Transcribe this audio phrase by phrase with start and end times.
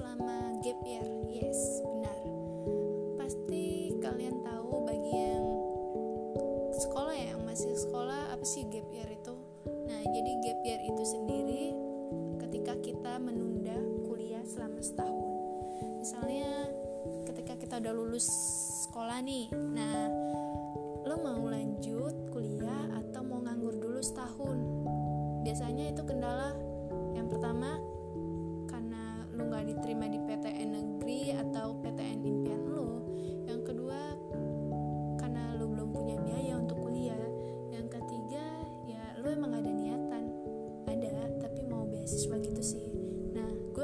[0.00, 1.04] selama gap year.
[1.28, 2.16] Yes benar.
[3.20, 5.44] Pasti kalian tahu bagi yang
[6.72, 9.36] sekolah ya yang masih sekolah apa sih gap year itu?
[9.68, 11.64] Nah jadi gap year itu sendiri
[12.40, 13.76] ketika kita menunda
[14.08, 15.28] kuliah selama setahun.
[16.00, 16.72] Misalnya
[17.28, 18.24] ketika kita udah lulus
[18.88, 20.09] sekolah nih nah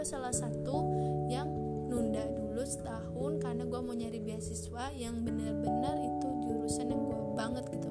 [0.07, 0.87] salah satu
[1.26, 1.51] yang
[1.90, 7.66] nunda dulu setahun karena gue mau nyari beasiswa yang benar-benar itu jurusan yang gue banget
[7.74, 7.90] gitu.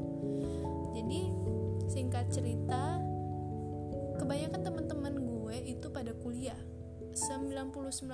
[0.96, 1.22] Jadi
[1.92, 3.04] singkat cerita
[4.16, 6.56] kebanyakan teman-teman gue itu pada kuliah.
[7.16, 8.08] 99%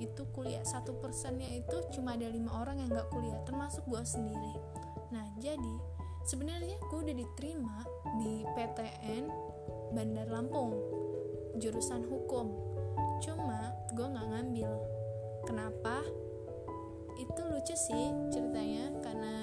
[0.00, 0.64] itu kuliah.
[0.64, 4.56] Satu persennya itu cuma ada lima orang yang nggak kuliah termasuk gue sendiri.
[5.12, 5.74] Nah jadi
[6.24, 7.76] sebenarnya gue udah diterima
[8.24, 9.24] di PTN
[9.92, 10.80] Bandar Lampung
[11.60, 12.71] jurusan hukum
[13.22, 14.70] cuma gue nggak ngambil.
[15.46, 16.02] Kenapa?
[17.14, 19.34] Itu lucu sih ceritanya karena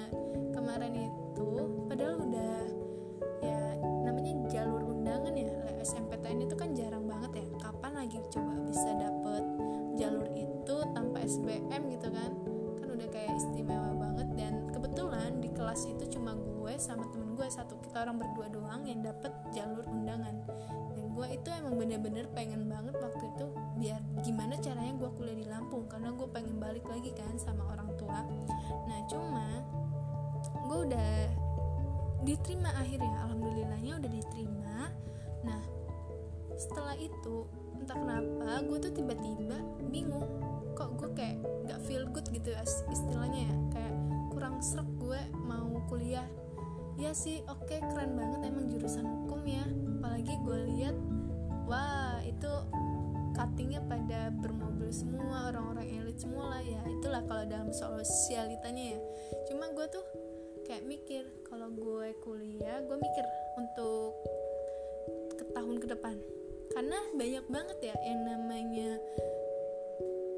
[0.52, 1.50] kemarin itu
[1.88, 2.56] padahal udah
[3.40, 3.60] ya
[4.04, 5.48] namanya jalur undangan ya
[5.80, 7.46] SMPTN itu kan jarang banget ya.
[7.56, 9.44] Kapan lagi coba bisa dapet
[9.96, 12.30] jalur itu tanpa SBM gitu kan?
[12.84, 14.28] Kan udah kayak istimewa banget.
[14.36, 18.84] Dan kebetulan di kelas itu cuma gue sama temen gue satu kita orang berdua doang
[18.84, 20.44] yang dapet jalur undangan.
[20.92, 23.39] Dan gue itu emang bener-bener pengen banget waktu itu
[23.80, 27.88] biar gimana caranya gue kuliah di Lampung karena gue pengen balik lagi kan sama orang
[27.96, 28.20] tua.
[28.84, 29.64] Nah cuma
[30.68, 31.12] gue udah
[32.20, 34.92] diterima akhirnya alhamdulillahnya udah diterima.
[35.48, 35.62] Nah
[36.60, 37.48] setelah itu
[37.80, 39.56] entah kenapa gue tuh tiba-tiba
[39.88, 40.28] bingung
[40.76, 42.60] kok gue kayak gak feel good gitu ya
[42.92, 43.94] istilahnya ya kayak
[44.28, 46.28] kurang serak gue mau kuliah.
[47.00, 49.64] Ya sih oke okay, keren banget emang jurusan hukum ya
[49.96, 50.96] apalagi gue lihat
[51.64, 52.52] wah itu
[53.40, 56.80] cuttingnya pada bermobil semua orang-orang elit semua lah ya.
[56.88, 59.00] Itulah kalau dalam sosialitanya ya.
[59.52, 60.04] Cuma gue tuh
[60.64, 63.24] kayak mikir kalau gue kuliah gue mikir
[63.60, 64.16] untuk
[65.40, 66.16] ke tahun ke depan.
[66.72, 68.96] Karena banyak banget ya yang namanya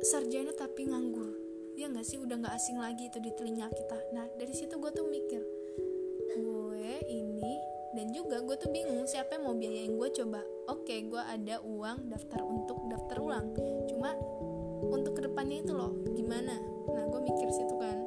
[0.02, 1.30] sarjana tapi nganggur.
[1.78, 2.18] Ya nggak sih?
[2.18, 3.98] Udah nggak asing lagi itu di telinga kita.
[4.18, 5.42] Nah dari situ gue tuh mikir
[6.32, 7.54] gue ini
[7.92, 10.40] dan juga gue tuh bingung siapa yang mau biayain gue coba
[10.72, 13.52] oke gue ada uang daftar untuk daftar ulang.
[13.88, 14.16] Cuma
[14.88, 16.56] untuk ke depannya itu loh gimana?
[16.88, 17.98] Nah gue mikir situ kan.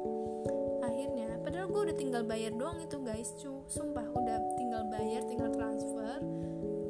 [0.82, 3.62] Akhirnya padahal gue udah tinggal bayar doang itu guys cu.
[3.70, 6.18] Sumpah udah tinggal bayar tinggal transfer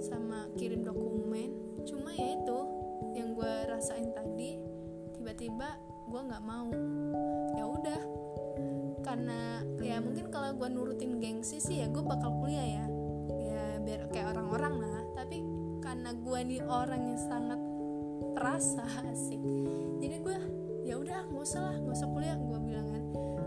[0.01, 1.53] sama kirim dokumen.
[1.85, 2.59] Cuma ya itu
[3.13, 4.57] yang gue rasain tadi
[5.13, 5.77] tiba-tiba
[6.09, 6.73] gue nggak mau.
[7.61, 8.01] Ya udah
[9.07, 12.85] karena ya mungkin kalau gue nurutin gengsi sih ya gue bakal kuliah ya.
[13.31, 15.03] Ya biar kayak orang-orang lah.
[15.15, 15.47] Tapi
[15.79, 17.61] karena gue nih orang yang sangat
[18.35, 19.41] perasa asik
[19.97, 20.37] jadi gue
[20.85, 23.03] ya udah nggak usah lah nggak usah kuliah gue bilang kan.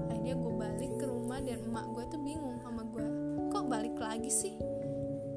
[0.08, 3.06] Akhirnya gue balik ke rumah dan emak gue tuh bingung sama gue
[3.52, 4.56] kok balik lagi sih?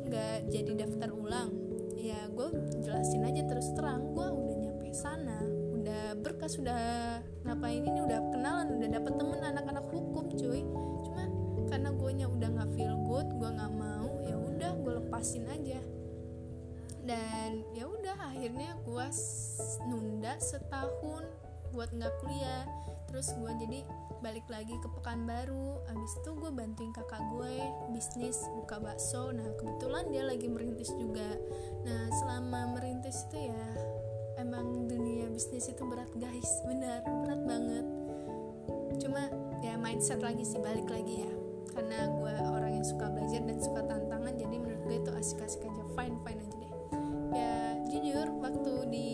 [0.06, 1.50] Nggak jadi daftar ulang?
[1.98, 2.48] Ya gue
[2.80, 5.31] jelasin aja terus terang gue udah nyampe sana
[6.22, 10.62] berkas udah ngapain ini udah kenalan udah dapet temen anak-anak hukum cuy.
[11.02, 11.26] Cuma
[11.66, 15.82] karena gue udah nggak feel good gue nggak mau ya udah gue lepasin aja.
[17.02, 19.06] Dan ya udah akhirnya gue
[19.90, 21.26] nunda setahun
[21.74, 22.64] buat nggak kuliah.
[23.10, 23.80] Terus gue jadi
[24.22, 25.82] balik lagi ke Pekanbaru.
[25.90, 27.54] Abis itu gue bantuin kakak gue
[27.90, 29.34] bisnis buka bakso.
[29.34, 31.34] Nah kebetulan dia lagi merintis juga.
[31.82, 33.66] Nah selama merintis itu ya
[34.42, 36.50] emang dunia bisnis itu berat guys.
[36.66, 37.86] Benar berat banget.
[38.98, 39.22] Cuma
[39.62, 41.32] ya mindset lagi sih balik lagi ya.
[41.72, 45.82] Karena gue orang yang suka belajar dan suka tantangan jadi menurut gue itu asik-asik aja.
[45.94, 46.72] Fine fine aja deh.
[47.32, 47.54] Ya
[47.88, 49.08] jujur waktu di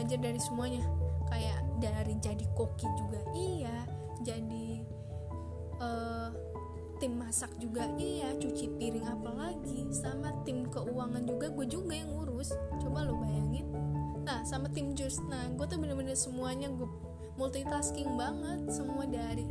[0.00, 0.80] belajar dari semuanya.
[1.28, 3.76] Kayak dari jadi koki juga iya.
[4.24, 4.80] Jadi
[5.76, 6.32] uh,
[6.96, 8.32] tim masak juga iya.
[8.40, 12.56] Cuci piring apalagi sama tim keuangan juga gue juga yang ngurus.
[12.80, 13.68] Coba lo bayangin.
[14.24, 15.20] Nah sama tim jus.
[15.28, 16.88] Nah gue tuh bener-bener semuanya gue
[17.36, 18.72] multitasking banget.
[18.72, 19.44] Semua dari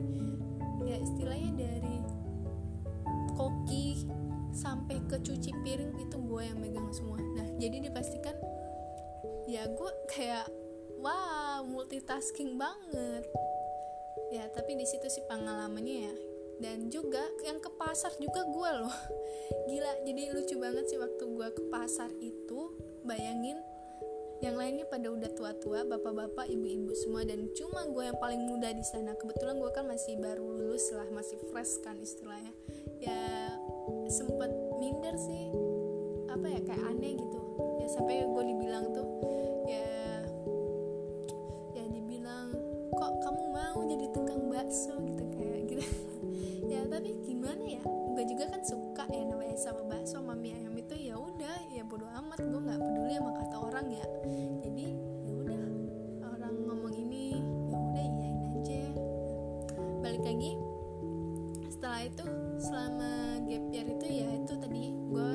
[0.90, 2.02] ya istilahnya dari
[3.38, 4.10] koki
[4.50, 7.22] sampai ke cuci piring itu gue yang megang semua.
[7.38, 8.34] Nah jadi dipastikan
[9.50, 10.46] ya gue kayak
[11.01, 13.25] wah multitasking banget.
[14.30, 16.16] Ya tapi di situ sih pengalamannya ya.
[16.60, 18.98] Dan juga yang ke pasar juga gue loh.
[19.74, 23.57] Gila jadi lucu banget sih waktu gue ke pasar itu bayangin
[24.40, 28.86] yang lainnya pada udah tua-tua bapak-bapak ibu-ibu semua dan cuma gue yang paling muda di
[28.86, 29.18] sana.
[29.18, 32.54] Kebetulan gue kan masih baru lulus lah masih fresh kan istilahnya.
[33.02, 33.50] Ya
[34.13, 35.50] sempet minder sih.
[36.30, 37.39] Apa ya kayak aneh gitu
[37.90, 39.08] sampai gue dibilang tuh
[39.66, 40.22] ya
[41.74, 42.54] ya dibilang
[42.94, 44.94] kok kamu mau jadi tukang bakso?
[45.02, 45.86] gitu kayak gitu.
[46.70, 47.82] Ya tapi gimana ya?
[48.14, 51.82] Gue juga kan suka ya namanya sama bakso sama mie ayam itu ya udah ya
[51.82, 54.06] bodo amat gue nggak peduli sama kata orang ya.
[54.62, 54.86] Jadi
[55.26, 55.64] ya udah
[56.38, 57.42] orang ngomong ini
[57.74, 58.84] ya udah iyain aja.
[60.06, 60.52] Balik lagi
[61.74, 62.28] setelah itu
[62.62, 63.12] selama
[63.50, 65.30] gap year itu ya itu tadi gue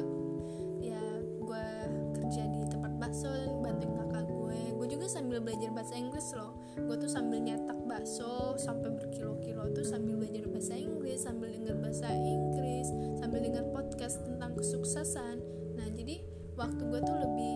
[3.15, 3.31] bakso
[3.63, 4.61] bantuin kakak gue.
[4.75, 6.59] Gue juga sambil belajar bahasa Inggris loh.
[6.75, 12.11] Gue tuh sambil nyetak bakso sampai berkilo-kilo tuh sambil belajar bahasa Inggris sambil denger bahasa
[12.11, 12.91] Inggris
[13.23, 15.39] sambil denger podcast tentang kesuksesan.
[15.79, 16.27] Nah jadi
[16.59, 17.55] waktu gue tuh lebih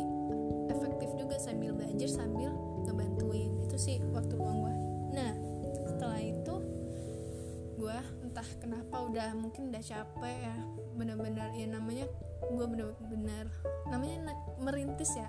[0.71, 2.55] efektif juga sambil belajar sambil
[2.87, 3.51] ngebantuin.
[3.67, 4.75] Itu sih waktu luang gue
[5.19, 5.35] nah
[5.91, 6.55] setelah itu
[7.83, 10.55] gue entah kenapa udah mungkin udah capek ya.
[10.95, 12.07] Bener-bener ya namanya
[12.47, 13.51] gue bener-bener
[13.91, 15.27] namanya merintis ya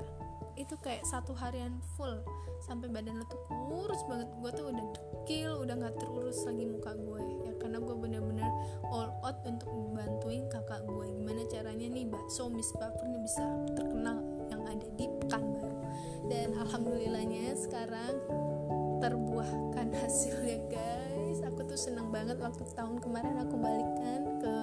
[0.59, 2.19] itu kayak satu harian full.
[2.59, 4.27] Sampai badan lo tuh kurus banget.
[4.43, 7.51] Gue tuh udah dekil udah nggak terurus lagi muka gue ya.
[7.57, 8.51] Karena gue bener-bener
[8.91, 14.19] all out untuk membantuin kakak gue gimana caranya nih bakso Miss Baper nih bisa terkenal
[14.51, 15.79] yang ada di Pekanbaru
[16.27, 18.17] dan alhamdulillahnya sekarang
[18.99, 21.39] terbuahkan hasilnya guys.
[21.47, 24.55] Aku tuh seneng banget waktu tahun kemarin aku balikan ke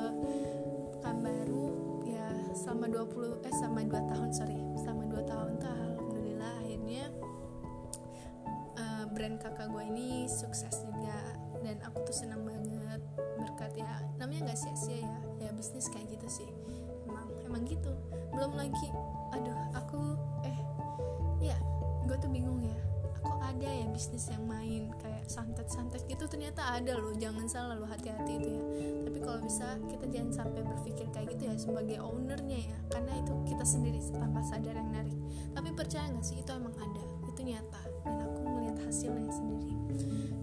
[0.99, 1.67] Pekanbaru
[2.05, 4.59] ya selama 20 eh sama 2 tahun sorry.
[4.77, 5.86] Selama 2 tahun tuh
[9.17, 11.17] brand kakak gue ini sukses juga.
[11.65, 13.01] Dan aku tuh seneng banget
[13.41, 16.49] berkat ya namanya nggak sia-sia ya ya bisnis kayak gitu sih.
[17.09, 17.97] Emang emang gitu.
[18.37, 18.93] Belum lagi
[19.33, 20.59] aduh aku eh
[21.41, 21.57] ya
[22.05, 22.77] gue tuh bingung ya
[23.25, 26.29] kok ada ya bisnis yang main kayak santet-santet gitu?
[26.31, 28.63] Ternyata ada loh jangan salah loh hati-hati itu ya.
[29.09, 32.79] Tapi kalau bisa kita jangan sampai berpikir kayak gitu ya sebagai ownernya ya.
[32.93, 35.19] Karena itu kita sendiri tanpa sadar yang narik.
[35.57, 37.03] Tapi percaya nggak sih itu emang ada.
[37.27, 37.83] Itu nyata.
[38.07, 38.46] Dan aku
[38.87, 39.75] hasilnya sendiri.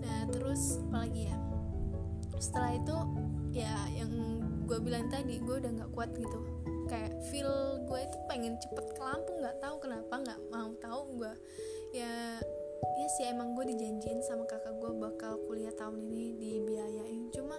[0.04, 1.38] Nah terus apalagi ya?
[2.38, 2.98] Setelah itu
[3.56, 4.12] ya yang
[4.68, 6.40] gue bilang tadi gue udah nggak kuat gitu.
[6.92, 11.34] Kayak feel gue itu pengen cepet ke Lampung nggak tahu kenapa nggak mau tahu gue
[11.96, 12.38] ya
[12.84, 17.32] ya sih emang gue dijanjiin sama kakak gue bakal kuliah tahun ini dibiayain.
[17.32, 17.56] Cuma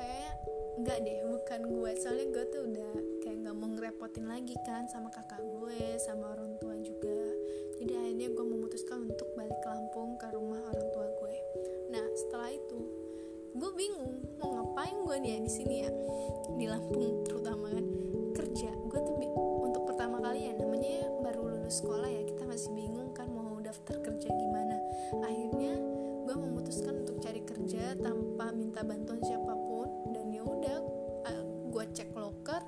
[0.00, 0.34] kayak
[0.80, 5.12] nggak deh bukan gue soalnya gue tuh udah kayak nggak mau ngerepotin lagi kan sama
[5.12, 7.41] kakak gue sama orang tua juga
[7.82, 11.36] jadi akhirnya gue memutuskan untuk balik ke Lampung ke rumah orang tua gue.
[11.90, 12.78] Nah setelah itu
[13.58, 15.90] gue bingung mau ngapain gue nih ya di sini ya
[16.62, 17.82] di Lampung terutama kan.
[18.38, 19.14] Kerja gue tuh
[19.66, 23.98] untuk pertama kali ya namanya baru lulus sekolah ya kita masih bingung kan mau daftar
[23.98, 24.78] kerja gimana.
[25.26, 25.74] Akhirnya
[26.22, 29.90] gue memutuskan untuk cari kerja tanpa minta bantuan siapa pun.
[30.14, 30.78] Dan ya udah
[31.72, 32.62] gue cek loker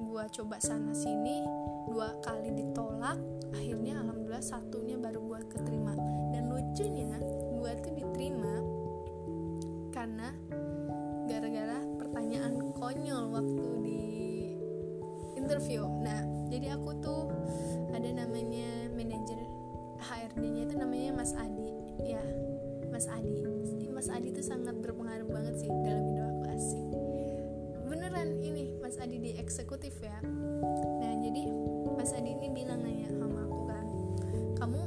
[0.00, 1.44] gue coba sana sini
[1.90, 3.18] dua kali ditolak
[3.50, 5.94] akhirnya alhamdulillah satunya baru gue keterima.
[6.30, 7.18] Dan lucunya
[7.50, 8.54] gue tuh diterima
[9.90, 10.32] karena
[11.26, 14.02] gara-gara pertanyaan konyol waktu di
[15.34, 15.82] interview.
[16.00, 17.30] Nah jadi aku tuh
[17.90, 19.38] ada namanya manajer
[20.00, 21.70] HRD-nya itu namanya Mas Adi.
[22.06, 22.22] Ya
[22.88, 23.44] Mas Adi.
[23.90, 26.86] Mas Adi itu sangat berpengaruh banget sih dalam hidup aku asik.
[27.90, 30.18] Beneran ini Mas Adi di eksekutif ya.
[30.24, 31.44] Nah jadi
[32.00, 33.86] Mas Adi ini bilang nanya sama aku kan
[34.56, 34.80] kamu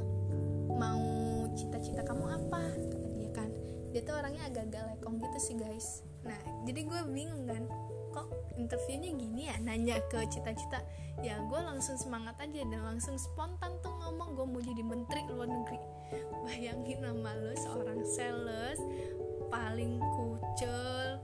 [0.74, 1.06] mau
[1.54, 2.58] cita-cita kamu apa?
[2.74, 3.50] Kata dia kan.
[3.94, 6.02] Dia tuh orangnya agak-agak lekong gitu sih guys.
[6.26, 6.34] Nah
[6.66, 7.70] jadi gue bingung kan
[8.10, 9.54] kok interviewnya gini ya?
[9.62, 10.82] Nanya ke cita-cita.
[11.22, 15.46] Ya gue langsung semangat aja dan langsung spontan tuh ngomong gue mau jadi menteri luar
[15.46, 15.78] negeri.
[16.50, 18.82] Bayangin nama lo seorang sales
[19.54, 21.22] paling kucel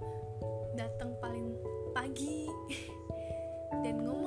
[0.79, 1.59] datang paling
[1.91, 2.47] pagi
[3.83, 4.20] dan ngomongnya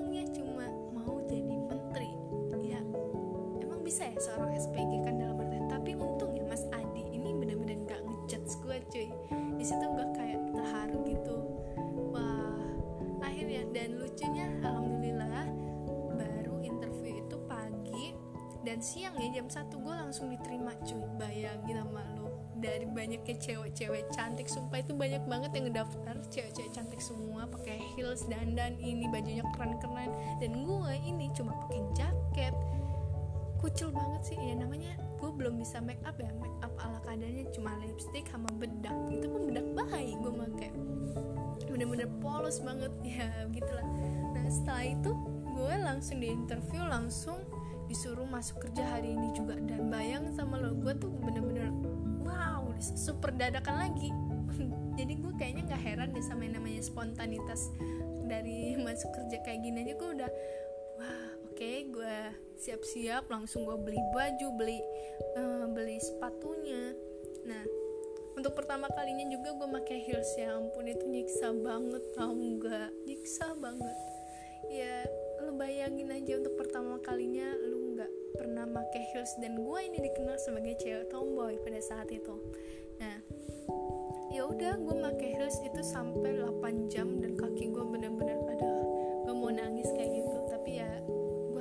[4.03, 7.77] emang bisa ya seorang SPG kan dalam artian tapi untung ya Mas Adi ini bener-bener
[7.87, 9.07] gak ngejudge gue cuy.
[9.55, 11.37] Di situ gue kayak terharu gitu.
[12.11, 12.59] Wah
[13.23, 15.47] akhirnya dan lucunya alhamdulillah
[16.19, 18.11] baru interview itu pagi
[18.67, 21.03] dan siang ya jam 1 gue langsung diterima cuy.
[21.15, 22.27] Bayangin sama lu
[22.59, 28.27] dari banyaknya cewek-cewek cantik sumpah itu banyak banget yang ngedaftar cewek-cewek cantik semua pakai heels
[28.27, 30.11] dandan ini bajunya keren-keren.
[30.43, 32.55] Dan gue ini cuma pakai jaket
[33.63, 34.37] kucil banget sih.
[34.37, 36.27] Ya namanya gue belum bisa make up ya.
[36.35, 38.93] Make up ala kadarnya cuma lipstick sama bedak.
[39.07, 40.69] Itu pun bedak baik gue pakai
[41.71, 42.91] bener-bener polos banget.
[43.07, 43.87] Ya gitulah
[44.33, 45.11] nah setelah itu
[45.53, 47.39] gue langsung di interview langsung
[47.85, 49.55] disuruh masuk kerja hari ini juga.
[49.55, 51.71] Dan bayang sama lo gue tuh bener-bener
[52.27, 54.11] wow super dadakan lagi.
[54.99, 57.71] Jadi gue kayaknya nggak heran deh sama yang namanya spontanitas
[58.27, 59.93] dari masuk kerja kayak gini aja.
[59.95, 60.29] Gue udah
[61.63, 62.17] okay, gue
[62.59, 64.83] siap-siap langsung gue beli baju beli
[65.39, 66.91] uh, beli sepatunya.
[67.47, 67.63] Nah
[68.35, 72.91] untuk pertama kalinya juga gue pakai heels ya ampun itu nyiksa banget tau nggak?
[73.07, 73.95] Nyiksa banget.
[74.67, 75.07] Ya
[75.39, 80.35] lu bayangin aja untuk pertama kalinya lu nggak pernah pakai heels dan gue ini dikenal
[80.43, 82.35] sebagai cewek tomboy pada saat itu.
[82.99, 83.23] Nah
[84.35, 88.71] ya udah gue pakai heels itu sampai 8 jam dan kaki gue bener-bener ada
[89.23, 90.22] gue mau nangis kayak gitu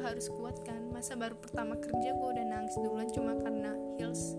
[0.02, 0.90] harus kuat kan.
[0.90, 4.34] Masa baru pertama kerja gue udah nangis duluan cuma karena heels.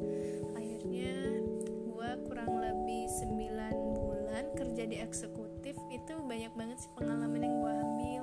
[0.59, 1.39] Akhirnya
[1.87, 7.71] gue kurang lebih 9 bulan kerja di eksekutif itu banyak banget sih pengalaman yang gue
[7.71, 8.21] ambil.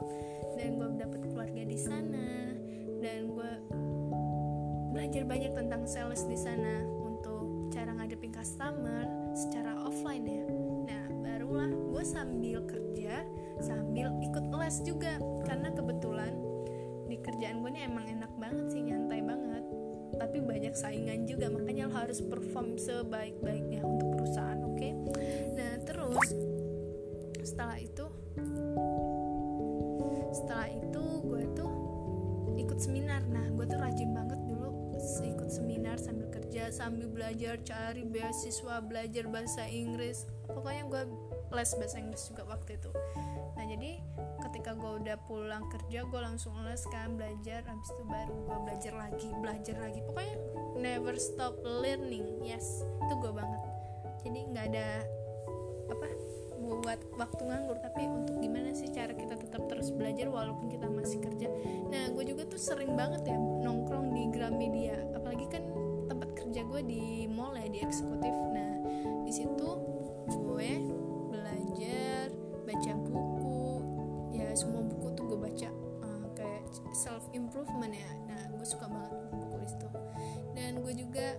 [0.60, 2.52] Dan gue dapet keluarga di sana.
[3.00, 3.52] Dan gue
[4.92, 10.44] belajar banyak tentang sales di sana untuk cara ngadepin customer secara offline ya.
[10.84, 13.24] Nah barulah gue sambil kerja
[13.64, 15.16] sambil ikut les juga.
[15.48, 16.49] Karena kebetulan
[17.30, 19.62] kerjaan gue ini emang enak banget sih nyantai banget.
[20.18, 24.74] Tapi banyak saingan juga makanya lo harus perform sebaik-baiknya untuk perusahaan oke?
[24.76, 24.92] Okay?
[25.54, 26.26] nah terus
[27.46, 28.06] setelah itu
[30.34, 31.72] setelah itu gue tuh
[32.58, 33.22] ikut seminar.
[33.30, 39.30] Nah gue tuh rajin banget dulu ikut seminar sambil kerja sambil belajar cari beasiswa belajar
[39.30, 40.26] bahasa Inggris.
[40.50, 41.02] Pokoknya gue
[41.50, 42.90] les bahasa Inggris juga waktu itu.
[43.58, 43.98] Nah jadi
[44.48, 48.92] ketika gue udah pulang kerja gue langsung les kan belajar habis itu baru gue belajar
[48.94, 50.00] lagi belajar lagi.
[50.06, 50.36] Pokoknya
[50.78, 53.62] never stop learning yes itu gue banget.
[54.22, 54.86] Jadi nggak ada
[55.90, 56.06] apa
[56.60, 61.18] buat waktu nganggur tapi untuk gimana sih cara kita tetap terus belajar walaupun kita masih
[61.18, 61.50] kerja.
[61.90, 65.66] Nah gue juga tuh sering banget ya nongkrong di Gramedia apalagi kan
[66.06, 68.34] tempat kerja gue di mall ya di eksekutif.
[68.54, 68.70] Nah
[69.26, 69.68] di situ
[70.30, 70.99] gue
[71.70, 72.34] belajar
[72.66, 73.62] baca buku.
[74.34, 75.70] Ya semua buku tuh gue baca
[76.02, 78.10] uh, kayak self improvement ya.
[78.26, 79.88] Nah gue suka banget buku itu.
[80.58, 81.38] Dan gue juga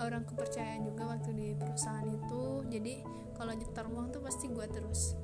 [0.00, 2.64] orang kepercayaan juga waktu di perusahaan itu.
[2.72, 2.94] Jadi
[3.36, 5.20] kalau nyetor uang tuh pasti gue terus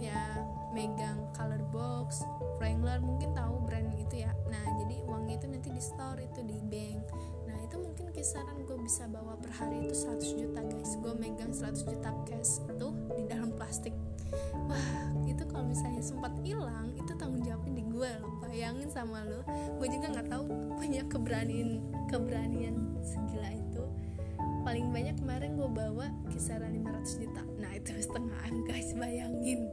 [0.00, 2.24] ya megang color box
[2.56, 4.30] Wrangler mungkin tahu brand itu ya.
[4.46, 7.10] Nah jadi uangnya itu nanti di store itu di bank
[8.20, 10.92] kisaran gue bisa bawa per hari itu 100 juta guys.
[11.00, 13.96] Gue megang 100 juta cash itu di dalam plastik.
[14.68, 18.32] Wah itu kalau misalnya sempat hilang itu tanggung jawabnya di gue loh.
[18.44, 20.44] Bayangin sama lo gue juga nggak tahu
[20.76, 21.80] punya keberanian
[22.12, 23.84] keberanian segila itu.
[24.68, 27.42] Paling banyak kemarin gue bawa kisaran 500 juta.
[27.56, 28.92] Nah itu setengah guys.
[29.00, 29.72] Bayangin.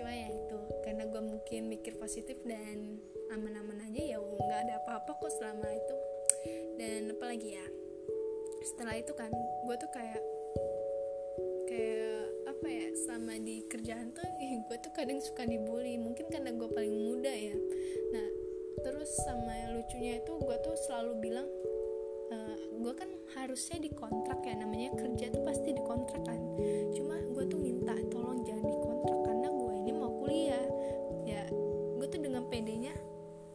[0.00, 5.12] Cuma ya itu karena gue mungkin mikir positif dan aman-aman aja ya nggak ada apa-apa
[5.20, 5.96] kok selama itu
[6.78, 7.66] dan apalagi ya?
[8.62, 9.30] Setelah itu kan
[9.66, 10.22] gue tuh kayak
[11.66, 15.98] kayak apa ya sama di kerjaan tuh eh, gue tuh kadang suka dibully.
[15.98, 17.56] Mungkin karena gue paling muda ya.
[18.14, 18.28] Nah
[18.82, 21.48] terus sama lucunya itu gue tuh selalu bilang
[22.32, 22.36] e,
[22.82, 26.40] gue kan harusnya dikontrak ya namanya kerja tuh pasti dikontrak kan.
[26.96, 30.66] Cuma gue tuh minta tolong jangan dikontrak karena gue ini mau kuliah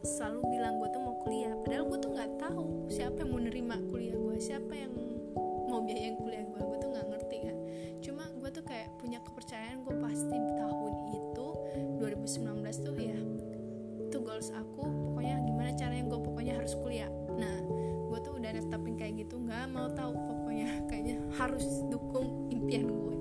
[0.08, 1.52] selalu bilang gue tuh mau kuliah.
[1.60, 4.92] Padahal gue tuh nggak tahu siapa yang mau nerima kuliah gue siapa yang
[5.68, 7.56] mau biayain kuliah gue gue tuh nggak ngerti kan?
[8.00, 11.48] Cuma gue tuh kayak punya kepercayaan gue pasti tahun itu
[12.00, 13.18] 2019 tuh ya
[14.08, 17.12] itu goals aku pokoknya gimana caranya gue pokoknya harus kuliah.
[17.36, 17.56] Nah
[18.08, 20.72] gue tuh udah netapin kayak gitu nggak mau tahu pokoknya.
[20.88, 23.17] Kayaknya harus dukung impian gue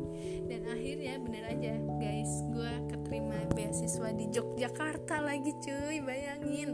[0.67, 6.69] akhirnya bener aja guys gue keterima beasiswa di Yogyakarta lagi cuy bayangin.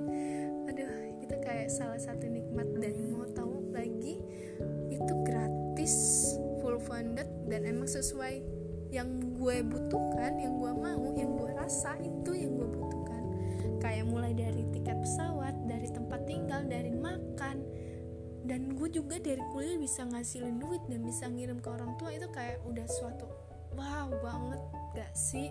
[0.65, 4.17] Aduh itu kayak salah satu nikmat dan mau tahu lagi
[4.89, 5.95] itu gratis
[6.61, 8.41] full funded dan emang sesuai
[8.93, 13.23] yang gue butuhkan yang gue mau yang gue rasa itu yang gue butuhkan.
[13.77, 17.61] Kayak mulai dari tiket pesawat dari tempat tinggal dari makan.
[18.43, 22.27] Dan gue juga dari kuliah bisa ngasilin duit dan bisa ngirim ke orang tua itu
[22.27, 23.23] kayak udah suatu
[23.77, 24.61] wow banget
[24.97, 25.49] gak sih?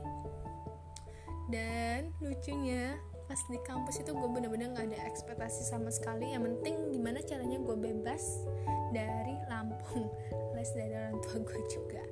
[1.50, 2.96] Dan lucunya
[3.28, 6.32] pas di kampus itu gue bener-bener gak ada ekspektasi sama sekali.
[6.32, 8.46] Yang penting gimana caranya gue bebas
[8.94, 10.08] dari Lampung.
[10.56, 12.02] Les dari orang tua gue juga.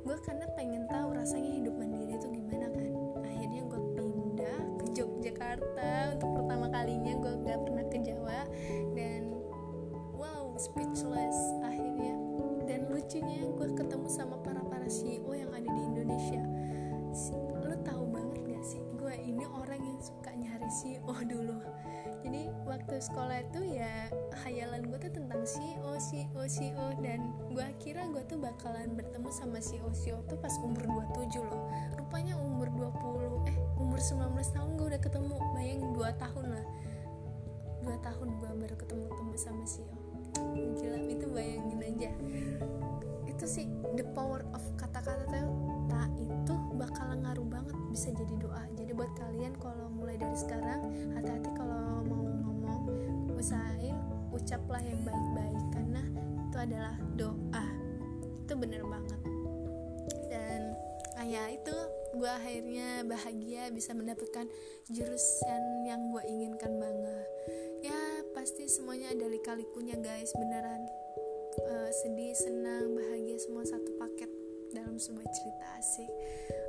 [0.00, 2.80] Gue karena pengen tahu rasanya hidup mandiri itu gimana kan.
[5.20, 8.40] Jakarta untuk pertama kalinya gue gak pernah ke Jawa.
[8.96, 9.30] Dan
[10.16, 12.29] wow speechless akhirnya
[12.70, 16.38] dan lucunya gue ketemu sama para para CEO yang ada di Indonesia.
[17.66, 18.78] Lo tahu banget gak sih?
[18.94, 21.58] Gue ini orang yang suka nyari CEO dulu.
[22.22, 24.06] Jadi waktu sekolah itu ya
[24.46, 29.58] hayalan gue tuh tentang CEO CEO CEO dan gue kira gue tuh bakalan bertemu sama
[29.58, 31.66] CEO CEO tuh pas umur 27 loh.
[31.98, 35.34] Rupanya umur 20 eh umur 19 tahun gue udah ketemu.
[35.58, 36.66] Bayangin 2 tahun lah.
[37.82, 39.99] 2 tahun gue baru ketemu ketemu sama CEO
[40.76, 42.10] gila itu bayangin aja.
[43.28, 43.66] Itu sih
[43.96, 45.48] the power of kata-kata
[45.88, 48.62] tak itu bakal ngaruh banget bisa jadi doa.
[48.76, 52.82] Jadi buat kalian kalau mulai dari sekarang hati-hati kalau mau ngomong
[53.36, 53.96] usahain
[54.30, 55.62] ucaplah yang baik-baik.
[55.72, 56.02] Karena
[56.48, 57.64] itu adalah doa.
[58.46, 59.20] Itu bener banget.
[60.30, 60.60] Dan
[61.18, 61.76] ah ya itu
[62.10, 64.44] gue akhirnya bahagia bisa mendapatkan
[64.90, 67.26] jurusan yang gue inginkan banget.
[67.80, 70.32] Ya pasti semuanya ada lika-likunya guys.
[70.36, 70.86] Beneran.
[71.60, 74.30] Uh, sedih senang bahagia semua satu paket
[74.70, 76.10] dalam sebuah cerita asik.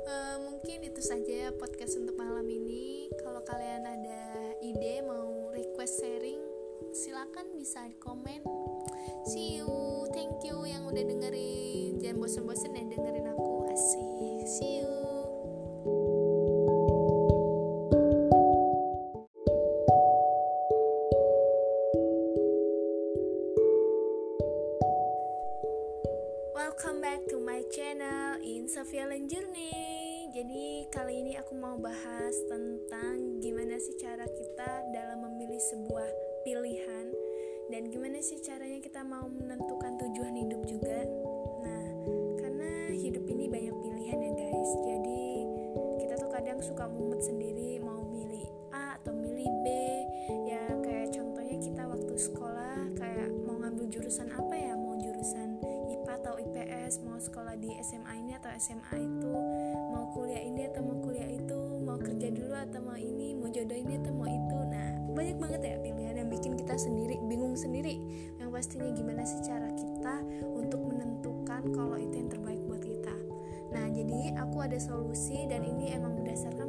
[0.02, 3.08] Uh, mungkin itu saja ya podcast untuk malam ini.
[3.22, 4.22] Kalau kalian ada
[4.58, 6.42] ide mau request sharing
[6.90, 8.42] silakan bisa komen.
[9.30, 9.70] See you.
[10.10, 12.02] Thank you yang udah dengerin.
[12.02, 13.70] Jangan bosan-bosan ya dengerin aku.
[13.70, 14.46] Asik.
[14.50, 15.01] See you
[34.12, 36.04] cara kita dalam memilih sebuah
[36.44, 37.08] pilihan
[37.72, 41.00] dan gimana sih caranya kita mau menentukan tujuan hidup juga.
[41.64, 41.84] Nah,
[42.36, 44.70] karena hidup ini banyak pilihan ya guys.
[44.84, 45.24] Jadi
[46.04, 48.44] kita tuh kadang suka mumet sendiri mau milih
[48.76, 49.66] A atau milih B.
[50.44, 54.76] Ya kayak contohnya kita waktu sekolah kayak mau ngambil jurusan apa ya?
[54.76, 55.56] Mau jurusan
[55.88, 59.32] IPA atau IPS, mau sekolah di SMA ini atau SMA itu,
[59.88, 61.61] mau kuliah ini atau mau kuliah itu,
[61.92, 64.58] mau kerja dulu atau mau ini, mau jodoh ini atau mau itu.
[64.72, 68.00] Nah, banyak banget ya pilihan yang bikin kita sendiri bingung sendiri.
[68.40, 70.24] Yang pastinya gimana sih cara kita
[70.56, 73.12] untuk menentukan kalau itu yang terbaik buat kita.
[73.76, 76.61] Nah, jadi aku ada solusi dan ini emang berdasarkan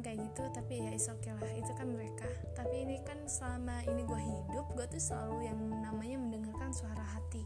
[0.00, 2.24] orang kayak gitu, tapi ya is okay lah, itu kan mereka.
[2.56, 7.44] Tapi ini kan selama ini gue hidup, gue tuh selalu yang namanya mendengarkan suara hati.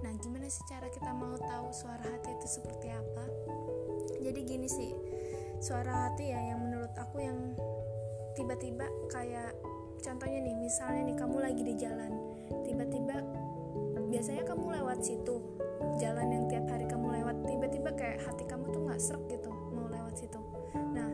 [0.00, 3.24] Nah, gimana sih cara kita mau tahu suara hati itu seperti apa?
[4.16, 4.96] Jadi gini sih,
[5.60, 7.52] suara hati ya yang menurut aku yang
[8.32, 9.52] tiba-tiba kayak
[10.00, 12.16] contohnya nih misalnya nih kamu lagi di jalan
[12.64, 13.20] tiba-tiba
[14.08, 15.36] biasanya kamu lewat situ
[16.00, 19.92] jalan yang tiap hari kamu lewat tiba-tiba kayak hati kamu tuh nggak serak gitu mau
[19.92, 20.40] lewat situ
[20.96, 21.10] nah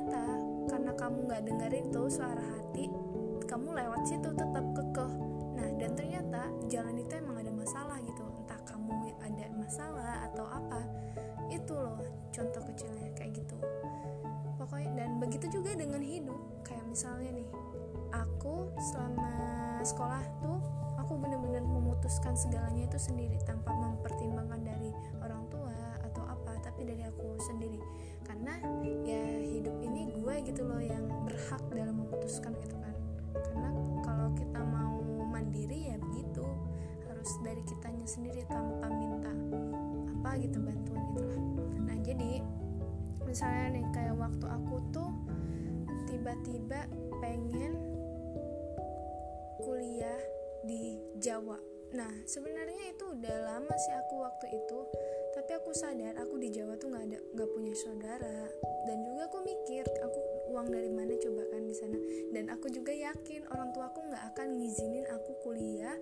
[0.00, 0.32] ternyata
[0.72, 2.88] karena kamu nggak dengerin tuh suara hati
[3.44, 5.12] kamu lewat situ tetap kekeh.
[5.58, 8.24] Nah dan ternyata jalan itu emang ada masalah gitu.
[8.40, 10.80] Entah kamu ada masalah atau apa
[11.52, 12.00] itu loh
[12.32, 13.56] contoh kecilnya kayak gitu.
[14.56, 16.64] Pokoknya dan begitu juga dengan hidup.
[16.64, 17.48] Kayak misalnya nih
[18.16, 19.30] aku selama
[19.84, 20.64] sekolah tuh
[20.96, 25.74] aku bener-bener memutuskan segalanya itu sendiri tanpa mempertimbangkan dari orang tua
[26.06, 27.82] atau apa tapi dari aku sendiri
[28.30, 28.54] karena
[29.02, 32.94] ya hidup ini gue gitu loh yang berhak dalam memutuskan gitu kan.
[33.34, 33.74] Karena
[34.06, 36.46] kalau kita mau mandiri ya begitu.
[37.10, 39.34] Harus dari kitanya sendiri tanpa minta
[40.14, 41.40] apa gitu bantuan gitulah
[41.90, 42.44] nah jadi
[43.26, 45.10] misalnya nih kayak waktu aku tuh
[46.06, 46.86] tiba-tiba
[47.18, 47.74] pengen
[49.58, 50.22] kuliah
[50.62, 51.58] di Jawa.
[51.98, 54.78] Nah sebenarnya itu udah lama sih aku waktu itu
[55.50, 58.38] tapi aku sadar aku di Jawa tuh nggak ada nggak punya saudara.
[58.86, 60.18] Dan juga aku mikir aku
[60.54, 61.98] uang dari mana coba kan di sana.
[62.30, 65.98] Dan aku juga yakin orang tua aku nggak akan ngizinin aku kuliah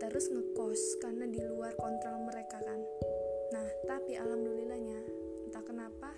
[0.00, 2.80] terus ngekos karena di luar kontrol mereka kan.
[3.52, 4.96] Nah tapi alhamdulillahnya
[5.44, 6.16] entah kenapa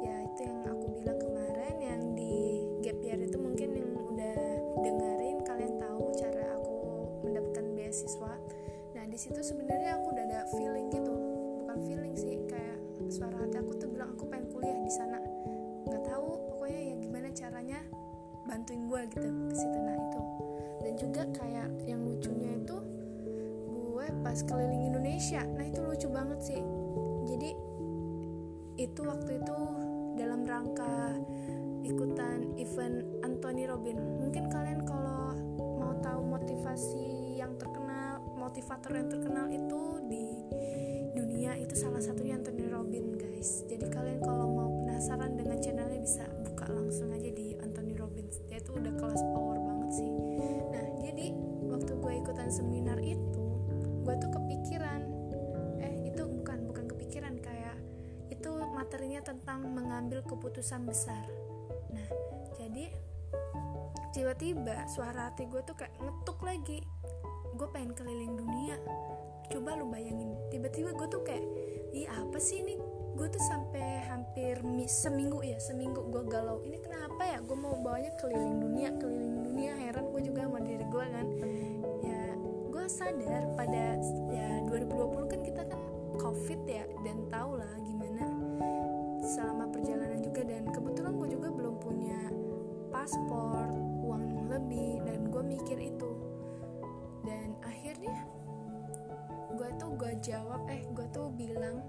[0.00, 4.40] ya itu yang aku bilang kemarin yang di gap year itu mungkin yang udah
[4.80, 6.72] dengerin kalian tahu cara aku
[7.20, 8.40] mendapatkan beasiswa.
[8.96, 10.81] Nah di situ sebenarnya aku udah ada feeling
[18.52, 20.20] bantuin gue gitu ke nah itu.
[20.84, 22.76] Dan juga kayak yang lucunya itu
[23.72, 25.40] gue pas keliling Indonesia.
[25.56, 26.60] Nah itu lucu banget sih.
[27.32, 27.50] Jadi
[28.76, 29.58] itu waktu itu
[30.20, 31.16] dalam rangka
[31.80, 33.96] ikutan event Anthony Robin.
[34.20, 35.32] Mungkin kalian kalau
[35.80, 39.80] mau tahu motivasi yang terkenal motivator yang terkenal itu
[40.12, 40.44] di
[41.16, 43.64] dunia itu salah satunya Anthony Robin guys.
[43.64, 47.51] Jadi kalian kalau mau penasaran dengan channelnya bisa buka langsung aja di
[48.72, 50.10] udah kelas power banget sih.
[50.72, 51.26] Nah jadi
[51.68, 53.44] waktu gue ikutan seminar itu
[54.02, 55.00] gue tuh kepikiran
[55.78, 57.78] eh itu bukan bukan kepikiran kayak
[58.32, 61.22] itu materinya tentang mengambil keputusan besar.
[61.92, 62.08] Nah
[62.58, 62.90] jadi
[64.12, 66.84] tiba-tiba suara hati gue tuh kayak ngetuk lagi.
[67.56, 68.76] Gue pengen keliling dunia.
[69.52, 71.44] Coba lu bayangin tiba-tiba gue tuh kayak
[71.92, 72.80] ih apa sih ini
[73.12, 74.56] gue tuh sampai hampir
[74.88, 76.64] seminggu ya seminggu gue galau.
[76.64, 77.38] Ini kenapa ya?
[77.44, 79.72] Gue mau bawanya keliling dunia keliling dunia.
[79.76, 81.26] Heran gue juga sama diri gue kan.
[82.00, 82.22] Ya
[82.72, 84.00] gue sadar pada
[84.32, 85.80] ya 2020 kan kita kan
[86.16, 88.24] covid ya dan tau lah gimana
[89.20, 90.40] selama perjalanan juga.
[90.48, 92.20] Dan kebetulan gue juga belum punya
[92.88, 93.68] paspor
[94.08, 96.10] uang lebih dan gue mikir itu.
[97.28, 98.24] Dan akhirnya
[99.52, 101.84] gue tuh gue jawab eh gue tuh bilang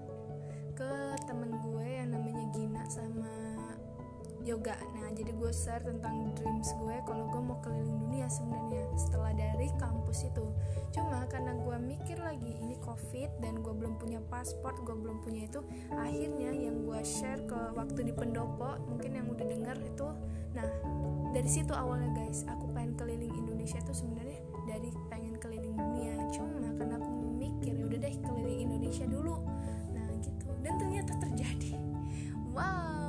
[0.74, 3.30] ke temen gue yang namanya Gina sama
[4.44, 4.76] yoga.
[4.98, 9.70] Nah jadi gue share tentang dreams gue kalau gue mau keliling dunia sebenarnya setelah dari
[9.78, 10.46] kampus itu.
[10.90, 15.46] Cuma karena gue mikir lagi ini covid dan gue belum punya paspor gue belum punya
[15.46, 15.62] itu
[15.94, 20.10] akhirnya yang gue share ke waktu di pendopo mungkin yang udah dengar itu.
[20.58, 20.68] Nah
[21.30, 26.18] dari situ awalnya guys aku pengen keliling Indonesia itu sebenarnya dari pengen keliling dunia.
[26.34, 29.38] Cuma karena aku mikir ya udah deh keliling Indonesia dulu
[30.64, 31.76] dan ternyata terjadi.
[32.56, 33.04] Wow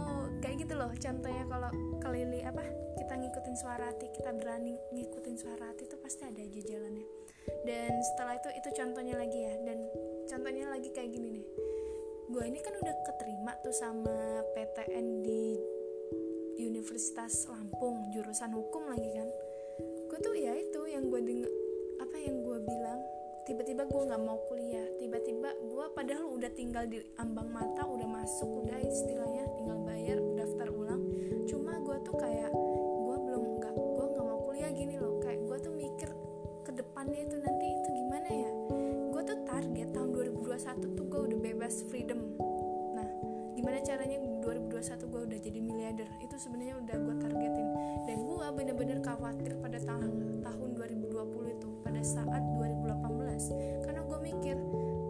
[0.45, 1.71] kayak gitu loh contohnya kalau
[2.05, 2.63] keliling apa
[2.95, 7.07] kita ngikutin suara hati kita berani ngikutin suara hati itu pasti ada aja jalannya.
[7.65, 9.53] Dan setelah itu itu contohnya lagi ya.
[9.65, 9.79] Dan
[10.29, 11.45] contohnya lagi kayak gini nih.
[12.29, 15.57] Gue ini kan udah keterima tuh sama PTN di
[16.61, 19.29] Universitas Lampung jurusan hukum lagi kan.
[20.07, 21.51] Gue tuh ya itu yang gue denger
[22.05, 22.84] apa yang gue bilang
[23.45, 24.86] tiba-tiba gue nggak mau kuliah.
[24.97, 30.73] Tiba-tiba gue padahal udah tinggal di ambang mata udah masuk udah istilahnya tinggal bayar daftar
[30.73, 31.05] ulang.
[31.45, 32.49] Cuma gue tuh kayak
[33.05, 35.21] gue belum nggak gue nggak mau kuliah gini loh.
[35.21, 36.10] Kayak gue tuh mikir
[36.65, 38.51] ke depannya itu nanti itu gimana ya?
[39.13, 42.19] Gue tuh target tahun 2021 tuh gue udah bebas freedom.
[42.97, 43.08] Nah
[43.53, 46.10] gimana caranya 2021 gue udah jadi miliarder?
[46.17, 47.67] Itu sebenarnya udah gue targetin.
[48.10, 53.04] Dan gue bener-bener khawatir pada tahun tahun 2020 itu pada saat 2018
[53.83, 54.55] karena gue mikir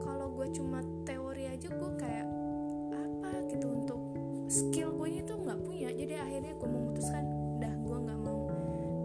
[0.01, 2.27] kalau gue cuma teori aja gue kayak
[2.91, 3.99] apa gitu untuk
[4.49, 5.89] skill gue itu nggak punya.
[5.93, 7.23] Jadi akhirnya gue memutuskan
[7.57, 8.49] udah gue nggak mau.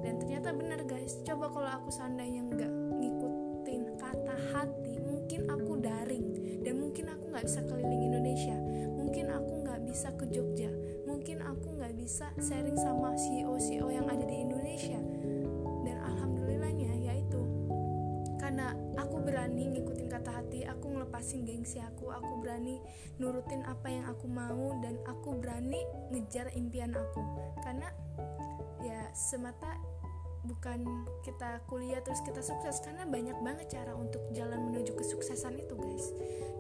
[0.01, 1.21] Dan ternyata benar guys.
[1.25, 6.27] Coba kalau aku seandainya nggak ngikutin kata hati mungkin aku daring.
[6.65, 8.57] Dan mungkin aku nggak bisa keliling Indonesia.
[8.97, 10.71] Mungkin aku nggak bisa ke Jogja.
[11.09, 15.10] Mungkin aku nggak bisa sharing sama CEO CEO yang ada di Indonesia
[21.21, 22.09] aku ngelepasin gengsi aku.
[22.17, 22.81] Aku berani
[23.21, 27.21] nurutin apa yang aku mau dan aku berani ngejar impian aku.
[27.61, 27.93] Karena
[28.81, 29.77] ya semata
[30.49, 30.81] bukan
[31.21, 36.09] kita kuliah terus kita sukses karena banyak banget cara untuk jalan menuju kesuksesan itu guys.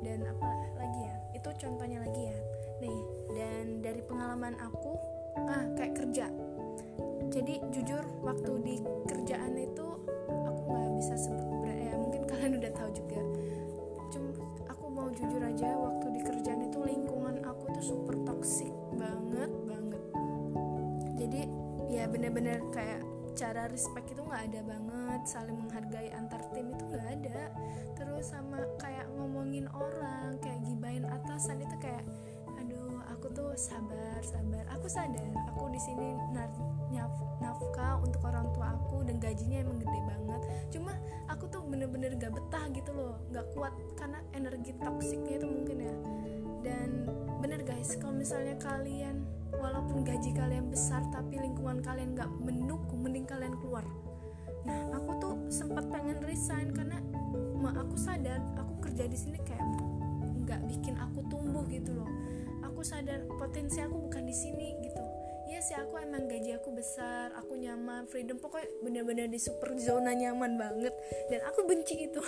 [0.04, 1.16] Dan apa lagi ya?
[1.40, 2.38] Itu contohnya lagi ya.
[2.84, 3.00] Nih
[3.32, 4.92] dan dari pengalaman aku
[5.48, 6.28] ah kayak kerja.
[7.32, 8.76] Jadi jujur waktu di
[9.08, 9.88] kerjaan itu
[10.28, 13.20] aku nggak bisa sebut ya mungkin kalian udah tahu juga
[15.14, 20.02] jujur aja waktu di kerjaan itu lingkungan aku tuh super toxic banget banget.
[21.18, 21.40] Jadi
[21.90, 23.02] ya bener-bener kayak
[23.34, 27.40] cara respect itu nggak ada banget saling menghargai antar tim itu nggak ada.
[27.98, 32.02] Terus sama kayak ngomongin orang kayak gibain atasan itu kayak
[32.58, 34.64] aduh aku tuh sabar sabar.
[34.78, 36.14] Aku sadar aku di sini
[36.90, 40.42] nyaf, nafkah untuk orang tua aku dan gajinya emang gede banget.
[40.74, 40.92] Cuma
[41.30, 45.94] aku tuh bener-bener gak betah gitu loh gak kuat karena energi toksiknya itu mungkin ya.
[46.60, 46.90] Dan
[47.40, 49.24] bener guys kalau misalnya kalian
[49.54, 53.86] walaupun gaji kalian besar tapi lingkungan kalian gak mendukung mending kalian keluar.
[54.66, 57.00] Nah aku tuh sempat pengen resign karena
[57.56, 59.64] ma aku sadar aku kerja di sini kayak
[60.44, 62.08] nggak bikin aku tumbuh gitu loh.
[62.68, 64.99] Aku sadar potensi aku bukan di sini gitu
[65.50, 68.38] iya sih aku emang gaji aku besar aku nyaman freedom.
[68.38, 70.94] Pokoknya bener-bener di super zona nyaman banget.
[71.26, 72.22] Dan aku benci itu.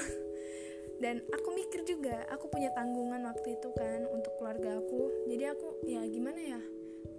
[1.03, 5.31] Dan aku mikir juga aku punya tanggungan waktu itu kan untuk keluarga aku.
[5.31, 6.61] Jadi aku ya gimana ya?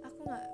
[0.04, 0.46] Aku nggak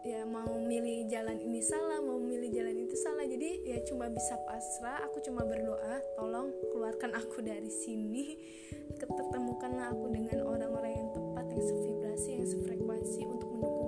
[0.00, 3.24] ya mau milih jalan ini salah mau milih jalan itu salah.
[3.24, 8.36] Jadi ya cuma bisa pasrah aku cuma berdoa tolong keluarkan aku dari sini.
[9.00, 13.79] Ketemukanlah aku dengan orang-orang yang tepat yang sevibrasi yang sefrekuensi untuk mendukung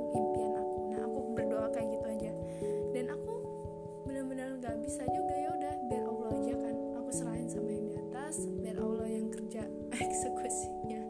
[4.93, 8.77] bisa juga ya udah biar Allah aja kan aku serahin sama yang di atas biar
[8.77, 9.65] Allah yang kerja
[10.05, 11.01] eksekusinya.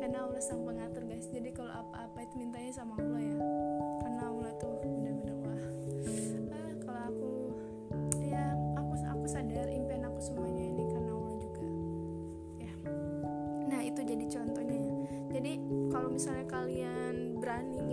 [0.00, 1.28] Karena Allah sang pengatur guys.
[1.28, 3.36] Jadi kalau apa-apa itu mintanya sama Allah ya.
[4.00, 5.64] Karena Allah tuh benar-benar wah
[6.48, 7.28] ah, kalau aku
[8.24, 11.64] ya aku aku sadar impian aku semuanya ini karena Allah juga.
[12.56, 12.72] Ya.
[13.68, 14.94] Nah itu jadi contohnya ya.
[15.36, 15.52] Jadi
[15.92, 17.84] kalau misalnya kalian berani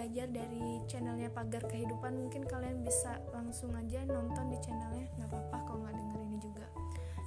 [0.00, 5.58] belajar dari channelnya pagar kehidupan mungkin kalian bisa langsung aja nonton di channelnya nggak apa-apa
[5.68, 6.66] kalau nggak denger ini juga.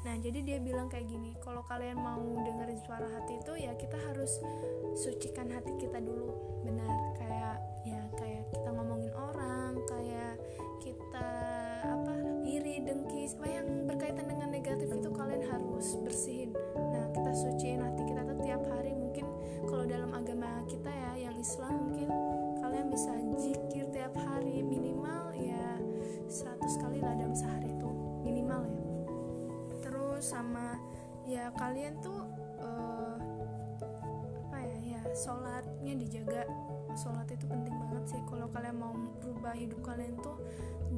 [0.01, 3.93] Nah jadi dia bilang kayak gini kalau kalian mau dengerin suara hati itu ya kita
[4.09, 4.41] harus
[4.97, 6.33] sucikan hati kita dulu.
[6.65, 7.12] Benar
[36.03, 36.43] dijaga.
[36.93, 38.21] Sholat itu penting banget sih.
[38.29, 40.37] Kalau kalian mau berubah hidup kalian tuh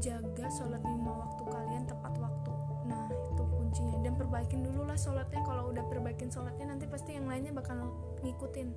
[0.04, 2.52] jaga sholat lima waktu kalian tepat waktu.
[2.90, 3.98] Nah itu kuncinya.
[4.04, 5.42] Dan perbaikin dulu lah sholatnya.
[5.46, 7.94] Kalau udah perbaikin sholatnya nanti pasti yang lainnya bakal
[8.26, 8.70] ngikutin.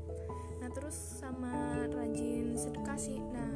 [0.62, 1.50] Nah terus sama
[1.90, 3.18] rajin sedekah sih.
[3.18, 3.50] Nah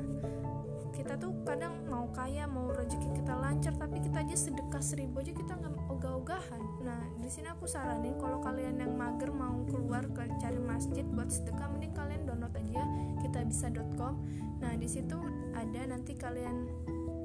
[0.92, 5.32] kita tuh kadang mau kaya mau rezeki kita lancar tapi kita aja sedekah seribu aja
[5.32, 6.62] kita nggak ogah-ogahan.
[6.84, 11.32] Nah di sini aku saranin kalau kalian yang mager mau keluar ke cari masjid buat
[11.32, 12.84] sedekah mending kalian download aja
[13.24, 14.20] kita bisa.com
[14.62, 15.18] nah di situ
[15.58, 16.70] ada nanti kalian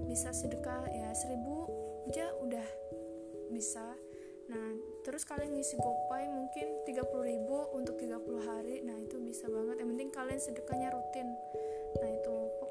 [0.10, 1.68] bisa sedekah ya seribu
[2.08, 2.68] aja udah
[3.52, 3.84] bisa.
[4.48, 4.68] Nah
[5.04, 8.80] terus kalian ngisi gopay mungkin 30.000 untuk 30 hari.
[8.88, 9.84] Nah itu bisa banget.
[9.84, 11.28] Yang penting kalian sedekahnya rutin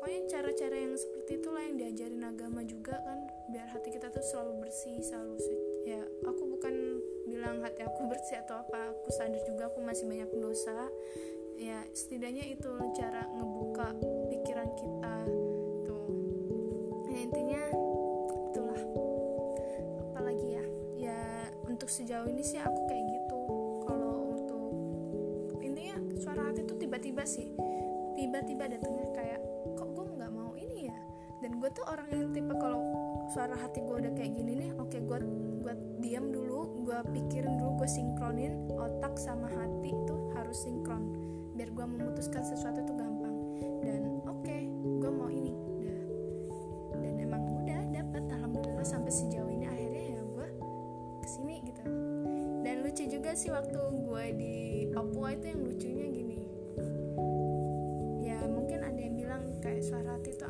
[0.07, 4.63] pokoknya cara-cara yang seperti itulah yang diajarin agama juga kan biar hati kita tuh selalu
[4.63, 5.83] bersih selalu suci.
[5.83, 10.31] Ya aku bukan bilang hati aku bersih atau apa aku sadar juga aku masih banyak
[10.39, 10.95] dosa.
[11.59, 13.99] Ya setidaknya itu cara ngebuka
[14.31, 15.15] pikiran kita
[15.91, 16.07] tuh.
[17.11, 17.63] Ya, intinya
[18.55, 18.83] itulah.
[20.15, 20.65] Apalagi ya?
[21.03, 21.19] Ya
[21.67, 23.39] untuk sejauh ini sih aku kayak gitu.
[23.91, 24.71] Kalau untuk
[25.67, 27.51] intinya suara hati tuh tiba-tiba sih.
[28.15, 29.46] Tiba-tiba datangnya kayak
[31.45, 32.81] dan gue tuh orang yang tipe kalau
[33.29, 35.19] suara hati gue udah kayak gini nih oke gue
[35.67, 41.03] gue diam dulu gue pikirin dulu gue sinkronin otak sama hati itu harus sinkron.
[41.59, 43.35] Biar gue memutuskan sesuatu itu gampang.
[43.83, 44.57] Dan oke
[45.03, 45.53] gue mau ini.
[45.53, 45.99] Udah
[47.03, 50.49] dan emang udah dapat alhamdulillah sampai sejauh ini akhirnya ya gue
[51.19, 51.83] ke sini gitu.
[52.63, 54.55] Dan lucu juga sih waktu gue di
[54.95, 56.41] Papua itu yang lucunya gini.
[58.23, 60.46] Ya mungkin ada yang bilang kayak suara hati itu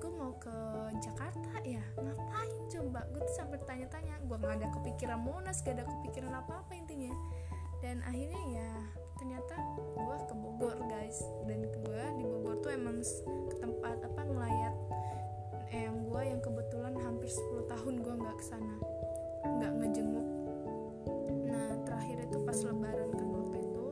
[0.00, 0.56] gue mau ke
[1.04, 1.84] Jakarta ya?
[2.00, 3.04] Ngapain coba?
[3.12, 4.16] Gue tuh sampai tanya-tanya.
[4.24, 7.12] Gue nggak ada kepikiran Monas gak ada kepikiran apa-apa intinya.
[7.84, 8.70] Dan akhirnya ya
[9.20, 11.20] ternyata gue ke Bogor guys.
[11.44, 13.04] Dan gue di Bogor tuh emang
[13.52, 14.74] ke tempat apa ngelayat
[15.70, 18.74] yang gue yang kebetulan hampir 10 tahun gue nggak ke sana
[19.46, 20.28] nggak ngejenguk.
[21.46, 23.86] Nah terakhir itu pas lebaran kan waktu itu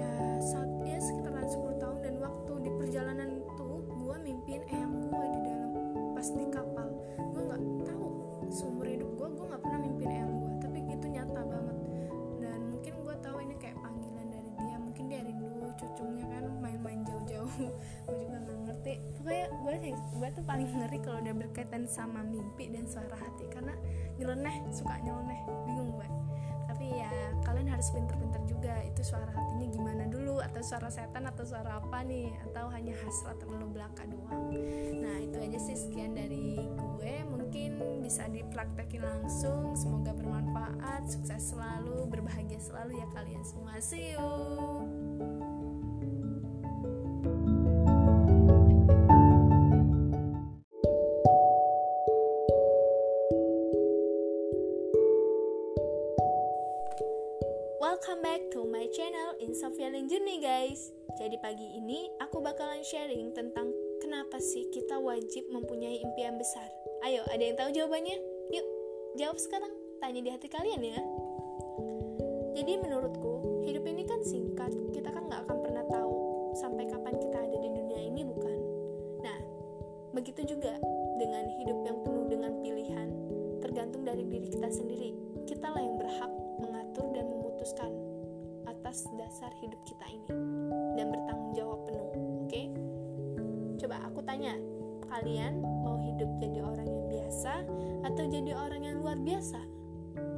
[0.00, 5.01] ya saat ya sekitaran 10 tahun dan waktu di perjalanan itu gue mimpin eyang dalam
[6.22, 6.86] pas di kapal.
[7.34, 8.06] Gue nggak tahu
[8.46, 11.78] seumur hidup gue gue nggak pernah mimpin eyang gue tapi itu nyata banget.
[12.38, 17.02] Dan mungkin gue tahu ini kayak panggilan dari dia mungkin dia rindu cucunya kan main-main
[17.02, 17.50] jauh-jauh.
[18.06, 18.94] Gue juga nggak ngerti.
[19.18, 23.74] Pokoknya gue gue tuh paling ngeri kalau udah berkaitan sama mimpi dan suara hati karena
[24.14, 26.06] nyeleneh suka nyeleneh bingung gue
[26.82, 27.14] tapi ya
[27.46, 28.74] kalian harus pinter-pinter juga.
[28.82, 30.42] Itu suara hatinya gimana dulu?
[30.42, 32.34] Atau suara setan atau suara apa nih?
[32.50, 34.50] Atau hanya hasrat terlalu belaka doang?
[34.98, 37.14] Nah itu aja sih sekian dari gue.
[37.30, 39.78] Mungkin bisa dipraktekin langsung.
[39.78, 41.06] Semoga bermanfaat.
[41.06, 42.10] Sukses selalu.
[42.10, 43.78] Berbahagia selalu ya kalian semua.
[43.78, 44.26] See you
[58.02, 59.54] Welcome back to my channel in
[60.10, 60.90] Journey guys.
[61.22, 63.70] Jadi pagi ini aku bakalan sharing tentang
[64.02, 66.66] kenapa sih kita wajib mempunyai impian besar.
[67.06, 68.18] Ayo ada yang tahu jawabannya?
[68.50, 68.66] Yuk
[69.14, 69.70] jawab sekarang.
[70.02, 70.98] Tanya di hati kalian ya.
[72.58, 74.74] Jadi menurutku hidup ini kan singkat.
[74.90, 76.14] Kita kan gak akan pernah tahu
[76.58, 78.58] sampai kapan kita ada di dunia ini bukan?
[79.22, 79.38] Nah
[80.10, 80.74] begitu juga
[81.22, 83.08] dengan hidup yang penuh dengan pilihan
[83.62, 85.14] Tergantung dari diri kita sendiri.
[85.46, 86.28] Kita lah yang berhak
[88.92, 90.28] atas dasar hidup kita ini
[91.00, 92.12] dan bertanggung jawab penuh.
[92.12, 92.52] Oke?
[92.52, 92.66] Okay?
[93.80, 94.52] Coba aku tanya,
[95.08, 97.64] kalian mau hidup jadi orang yang biasa
[98.04, 99.64] atau jadi orang yang luar biasa?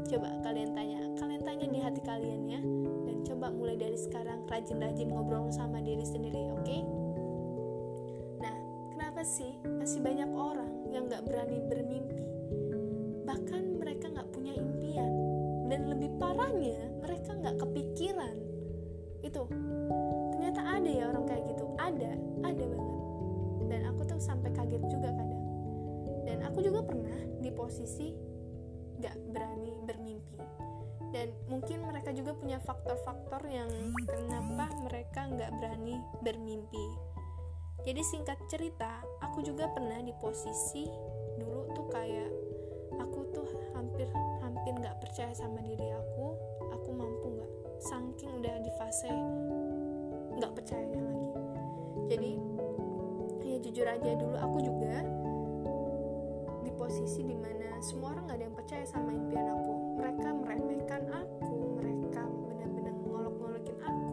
[0.06, 2.62] Coba kalian tanya, kalian tanya di hati kalian ya.
[3.02, 6.62] Dan coba mulai dari sekarang rajin-rajin ngobrol sama diri sendiri, oke?
[6.62, 6.86] Okay?
[8.38, 8.54] Nah,
[8.94, 12.13] kenapa sih masih banyak orang yang gak berani bermimpi?
[27.64, 28.12] Posisi
[29.00, 30.36] nggak berani bermimpi.
[31.14, 33.70] Dan mungkin mereka juga punya faktor-faktor yang
[34.04, 36.86] kenapa mereka nggak berani bermimpi.
[37.84, 40.84] Jadi singkat cerita aku juga pernah di posisi
[41.40, 42.30] dulu tuh kayak
[43.00, 44.08] aku tuh hampir
[44.42, 46.26] hampir nggak percaya sama diri aku.
[46.76, 47.52] Aku mampu nggak?
[47.80, 49.12] Saking udah di fase
[50.34, 51.30] nggak percayanya lagi.
[52.10, 52.32] Jadi
[53.44, 54.73] ya jujur aja dulu aku juga
[56.84, 59.72] posisi di mana semua orang nggak ada yang percaya sama impian aku.
[59.96, 64.08] Mereka meremehkan aku mereka benar-benar ngolok-ngolokin aku.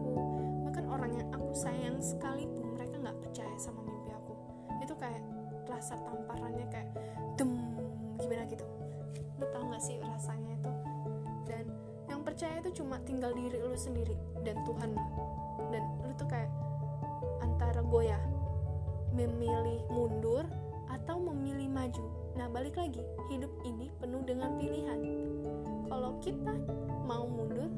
[0.64, 4.32] Bahkan orang yang aku sayang sekalipun mereka nggak percaya sama mimpi aku.
[4.80, 5.20] Itu kayak
[5.68, 6.88] rasa tamparannya kayak
[7.36, 7.76] dem
[8.16, 8.64] gimana gitu.
[9.36, 10.72] Lu tau gak sih rasanya itu?
[11.44, 11.64] Dan
[12.08, 14.16] yang percaya itu cuma tinggal diri lu sendiri
[14.48, 14.96] dan Tuhan
[15.68, 16.48] dan lu tuh kayak
[17.44, 18.20] antara goyah
[19.12, 20.48] memilih mundur
[20.88, 23.02] atau memilih maju nah balik lagi.
[23.28, 25.00] Hidup ini penuh dengan pilihan.
[25.88, 26.54] Kalau kita
[27.04, 27.68] mau mundur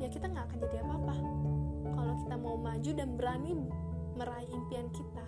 [0.00, 1.16] ya kita nggak akan jadi apa-apa.
[1.96, 3.52] Kalau kita mau maju dan berani
[4.16, 5.24] meraih impian kita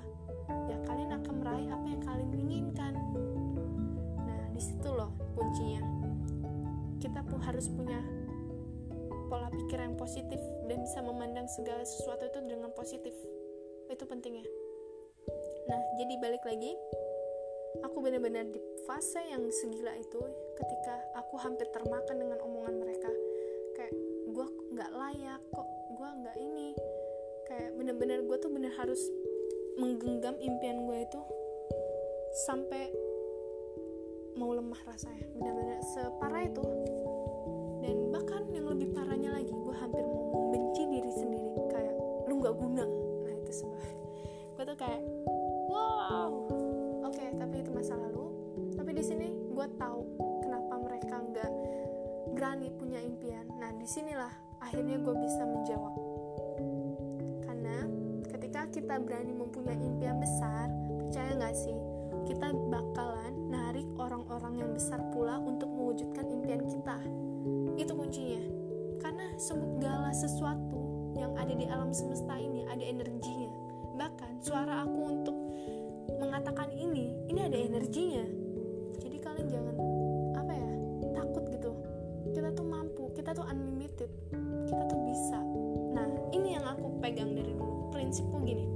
[0.69, 2.95] ya kalian akan meraih apa yang kalian inginkan.
[4.21, 5.83] Nah di situ loh kuncinya.
[7.01, 7.99] Kita pun harus punya
[9.27, 10.39] pola pikir yang positif
[10.69, 13.15] dan bisa memandang segala sesuatu itu dengan positif.
[13.89, 14.45] Itu pentingnya.
[15.69, 16.77] Nah jadi balik lagi
[17.81, 20.21] aku benar-benar di fase yang segila itu
[20.53, 23.09] ketika aku hampir termakan dengan omongan mereka.
[23.73, 23.95] Kayak
[24.29, 26.69] gue nggak layak kok gue nggak ini.
[27.49, 29.01] Kayak bener-bener gue tuh bener harus
[29.81, 31.21] menggenggam impian gue itu
[32.45, 32.93] sampai
[34.37, 35.25] mau lemah rasanya.
[35.33, 36.65] Benar-benar separah itu.
[37.81, 41.51] Dan bahkan yang lebih parahnya lagi gue hampir mau membenci diri sendiri.
[41.73, 41.97] Kayak
[42.29, 42.85] lu nggak guna.
[43.25, 43.97] Nah itu sebenarnya
[44.53, 45.03] gue tuh kayak
[45.73, 46.52] wow
[49.03, 50.01] di sini gue tahu
[50.47, 51.53] kenapa mereka nggak
[52.39, 54.31] berani punya impian nah di sinilah
[54.63, 55.95] akhirnya gue bisa menjawab
[57.43, 57.83] karena
[58.31, 60.71] ketika kita berani mempunyai impian besar
[61.03, 61.75] percaya nggak sih
[62.31, 67.03] kita bakalan narik orang-orang yang besar pula untuk mewujudkan impian kita.
[67.75, 68.47] Itu kuncinya.
[69.03, 73.51] Karena segala sesuatu yang ada di alam semesta ini ada energinya.
[73.99, 75.37] Bahkan suara aku untuk
[76.23, 78.42] mengatakan ini, ini ada energinya.
[79.43, 79.77] Kalian jangan
[80.39, 80.73] apa ya,
[81.19, 81.71] takut gitu.
[82.31, 84.07] Kita tuh mampu, kita tuh unlimited.
[84.71, 85.43] Kita tuh bisa.
[85.99, 87.91] Nah, ini yang aku pegang dari dulu.
[87.91, 88.71] Prinsipku gini.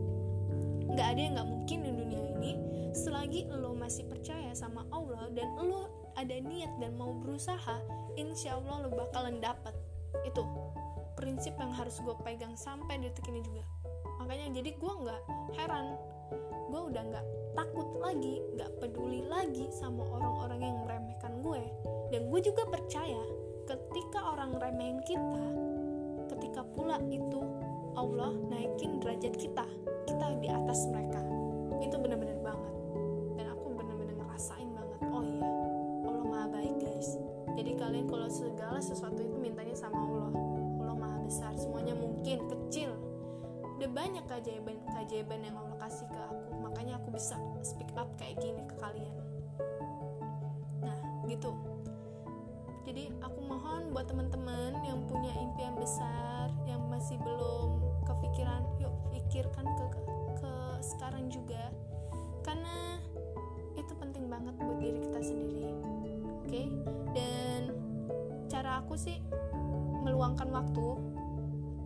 [0.91, 2.53] Nggak ada yang nggak mungkin di dunia ini
[2.99, 7.79] selagi lo masih percaya sama Allah dan lo ada niat dan mau berusaha
[8.19, 9.77] insya Allah lo bakalan dapat
[10.27, 10.43] itu
[11.15, 13.63] prinsip yang harus gue pegang sampai detik ini juga
[14.17, 15.23] makanya jadi gue nggak
[15.61, 16.01] heran
[16.67, 21.63] gue udah nggak takut lagi nggak peduli lagi sama orang-orang yang meremehkan gue.
[22.11, 23.23] Dan gue juga percaya
[23.67, 25.47] ketika orang remehin kita
[26.37, 27.43] ketika pula itu
[27.97, 29.67] Allah naikin derajat kita
[30.07, 31.23] kita di atas mereka.
[31.83, 32.75] Itu benar-benar banget.
[33.37, 35.49] Dan aku benar-benar ngerasain banget oh iya
[36.07, 37.19] Allah maha baik guys.
[37.57, 40.31] Jadi kalian kalau segala sesuatu itu mintanya sama Allah.
[40.83, 42.96] Allah maha besar semuanya mungkin kecil
[44.17, 46.57] banyak keajaiban keajaiban yang Allah kasih ke aku.
[46.65, 49.13] Makanya aku bisa speak up kayak gini ke kalian.
[50.81, 50.97] Nah
[51.29, 51.53] gitu.
[52.89, 57.77] Jadi aku mohon buat teman-teman yang punya impian besar yang masih belum
[58.09, 59.85] kepikiran yuk pikirkan ke
[60.41, 61.69] ke sekarang juga.
[62.41, 62.97] Karena
[63.77, 65.77] itu penting banget buat diri kita sendiri
[66.41, 66.63] oke?
[67.13, 67.69] Dan
[68.49, 69.21] cara aku sih
[70.01, 70.87] meluangkan waktu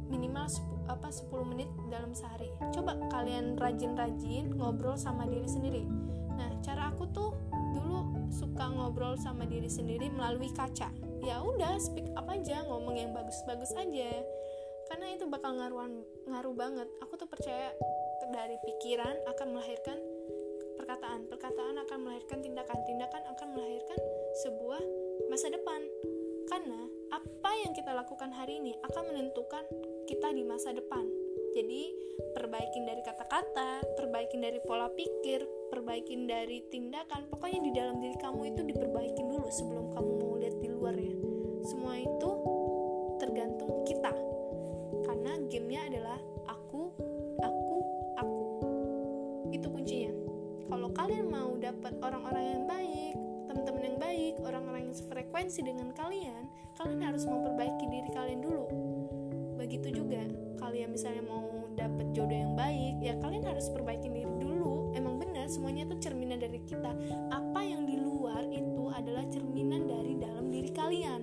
[0.06, 0.46] minimal
[0.90, 2.50] apa 10 menit dalam sehari.
[2.74, 5.86] Coba kalian rajin-rajin ngobrol sama diri sendiri.
[6.34, 7.30] Nah cara aku tuh
[7.78, 10.90] dulu suka ngobrol sama diri sendiri melalui kaca.
[11.22, 14.10] Ya udah speak up aja ngomong yang bagus-bagus aja.
[14.90, 16.90] Karena itu bakal ngaruh banget.
[17.06, 17.70] Aku tuh percaya
[18.34, 19.98] dari pikiran akan melahirkan
[20.74, 21.30] perkataan.
[21.30, 22.78] Perkataan akan melahirkan tindakan.
[22.82, 24.00] Tindakan akan melahirkan
[24.42, 24.82] sebuah
[25.30, 25.86] masa depan.
[26.50, 29.62] Karena apa yang kita lakukan hari ini akan menentukan
[30.10, 31.06] kita di masa depan.
[31.54, 31.94] Jadi
[32.34, 38.50] perbaikin dari kata-kata perbaikin dari pola pikir perbaikin dari tindakan pokoknya di dalam diri kamu
[38.50, 41.14] itu diperbaikin dulu sebelum kamu mau lihat di luar ya.
[41.62, 42.30] Semua itu
[43.22, 44.10] tergantung kita.
[45.06, 46.18] Karena gamenya adalah
[46.50, 46.90] aku
[47.38, 47.76] aku
[48.18, 48.46] aku.
[49.54, 50.10] Itu kuncinya.
[50.66, 53.14] Kalau kalian mau dapat orang-orang yang baik
[53.46, 56.46] teman-teman yang baik orang-orang yang sefrekuensi dengan kalian
[56.78, 58.70] kalian harus memperbaiki diri kalian dulu
[59.60, 60.24] begitu juga.
[60.56, 64.96] Kalian misalnya mau dapat jodoh yang baik ya kalian harus perbaiki diri dulu.
[64.96, 66.96] Emang benar semuanya itu cerminan dari kita.
[67.28, 71.20] Apa yang di luar itu adalah cerminan dari dalam diri kalian.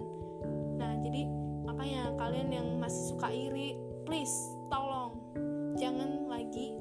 [0.78, 1.26] Nah jadi
[1.66, 3.74] makanya kalian yang masih suka iri
[4.06, 4.34] please
[4.70, 5.18] tolong.
[5.78, 6.78] Jangan lagi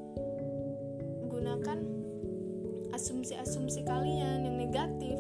[1.33, 1.79] gunakan
[2.93, 5.17] asumsi-asumsi kalian yang negatif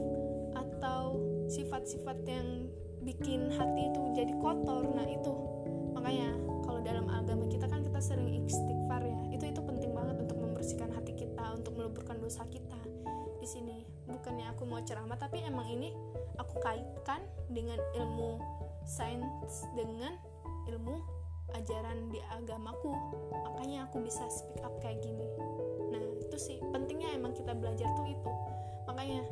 [0.56, 2.68] atau sifat-sifat yang
[3.04, 4.88] bikin hati itu jadi kotor.
[4.96, 5.55] Nah itu
[5.96, 6.36] makanya
[6.68, 9.18] kalau dalam agama kita kan kita sering istighfar ya.
[9.32, 12.76] Itu itu penting banget untuk membersihkan hati kita untuk meluburkan dosa kita
[13.40, 13.88] di sini.
[14.04, 15.96] Bukannya aku mau ceramah tapi emang ini
[16.36, 18.36] aku kaitkan dengan ilmu
[18.84, 20.12] sains dengan
[20.68, 21.00] ilmu
[21.56, 22.92] ajaran di agamaku.
[23.32, 25.26] Makanya aku bisa speak up kayak gini.
[25.88, 28.32] Nah itu sih pentingnya emang kita belajar tuh itu.
[28.84, 29.24] Makanya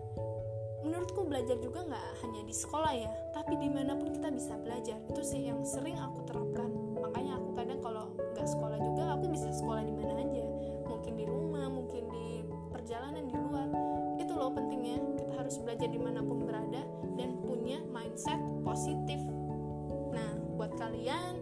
[0.85, 5.01] menurutku belajar juga nggak hanya di sekolah ya tapi di mana pun kita bisa belajar.
[5.09, 6.69] Itu sih yang sering aku terapkan.
[7.01, 8.05] Makanya aku kadang kalau
[8.37, 10.45] nggak sekolah juga aku bisa sekolah di mana aja.
[10.85, 13.69] Mungkin di rumah mungkin di perjalanan di luar.
[14.21, 15.01] Itu loh pentingnya.
[15.19, 16.83] Kita harus belajar di mana pun berada
[17.17, 19.21] dan punya mindset positif.
[20.13, 21.41] Nah buat kalian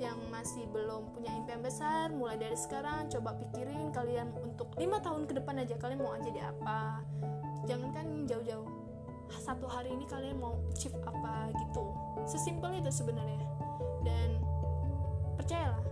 [0.00, 5.30] yang masih belum punya impian besar mulai dari sekarang coba pikirin kalian untuk lima tahun
[5.30, 7.06] ke depan aja kalian mau jadi apa.
[7.62, 8.81] Jangan kan jauh-jauh
[9.40, 11.84] satu hari ini kalian mau achieve apa gitu.
[12.28, 13.46] Sesimpel itu sebenarnya.
[14.02, 14.42] Dan
[15.38, 15.84] percayalah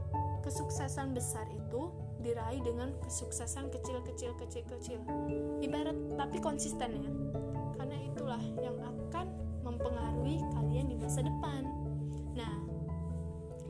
[0.45, 5.01] kesuksesan besar itu diraih dengan kesuksesan kecil-kecil kecil-kecil.
[5.65, 7.13] Ibarat tapi konsisten ya.
[7.81, 9.27] Karena itulah yang akan
[9.65, 11.65] mempengaruhi kalian di masa depan.
[12.37, 12.71] Nah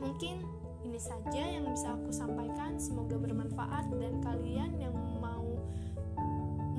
[0.01, 0.41] Mungkin
[0.81, 2.81] ini saja yang bisa aku sampaikan.
[2.81, 3.93] Semoga bermanfaat.
[4.01, 4.97] Dan kalian yang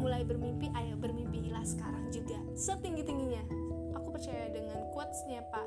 [0.02, 3.46] mulai bermimpi, ayo bermimpilah sekarang juga setinggi-tingginya.
[3.94, 5.66] Aku percaya dengan quotesnya Pak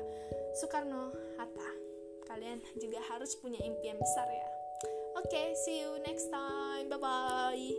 [0.60, 1.08] Soekarno
[1.40, 1.70] Hatta.
[2.28, 4.48] Kalian juga harus punya impian besar ya.
[5.16, 6.92] Oke, okay, see you next time.
[6.92, 7.72] Bye bye.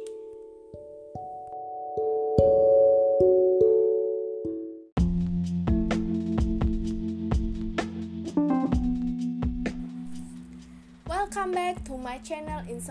[11.06, 12.82] Welcome back to my channel in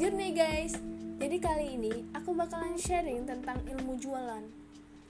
[0.00, 0.89] Journey guys
[1.20, 4.40] Jadi kali ini aku bakalan sharing tentang ilmu jualan.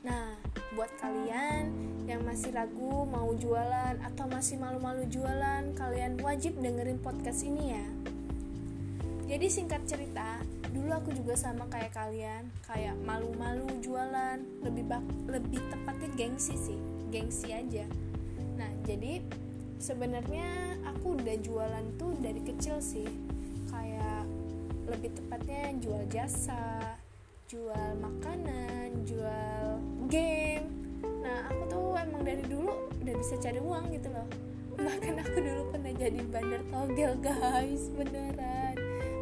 [0.02, 0.34] Nah,
[0.74, 1.70] buat kalian
[2.10, 7.86] yang masih ragu mau jualan atau masih malu-malu jualan Kalian wajib dengerin podcast ini ya.
[9.30, 10.42] Jadi singkat cerita,
[10.74, 16.80] dulu aku juga sama kayak kalian Kayak malu-malu jualan, lebih bak lebih tepatnya gengsi sih
[17.14, 17.86] Gengsi aja.
[18.58, 19.22] Nah, jadi
[19.78, 23.06] sebenarnya aku udah jualan tuh dari kecil sih
[23.70, 24.19] kayak
[24.90, 26.98] lebih tepatnya jual jasa
[27.46, 29.78] jual makanan jual
[30.10, 30.66] game.
[31.22, 34.26] Nah aku tuh emang dari dulu udah bisa cari uang gitu loh.
[34.74, 38.74] Bahkan aku dulu pernah jadi bandar togel guys beneran.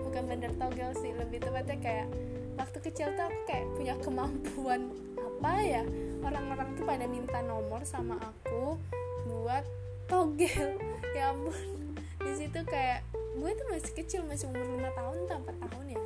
[0.09, 2.09] Bukan bandar togel sih lebih tepatnya kayak
[2.57, 5.83] waktu kecil tuh aku kayak punya kemampuan apa ya?
[6.25, 8.81] Orang-orang tuh pada minta nomor sama aku
[9.29, 9.65] buat
[10.09, 10.81] togel.
[11.17, 13.08] Ya ampun di situ kayak
[13.39, 16.01] gue tuh masih kecil masih umur 5 tahun atau 4 tahun ya.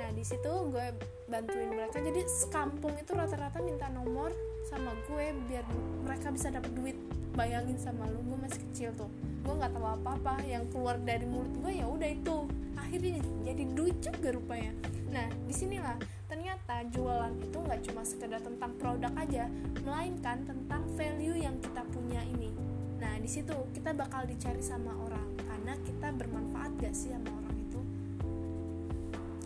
[0.00, 0.86] Nah di situ gue
[1.28, 2.00] bantuin mereka.
[2.00, 4.32] Jadi sekampung itu rata-rata minta nomor
[4.64, 5.64] sama gue biar
[6.08, 6.96] mereka bisa dapat duit
[7.36, 8.24] bayangin sama lu.
[8.24, 9.12] Gue masih kecil tuh.
[9.44, 12.48] Gue nggak tahu apa apa yang keluar dari mulut gue ya udah itu.
[12.80, 14.72] Akhirnya jadi duit juga rupanya.
[15.12, 16.00] Nah di sinilah
[16.32, 19.52] ternyata jualan itu nggak cuma sekedar tentang produk aja
[19.84, 22.48] melainkan tentang value yang kita punya ini.
[22.96, 27.56] Nah di situ kita bakal dicari sama orang karena kita bermanfaat gak sih sama orang
[27.62, 27.80] itu?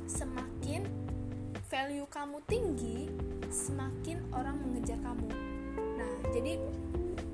[0.08, 0.88] Semakin
[1.68, 3.12] value kamu tinggi
[3.52, 5.28] semakin orang mengejar kamu.
[5.76, 6.56] Nah jadi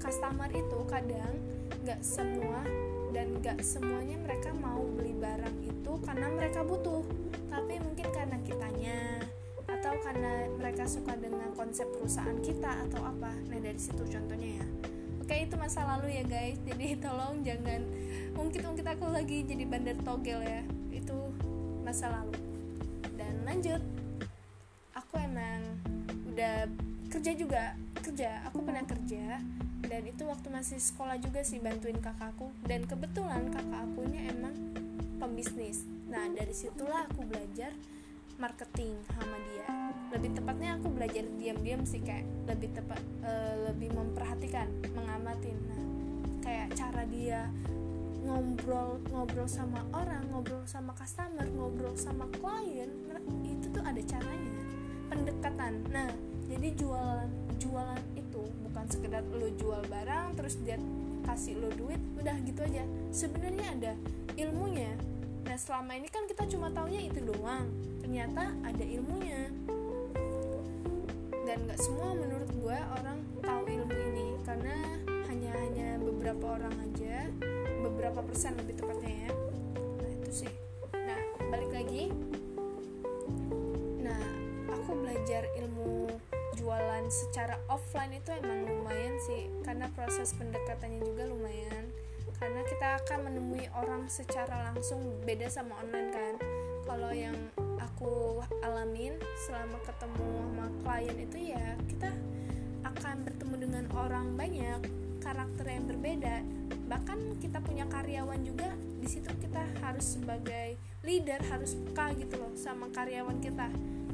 [0.02, 1.38] customer itu kadang
[1.86, 2.66] nggak semua
[3.14, 7.06] dan gak semuanya mereka mau beli barang itu karena mereka butuh.
[7.46, 9.22] Tapi mungkin karena kitanya
[9.70, 13.30] atau karena mereka suka dengan konsep perusahaan kita atau apa.
[13.54, 14.66] Nah dari situ contohnya ya
[15.30, 16.58] oke itu masa lalu ya guys.
[16.66, 17.86] Jadi tolong jangan
[18.34, 20.66] mungkin aku lagi jadi bandar togel ya.
[20.90, 21.30] Itu
[21.86, 22.34] masa lalu.
[23.14, 23.78] Dan lanjut.
[24.98, 25.78] Aku emang
[26.34, 26.66] udah
[27.14, 28.42] kerja juga kerja.
[28.50, 29.38] Aku pernah kerja
[29.86, 34.54] dan itu waktu masih sekolah juga sih bantuin kakakku dan kebetulan kakak aku ini emang
[35.22, 35.86] pembisnis.
[36.10, 37.70] Nah dari situlah aku belajar
[38.34, 39.79] marketing sama dia
[40.10, 45.54] lebih tepatnya aku belajar diam-diam sih kayak lebih tepat uh, lebih memperhatikan mengamatin.
[45.70, 45.82] Nah
[46.42, 47.46] kayak cara dia
[48.26, 52.90] ngobrol ngobrol sama orang ngobrol sama customer ngobrol sama klien
[53.46, 54.54] itu tuh ada caranya.
[55.10, 55.72] Pendekatan.
[55.94, 56.10] Nah
[56.50, 57.30] jadi jualan
[57.62, 60.74] jualan itu bukan sekedar lo jual barang terus dia
[61.22, 62.82] kasih lo duit udah gitu aja.
[63.14, 63.92] Sebenarnya ada
[64.34, 64.90] ilmunya.
[65.46, 67.70] Nah selama ini kan kita cuma taunya itu doang.
[68.02, 69.54] Ternyata ada ilmunya
[71.50, 74.70] dan nggak semua menurut gue orang tahu ilmu ini karena
[75.26, 77.26] hanya hanya beberapa orang aja
[77.82, 79.30] beberapa persen lebih tepatnya ya.
[79.98, 80.52] Nah itu sih.
[80.94, 81.18] Nah
[81.50, 82.14] balik lagi.
[83.98, 84.22] Nah
[84.70, 86.14] aku belajar ilmu
[86.54, 91.90] jualan secara offline itu emang lumayan sih karena proses pendekatannya juga lumayan.
[92.38, 96.59] Karena kita akan menemui orang secara langsung beda sama online kan
[96.90, 97.38] kalau yang
[97.78, 99.14] aku alamin
[99.46, 102.10] selama ketemu sama klien itu ya kita
[102.82, 104.90] akan bertemu dengan orang banyak
[105.22, 106.42] karakter yang berbeda
[106.90, 112.50] bahkan kita punya karyawan juga di situ kita harus sebagai leader harus peka gitu loh
[112.58, 113.70] sama karyawan kita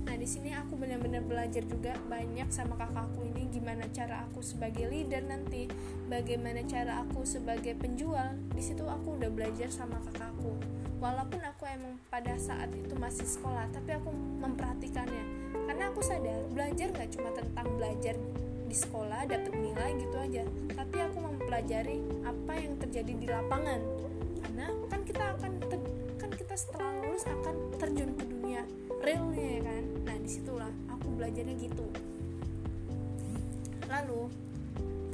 [0.06, 4.86] Nah, di sini aku benar-benar belajar juga banyak sama kakakku ini gimana cara aku sebagai
[4.86, 5.66] leader nanti,
[6.06, 8.38] bagaimana cara aku sebagai penjual.
[8.54, 10.54] Di situ aku udah belajar sama kakakku.
[10.96, 14.08] Walaupun aku emang pada saat itu masih sekolah, tapi aku
[14.40, 15.24] memperhatikannya.
[15.68, 18.16] Karena aku sadar belajar gak cuma tentang belajar
[18.66, 20.42] di sekolah dapat nilai gitu aja,
[20.74, 23.80] tapi aku mempelajari apa yang terjadi di lapangan.
[24.42, 25.52] Karena kan kita akan
[26.16, 28.64] kan kita setelah lulus akan terjun ke dunia
[29.04, 31.86] realnya ya kan nah di situlah aku belajarnya gitu
[33.86, 34.26] lalu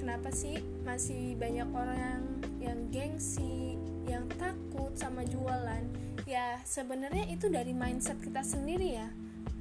[0.01, 0.57] kenapa sih
[0.87, 2.25] masih banyak orang yang
[2.63, 3.75] yang gengsi
[4.07, 5.83] yang takut sama jualan
[6.23, 9.09] ya sebenarnya itu dari mindset kita sendiri ya.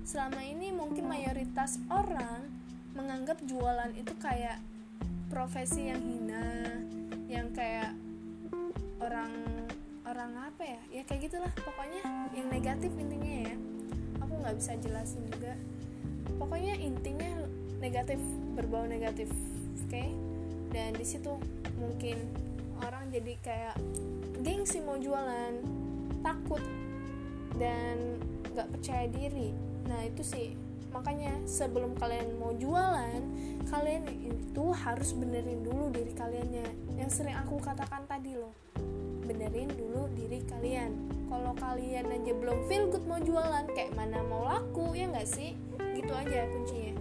[0.05, 2.45] Selama ini mungkin mayoritas orang
[2.93, 4.61] menganggap jualan itu kayak
[5.33, 6.77] profesi yang hina
[7.25, 7.97] yang kayak
[9.01, 9.33] orang
[10.05, 10.81] orang apa ya?
[10.89, 12.01] Ya kayak gitulah pokoknya
[12.37, 13.55] yang negatif intinya ya.
[14.41, 15.53] Nggak bisa jelasin juga.
[16.41, 17.29] Pokoknya intinya
[17.77, 18.17] negatif
[18.57, 19.89] berbau negatif oke?
[19.89, 20.09] Okay?
[20.71, 21.35] dan di situ
[21.75, 22.17] mungkin
[22.81, 23.75] orang jadi kayak
[24.41, 25.61] gengsi mau jualan
[26.25, 26.63] takut
[27.57, 28.17] dan
[28.51, 29.53] nggak percaya diri.
[29.85, 30.57] Nah itu sih.
[30.91, 33.23] Makanya sebelum kalian mau jualan
[33.71, 36.67] kalian itu harus benerin dulu diri kaliannya.
[36.99, 38.51] Yang sering aku katakan tadi loh
[39.23, 40.91] benerin dulu diri kalian.
[41.31, 45.55] Kalau kalian aja belum feel good mau jualan kayak mana mau laku ya nggak sih?
[45.95, 46.99] Gitu aja kuncinya.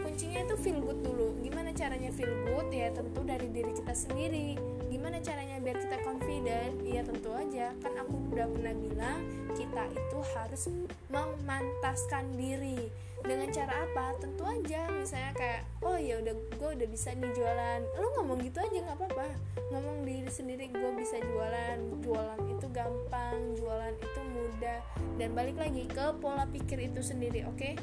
[0.00, 1.36] Kuncinya itu feel good dulu.
[1.44, 2.72] Gimana caranya feel good?
[2.72, 4.75] Ya tentu dari diri kita sendiri
[5.06, 6.82] gimana caranya biar kita confident?
[6.82, 7.70] Ya tentu aja.
[7.78, 9.22] Kan aku udah pernah bilang
[9.54, 10.62] kita itu harus
[11.06, 12.90] memantaskan diri.
[13.22, 14.18] Dengan cara apa?
[14.18, 14.90] Tentu aja.
[14.90, 17.86] Misalnya kayak oh ya udah gue udah bisa nih jualan.
[18.02, 19.30] Lu ngomong gitu aja nggak apa-apa.
[19.70, 21.78] Ngomong diri sendiri gue bisa jualan.
[22.02, 24.82] Jualan itu gampang jualan itu mudah.
[25.22, 27.54] Dan balik lagi ke pola pikir itu sendiri oke?
[27.54, 27.78] Okay?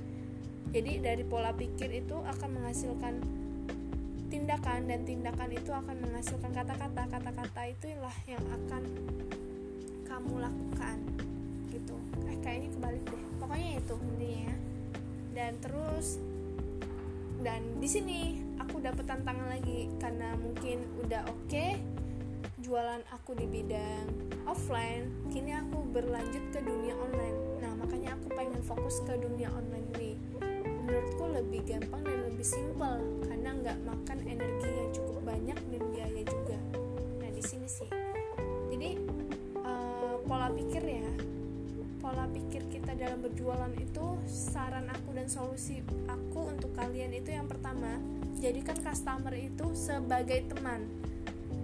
[0.73, 3.21] jadi dari pola pikir itu akan menghasilkan
[4.33, 7.05] tindakan dan tindakan itu akan menghasilkan kata-kata.
[7.05, 8.81] Kata-kata itulah yang akan
[10.09, 10.97] kamu lakukan
[11.69, 11.93] gitu.
[12.25, 13.23] Eh kayaknya kebalik deh.
[13.37, 14.49] Pokoknya itu intinya.
[14.49, 14.55] Ya
[15.33, 16.21] dan terus
[17.41, 21.81] dan di sini aku dapat tantangan lagi karena mungkin udah oke okay,
[22.63, 24.07] jualan aku di bidang
[24.47, 27.37] offline kini aku berlanjut ke dunia online.
[27.59, 30.12] Nah makanya aku pengen fokus ke dunia online ini
[30.93, 36.21] menurutku lebih gampang dan lebih simpel karena nggak makan energi yang cukup banyak dan biaya
[36.21, 36.57] juga.
[37.17, 37.89] Nah di sini sih.
[38.69, 39.01] Jadi
[39.57, 41.09] uh, pola pikir ya.
[41.97, 47.49] Pola pikir kita dalam berjualan itu saran aku dan solusi aku untuk kalian itu yang
[47.49, 47.97] pertama
[48.37, 50.85] jadikan customer itu sebagai teman.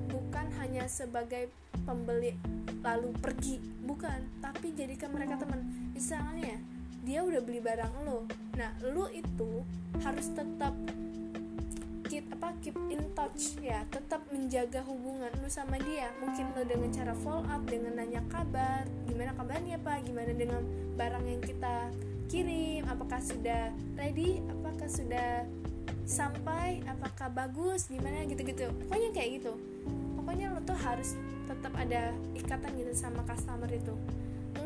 [0.10, 1.54] Bukan hanya sebagai
[1.86, 2.34] pembeli
[2.82, 3.62] lalu pergi.
[3.62, 5.94] Bukan tapi jadikan mereka teman.
[5.94, 6.79] Misalnya
[7.10, 8.30] dia udah beli barang lo.
[8.54, 9.66] Nah lo itu
[10.06, 10.78] harus tetap
[12.06, 16.14] keep apa keep in touch ya tetap menjaga hubungan lu sama dia.
[16.22, 20.06] Mungkin lo dengan cara follow up dengan nanya kabar gimana kabarnya pak?
[20.06, 20.62] Gimana dengan
[21.02, 21.90] barang yang kita
[22.30, 22.86] kirim?
[22.86, 24.46] Apakah sudah ready?
[24.46, 25.50] Apakah sudah
[26.06, 26.86] sampai?
[26.86, 27.90] Apakah bagus?
[27.90, 28.22] Gimana?
[28.30, 28.70] Gitu-gitu.
[28.86, 29.58] Pokoknya kayak gitu.
[30.14, 31.18] Pokoknya lo tuh harus
[31.50, 33.98] tetap ada ikatan gitu sama customer itu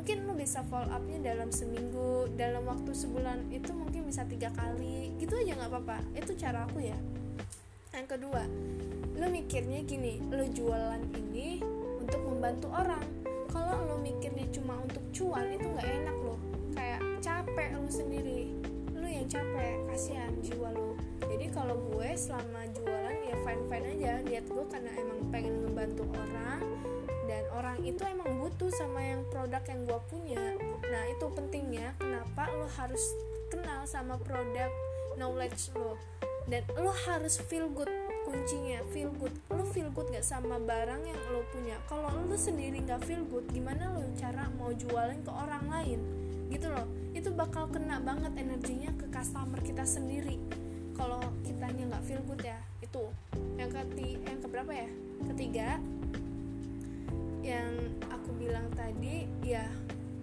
[0.04, 5.16] mungkin lo bisa follow upnya dalam seminggu dalam waktu sebulan itu mungkin bisa tiga kali.
[5.16, 6.04] Gitu aja nggak apa-apa.
[6.12, 7.00] Itu cara aku ya.
[7.96, 8.44] Yang kedua
[9.16, 11.64] lo mikirnya gini lo jualan ini
[12.04, 13.00] untuk membantu orang.
[13.48, 16.36] Kalau lo mikirnya cuma untuk cuan itu nggak enak lo
[16.76, 18.52] kayak capek lo sendiri.
[19.00, 21.00] Lo yang capek kasihan jiwa lo
[21.32, 24.12] jadi kalau gue selama jualan ya fine fine aja.
[24.28, 26.60] Lihat gue karena emang pengen ngebantu orang
[27.24, 30.42] dan orang itu emang butuh sama yang produk yang gue punya.
[30.84, 33.02] Nah itu pentingnya kenapa lo harus
[33.48, 34.70] kenal sama produk
[35.16, 35.96] knowledge lo.
[36.44, 37.88] Dan lo harus feel good
[38.28, 39.32] kuncinya feel good.
[39.48, 41.80] Lo feel good gak sama barang yang lo punya?
[41.88, 46.00] Kalau lo sendiri gak feel good gimana lo cara mau jualin ke orang lain?
[46.52, 46.88] Gitu loh.
[47.16, 50.36] Itu bakal kena banget energinya ke customer kita sendiri.
[50.94, 53.06] Kalau kitanya nggak feel good ya itu.
[53.58, 54.90] Yang keti yang keberapa ya?
[55.34, 55.68] Ketiga
[57.44, 59.68] yang aku bilang tadi ya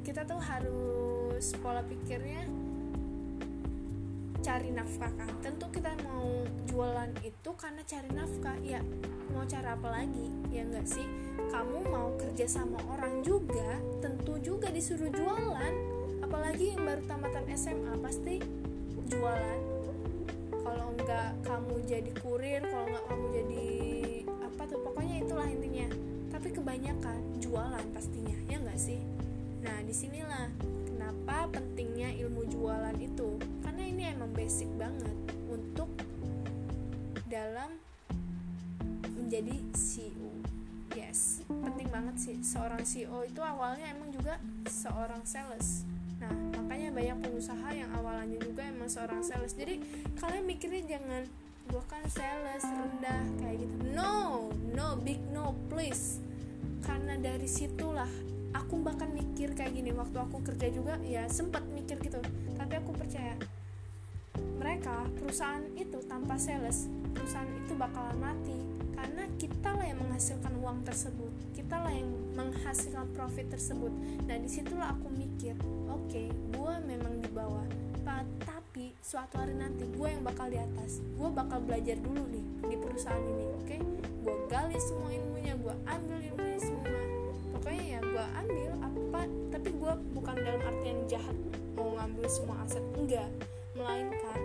[0.01, 2.49] kita tuh harus pola pikirnya
[4.41, 5.13] cari nafkah.
[5.15, 8.81] Kan tentu kita mau jualan itu karena cari nafkah ya.
[9.37, 11.05] Mau cara apa lagi ya enggak sih?
[11.53, 15.75] Kamu mau kerja sama orang juga tentu juga disuruh jualan.
[16.25, 18.41] Apalagi yang baru tamatan SMA pasti
[19.13, 19.61] jualan.
[20.57, 23.69] Kalau enggak kamu jadi kurir kalau enggak kamu jadi
[24.41, 25.89] apa tuh pokoknya itulah intinya
[26.41, 28.97] tapi kebanyakan jualan pastinya ya enggak sih?
[29.61, 30.49] Nah di sinilah
[30.89, 33.37] kenapa pentingnya ilmu jualan itu.
[33.81, 35.13] Ini emang basic banget
[35.51, 35.91] untuk
[37.29, 37.77] dalam
[39.13, 40.31] menjadi CEO
[40.97, 42.37] yes penting banget sih.
[42.41, 45.85] Seorang CEO itu awalnya emang juga seorang sales.
[46.23, 49.53] Nah makanya banyak pengusaha yang awalnya juga emang seorang sales.
[49.53, 49.85] Jadi
[50.17, 51.29] kalian mikirnya jangan
[51.69, 53.77] gue kan sales rendah kayak gitu.
[53.93, 56.23] No no big no please.
[56.81, 58.09] Karena dari situlah
[58.57, 59.93] aku bahkan mikir kayak gini.
[59.93, 62.23] Waktu aku kerja juga ya sempat mikir gitu.
[62.57, 63.37] Tapi aku percaya
[64.57, 68.57] mereka perusahaan itu tanpa sales perusahaan itu bakalan mati.
[68.97, 71.33] Karena kita lah yang menghasilkan uang tersebut.
[71.57, 73.93] Kita lah yang menghasilkan profit tersebut.
[74.29, 75.57] Nah di situlah aku mikir
[75.89, 77.65] oke okay, gue memang di bawah
[78.05, 78.60] tapi
[79.05, 81.05] suatu hari nanti gue yang bakal di atas.
[81.17, 83.67] Gue bakal belajar dulu nih di perusahaan ini oke?
[83.69, 83.81] Okay?
[84.21, 87.01] gue gali semua ilmunya gue ambil ilmunya semua.
[87.57, 89.23] Pokoknya ya gue ambil apa
[89.53, 91.37] tapi gue bukan dalam artian jahat
[91.77, 93.31] mau ngambil semua aset enggak.
[93.77, 94.41] Melainkan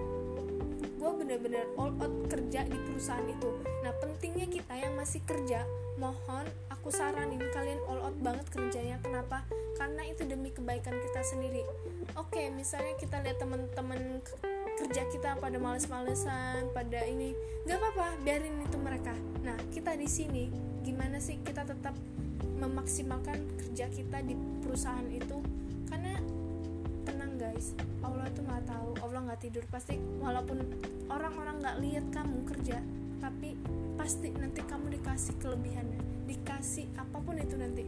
[0.96, 3.52] gue bener-bener all out kerja di perusahaan itu.
[3.84, 5.62] Nah pentingnya kita yang masih kerja
[6.02, 8.98] mohon aku saranin kalian all out banget kerjanya.
[9.06, 9.46] Kenapa
[9.76, 11.64] karena itu demi kebaikan kita sendiri.
[12.16, 14.24] Oke misalnya kita lihat teman-teman
[14.76, 19.14] kerja kita pada males-malesan pada ini nggak apa-apa biarin itu mereka.
[19.44, 20.52] Nah kita di sini
[20.84, 21.96] gimana sih kita tetap
[22.56, 25.40] memaksimalkan kerja kita di perusahaan itu?
[25.92, 26.16] Karena
[27.56, 29.64] guys Allah tuh nggak tahu Allah nggak tidur.
[29.70, 30.64] Pasti walaupun
[31.12, 32.80] orang-orang nggak lihat kamu kerja
[33.22, 33.56] tapi
[33.96, 37.84] pasti nanti kamu dikasih kelebihannya dikasih apa pun itu nanti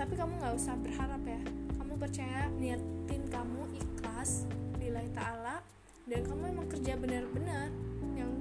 [0.00, 1.36] tapi kamu nggak usah berharap ya.
[1.76, 4.48] Kamu percaya niatin kamu ikhlas
[4.80, 5.60] lillahi ta'ala
[6.08, 7.68] dan kamu emang kerja benar-benar
[8.16, 8.32] yang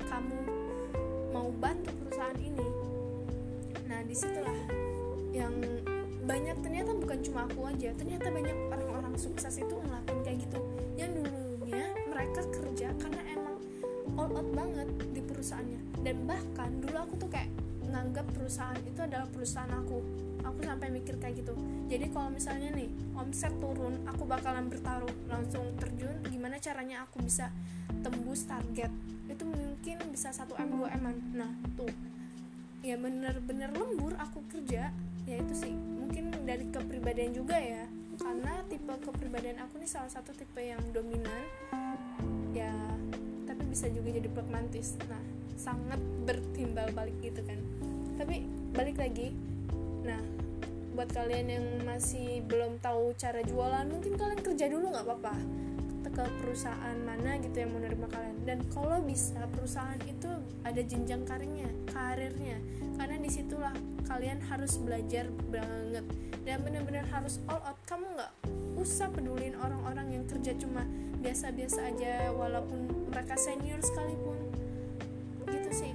[0.00, 0.38] kamu
[1.28, 2.68] mau bantu perusahaan ini.
[3.84, 4.56] Nah di situlah
[5.36, 5.52] yang
[6.24, 10.58] banyak ternyata bukan cuma aku aja ternyata banyak orang-orang sukses itu ngelakuin kayak gitu.
[10.96, 13.60] Yang dulunya mereka kerja karena emang
[14.16, 16.00] all out banget di perusahaannya.
[16.00, 17.52] Dan bahkan dulu aku tuh kayak
[17.92, 20.00] nganggap perusahaan itu adalah perusahaan aku
[20.44, 21.56] aku sampai mikir kayak gitu.
[21.88, 27.48] Jadi kalau misalnya nih omset turun aku bakalan bertaruh langsung terjun gimana caranya aku bisa
[28.04, 28.92] tembus target?
[29.26, 31.90] Itu mungkin bisa 1 m 2 m nah tuh.
[32.84, 34.92] Ya bener-bener lembur aku kerja
[35.24, 35.72] ya itu sih.
[35.72, 37.88] Mungkin dari kepribadian juga ya.
[38.20, 41.42] Karena tipe kepribadian aku nih salah satu tipe yang dominan.
[42.52, 42.72] Ya
[43.48, 45.00] tapi bisa juga jadi pragmatis.
[45.08, 45.22] Nah
[45.54, 47.58] sangat bertimbal balik gitu kan.
[48.20, 49.32] Tapi balik lagi
[50.04, 50.20] nah
[50.94, 55.36] buat kalian yang masih belum tahu cara jualan mungkin kalian kerja dulu nggak apa-apa.
[56.14, 58.36] Ke perusahaan mana gitu yang menerima kalian.
[58.46, 60.30] Dan kalau bisa perusahaan itu
[60.62, 62.62] ada jenjang karirnya karirnya.
[62.94, 63.74] Karena di situlah
[64.06, 66.06] kalian harus belajar banget.
[66.46, 67.74] Dan benar-benar harus all out.
[67.90, 68.30] Kamu nggak
[68.78, 70.86] usah pedulin orang-orang yang kerja cuma
[71.18, 74.38] biasa-biasa aja walaupun mereka senior sekalipun.
[75.50, 75.92] Gitu sih.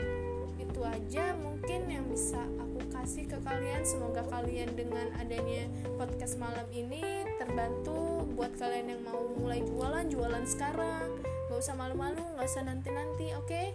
[0.59, 2.68] Itu aja mungkin yang bisa aku
[2.99, 3.79] kasih ke kalian.
[3.87, 10.43] Semoga kalian dengan adanya podcast malam ini terbantu buat kalian yang mau mulai jualan jualan
[10.43, 11.07] sekarang.
[11.47, 13.47] Gak usah malu-malu gak usah nanti-nanti oke?
[13.47, 13.71] Okay?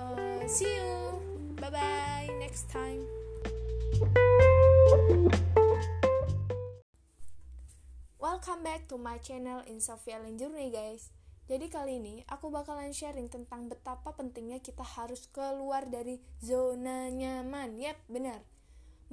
[0.00, 1.20] uh, see you.
[1.60, 3.04] Bye bye next time.
[8.16, 11.12] Welcome back to my channel in Sophia Journey guys.
[11.44, 17.76] Jadi kali ini aku bakalan sharing tentang betapa pentingnya kita harus keluar dari zona nyaman.
[17.76, 18.53] Yap, benar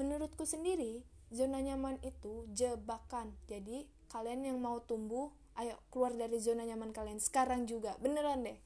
[0.01, 5.29] Menurutku sendiri, zona nyaman itu jebakan jadi kalian yang mau tumbuh
[5.61, 8.59] ayo keluar dari zona nyaman kalian sekarang juga beneran deh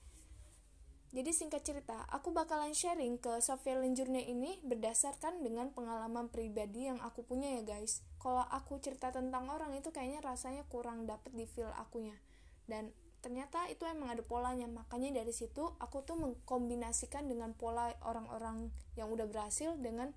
[1.15, 6.99] jadi singkat cerita, aku bakalan sharing ke Sophia Lenjurnya ini berdasarkan dengan pengalaman pribadi yang
[6.99, 8.03] aku punya ya guys.
[8.19, 12.19] Kalau aku cerita tentang orang itu kayaknya rasanya kurang dapet di feel akunya.
[12.67, 12.91] Dan
[13.23, 14.67] ternyata itu emang ada polanya.
[14.67, 20.11] Makanya dari situ aku tuh mengkombinasikan dengan pola orang-orang yang udah berhasil dengan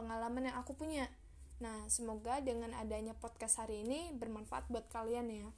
[0.00, 1.12] pengalaman yang aku punya.
[1.60, 5.48] Nah, semoga dengan adanya podcast hari ini bermanfaat buat kalian ya.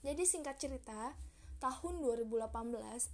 [0.00, 1.12] Jadi singkat cerita,
[1.60, 2.40] tahun 2018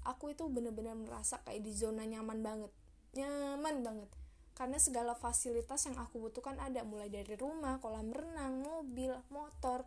[0.07, 2.70] aku itu bener-bener merasa kayak di zona nyaman banget.
[3.18, 4.11] Nyaman banget.
[4.55, 9.83] Karena segala fasilitas yang aku butuhkan ada mulai dari rumah, kolam renang, mobil, motor,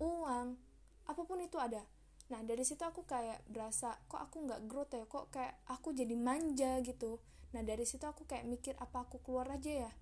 [0.00, 0.56] uang,
[1.04, 1.84] apa pun itu ada.
[2.32, 6.16] Nah dari situ aku kayak berasa kok aku nggak growth ya, kok kayak aku jadi
[6.16, 7.20] manja gitu.
[7.52, 9.92] Nah dari situ aku kayak mikir apa aku keluar aja ya?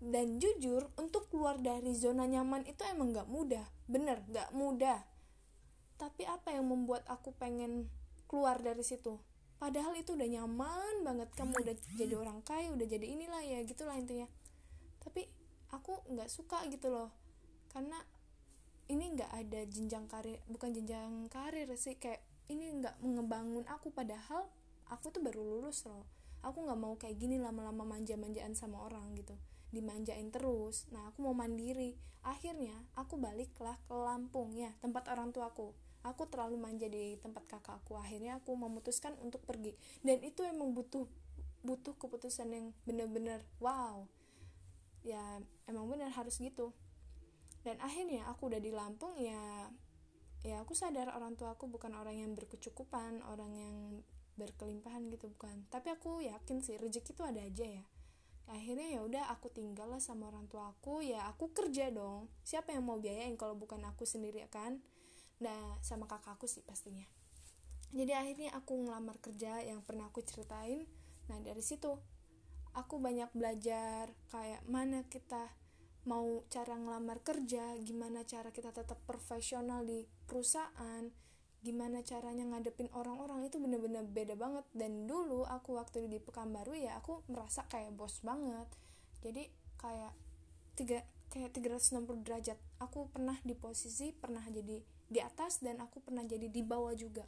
[0.00, 3.64] Dan jujur untuk keluar dari zona nyaman itu emang gak mudah.
[3.88, 5.00] Bener gak mudah.
[6.00, 7.88] Tapi apa yang membuat aku pengen
[8.28, 9.20] keluar dari situ?
[9.60, 11.28] Padahal itu udah nyaman banget.
[11.36, 14.28] Kamu udah jadi orang kaya udah jadi inilah ya gitulah intinya.
[15.00, 15.28] Tapi
[15.72, 17.12] aku nggak suka gitu loh.
[17.72, 18.00] Karena
[18.92, 22.20] ini nggak ada jenjang karir bukan jenjang karir sih kayak
[22.52, 23.88] ini nggak mengebangun aku.
[23.88, 24.48] Padahal
[24.90, 29.34] aku tuh baru lulus loh aku nggak mau kayak gini lama-lama manja-manjaan sama orang gitu.
[29.72, 30.86] Dimanjain terus.
[30.92, 31.96] Nah aku mau mandiri.
[32.24, 35.72] Akhirnya aku baliklah ke Lampung ya tempat orang tuaku
[36.04, 36.28] aku.
[36.28, 39.72] Terlalu manja di tempat kakakku akhirnya aku memutuskan untuk pergi.
[40.04, 41.08] Dan itu emang butuh
[41.64, 44.04] butuh keputusan yang bener-bener wow.
[45.00, 46.76] Ya emang bener harus gitu.
[47.64, 49.72] Dan akhirnya aku udah di Lampung ya
[50.44, 53.76] ya aku sadar orang tua aku bukan orang yang berkecukupan orang yang
[54.34, 55.66] berkelimpahan gitu bukan.
[55.70, 57.84] Tapi aku yakin sih rezeki itu ada aja ya.
[58.44, 62.28] Akhirnya ya udah aku tinggal lah sama orang tua aku ya aku kerja dong.
[62.44, 64.84] Siapa yang mau biayain kalau bukan aku sendiri kan?
[65.40, 67.08] Nah sama kakakku sih pastinya.
[67.94, 70.84] Jadi akhirnya aku ngelamar kerja yang pernah aku ceritain.
[71.30, 71.94] Nah dari situ
[72.74, 75.54] aku banyak belajar kayak mana kita
[76.04, 81.08] mau cara ngelamar kerja gimana cara kita tetap profesional di perusahaan
[81.64, 84.68] gimana caranya ngadepin orang-orang itu bener-bener beda banget.
[84.76, 88.68] Dan dulu aku waktu di Pekanbaru ya aku merasa kayak bos banget.
[89.24, 89.48] Jadi
[89.80, 90.12] kayak
[90.76, 91.00] tiga
[91.32, 92.60] kayak 360 derajat.
[92.84, 97.24] Aku pernah di posisi pernah jadi di atas dan aku pernah jadi di bawah juga.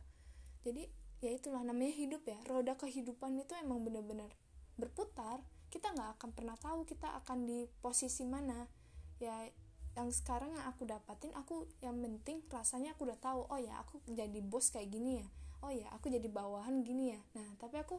[0.62, 0.84] Jadi
[1.24, 2.36] ya itulah namanya hidup ya.
[2.44, 4.28] Roda kehidupan itu emang bener-bener
[4.76, 5.40] berputar.
[5.72, 8.68] Kita nggak akan pernah tahu kita akan di posisi mana.
[9.16, 9.48] Ya
[9.96, 14.04] yang sekarang yang aku dapatin aku yang penting rasanya aku udah tahu oh ya aku
[14.04, 15.26] jadi bos kayak gini ya.
[15.64, 17.20] Oh ya aku jadi bawahan gini ya.
[17.32, 17.98] Nah tapi aku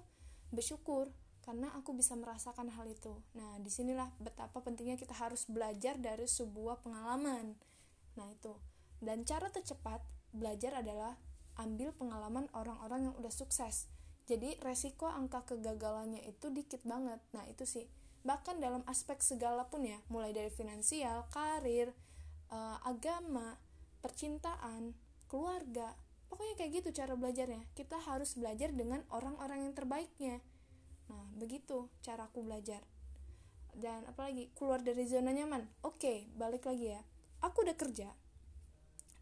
[0.54, 1.10] bersyukur
[1.42, 3.18] karena aku bisa merasakan hal itu.
[3.34, 7.58] Nah di sinilah betapa pentingnya kita harus belajar dari sebuah pengalaman.
[8.14, 8.54] Nah itu.
[9.02, 11.18] Dan cara tercepat belajar adalah
[11.58, 13.90] ambil pengalaman orang-orang yang udah sukses.
[14.30, 17.18] Jadi resiko angka kegagalannya itu dikit banget.
[17.34, 17.90] Nah itu sih
[18.28, 21.96] bahkan dalam aspek segala pun ya mulai dari finansial karir
[22.52, 23.56] uh, agama
[24.04, 24.92] percintaan
[25.32, 25.96] keluarga
[26.28, 27.64] pokoknya kayak gitu cara belajarnya.
[27.74, 30.44] Kita harus belajar dengan orang-orang yang terbaiknya.
[31.08, 32.84] Nah begitu caraku belajar.
[33.78, 35.66] Dan apalagi keluar dari zona nyaman.
[35.88, 37.02] Oke balik lagi ya.
[37.42, 38.12] Aku udah kerja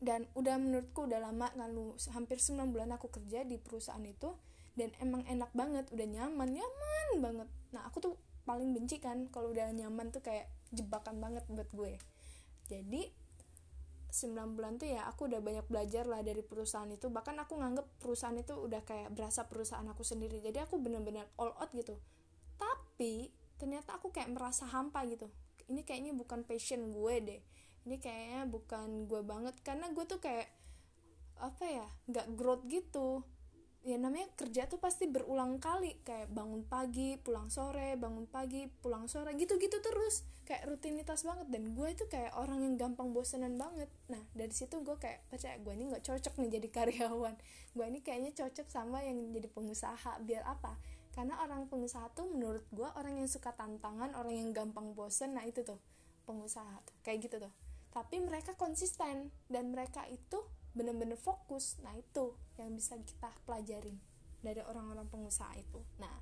[0.04, 4.36] dan udah menurutku udah lama kan lu hampir 9 bulan aku kerja di perusahaan itu
[4.76, 6.50] dan emang enak banget udah nyaman.
[6.52, 7.48] Nyaman banget.
[7.72, 8.16] Nah aku tuh
[8.46, 11.94] paling benci kan kalau udah nyaman tuh kayak jebakan banget buat gue.
[12.70, 13.26] Jadi
[14.16, 17.12] 9 bulan tuh ya aku udah banyak belajar lah dari perusahaan itu.
[17.12, 20.40] Bahkan aku nganggep perusahaan itu udah kayak berasa perusahaan aku sendiri.
[20.40, 22.00] Jadi aku bener-bener all out gitu.
[22.56, 25.28] Tapi ternyata aku kayak merasa hampa gitu.
[25.68, 27.42] Ini kayaknya bukan passion gue deh.
[27.84, 29.60] Ini kayaknya bukan gue banget.
[29.66, 30.48] Karena gue tuh kayak
[31.36, 33.20] apa ya nggak growth gitu
[33.86, 36.02] ya namanya kerja tuh pasti berulang kali.
[36.02, 40.26] Kayak bangun pagi pulang sore bangun pagi pulang sore gitu-gitu terus.
[40.50, 41.48] Kayak rutinitas banget.
[41.54, 43.88] Dan gue itu kayak orang yang gampang bosenan banget.
[44.10, 47.36] Nah dari situ gue kayak percaya gue ini nggak cocok nih jadi karyawan.
[47.78, 50.18] Gue ini kayaknya cocok sama yang jadi pengusaha.
[50.26, 50.74] Biar apa?
[51.14, 55.38] Karena orang pengusaha tuh menurut gue orang yang suka tantangan orang yang gampang bosen.
[55.38, 55.78] Nah itu tuh
[56.26, 56.98] pengusaha tuh.
[57.06, 57.54] Kayak gitu tuh.
[57.94, 59.30] Tapi mereka konsisten.
[59.46, 60.42] Dan mereka itu
[60.76, 61.80] bener-bener fokus.
[61.82, 63.98] Nah itu yang bisa kita pelajarin
[64.44, 65.82] dari orang-orang pengusaha itu.
[65.98, 66.14] Nah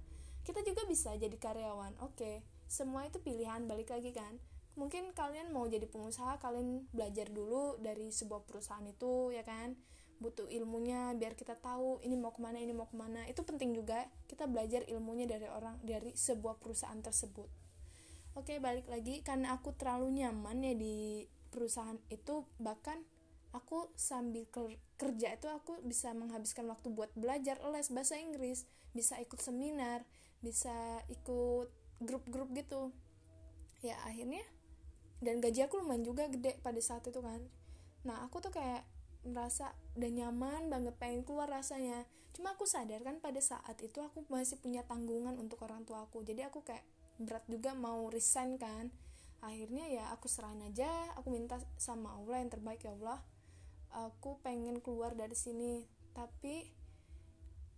[0.46, 2.00] kita juga bisa jadi karyawan.
[2.06, 4.38] Oke semua itu pilihan balik lagi kan.
[4.74, 9.78] Mungkin kalian mau jadi pengusaha kalian belajar dulu dari sebuah perusahaan itu ya kan?
[10.18, 13.26] Butuh ilmunya biar kita tahu ini mau ke mana ini mau ke mana.
[13.30, 17.46] Itu penting juga kita belajar ilmunya dari orang dari sebuah perusahaan tersebut.
[18.34, 19.22] Oke balik lagi.
[19.22, 22.98] Karena aku terlalu nyaman ya di perusahaan itu bahkan
[23.54, 24.50] aku sambil
[24.98, 28.66] kerja itu aku bisa menghabiskan waktu buat belajar les bahasa Inggris
[28.98, 30.06] bisa ikut seminar
[30.44, 31.72] bisa ikut
[32.04, 32.92] grup-grup gitu.
[33.80, 34.44] Ya akhirnya
[35.24, 37.40] dan gaji aku lumayan juga gede pada saat itu kan.
[38.04, 38.84] Nah aku tuh kayak
[39.24, 42.04] merasa udah nyaman banget pengen keluar rasanya.
[42.36, 46.28] Cuma aku sadar kan pada saat itu aku masih punya tanggungan untuk orang tua aku.
[46.28, 46.84] Jadi aku kayak
[47.24, 48.92] berat juga mau resign kan.
[49.40, 53.20] Akhirnya ya aku serahin aja aku minta sama Allah yang terbaik ya Allah
[53.94, 55.86] aku pengen keluar dari sini.
[56.18, 56.68] Tapi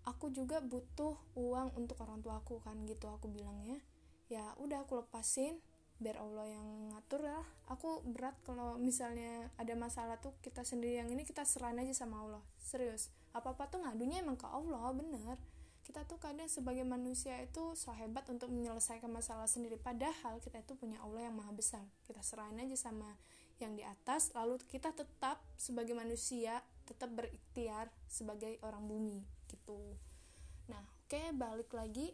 [0.08, 3.82] aku juga butuh uang untuk orang tua aku kan gitu aku bilangnya.
[4.32, 5.62] Ya udah aku lepasin
[5.96, 7.40] biar Allah yang ngatur ya
[7.72, 12.20] aku berat kalau misalnya ada masalah tuh kita sendiri yang ini kita serahin aja sama
[12.20, 12.44] Allah.
[12.60, 15.40] Serius apa apa tuh ngadunya emang ke Allah bener.
[15.86, 20.74] Kita tuh kadang sebagai manusia itu so hebat untuk menyelesaikan masalah sendiri padahal kita itu
[20.74, 21.86] punya Allah yang maha besar.
[22.04, 23.16] Kita serahin aja sama
[23.60, 29.98] yang di atas lalu kita tetap sebagai manusia tetap berikhtiar sebagai orang bumi gitu.
[30.70, 32.14] Nah oke okay, balik lagi.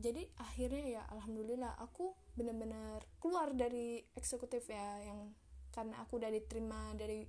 [0.00, 5.34] Jadi akhirnya ya alhamdulillah aku benar-benar keluar dari eksekutif ya yang
[5.74, 7.26] karena aku udah diterima dari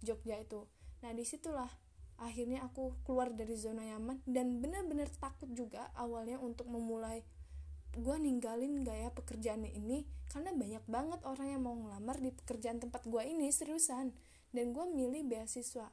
[0.00, 0.64] Jogja itu.
[1.04, 1.68] Nah di situlah
[2.18, 7.26] akhirnya aku keluar dari zona nyaman dan benar-benar takut juga awalnya untuk memulai
[7.98, 12.82] gue ninggalin gak ya pekerjaan ini karena banyak banget orang yang mau ngelamar di pekerjaan
[12.82, 14.10] tempat gue ini seriusan.
[14.54, 15.90] Dan gue milih beasiswa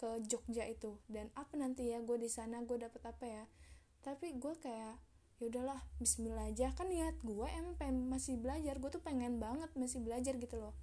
[0.00, 1.00] ke Jogja itu.
[1.08, 3.44] Dan apa nanti ya gue di sana gue dapet apa ya?
[4.00, 4.96] Tapi gue kayak
[5.40, 6.72] ya udahlah Bismillah aja.
[6.76, 8.76] Kan niat gue emang pengen masih belajar.
[8.80, 10.76] Gue tuh pengen banget masih belajar gitu loh.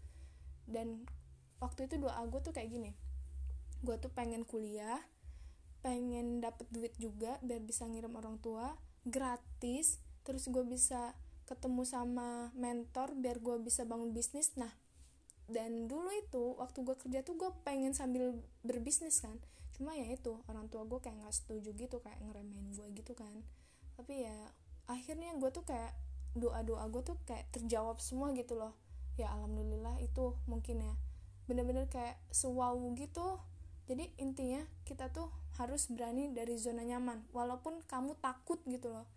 [0.69, 1.05] Dan
[1.61, 2.91] waktu itu doa gue tuh kayak gini.
[3.85, 5.01] Gue tuh pengen kuliah
[5.85, 8.75] pengen dapet duit juga biar bisa ngirim orang tua
[9.07, 11.15] gratis terus gue bisa
[11.47, 14.51] ketemu sama mentor biar gue bisa bangun bisnis.
[14.59, 14.75] Nah
[15.47, 18.35] dan dulu itu waktu gue kerja tuh gue pengen sambil
[18.67, 19.39] berbisnis kan.
[19.71, 23.39] Cuma ya itu orang tua gue kayak nggak setuju gitu kayak ngeremehin gue gitu kan.
[23.95, 24.35] Tapi ya
[24.91, 25.95] akhirnya gue tuh kayak
[26.35, 28.75] doa doa gue tuh kayak terjawab semua gitu loh.
[29.15, 30.93] Ya alhamdulillah itu mungkin ya
[31.47, 33.39] bener-bener kayak sewaw gitu.
[33.87, 39.07] Jadi intinya kita tuh harus berani dari zona nyaman walaupun kamu takut gitu loh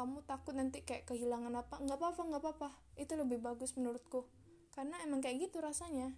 [0.00, 2.68] kamu takut nanti kayak kehilangan apa nggak apa-apa nggak apa-apa.
[2.96, 4.24] Itu lebih bagus menurutku.
[4.72, 6.16] Karena emang kayak gitu rasanya.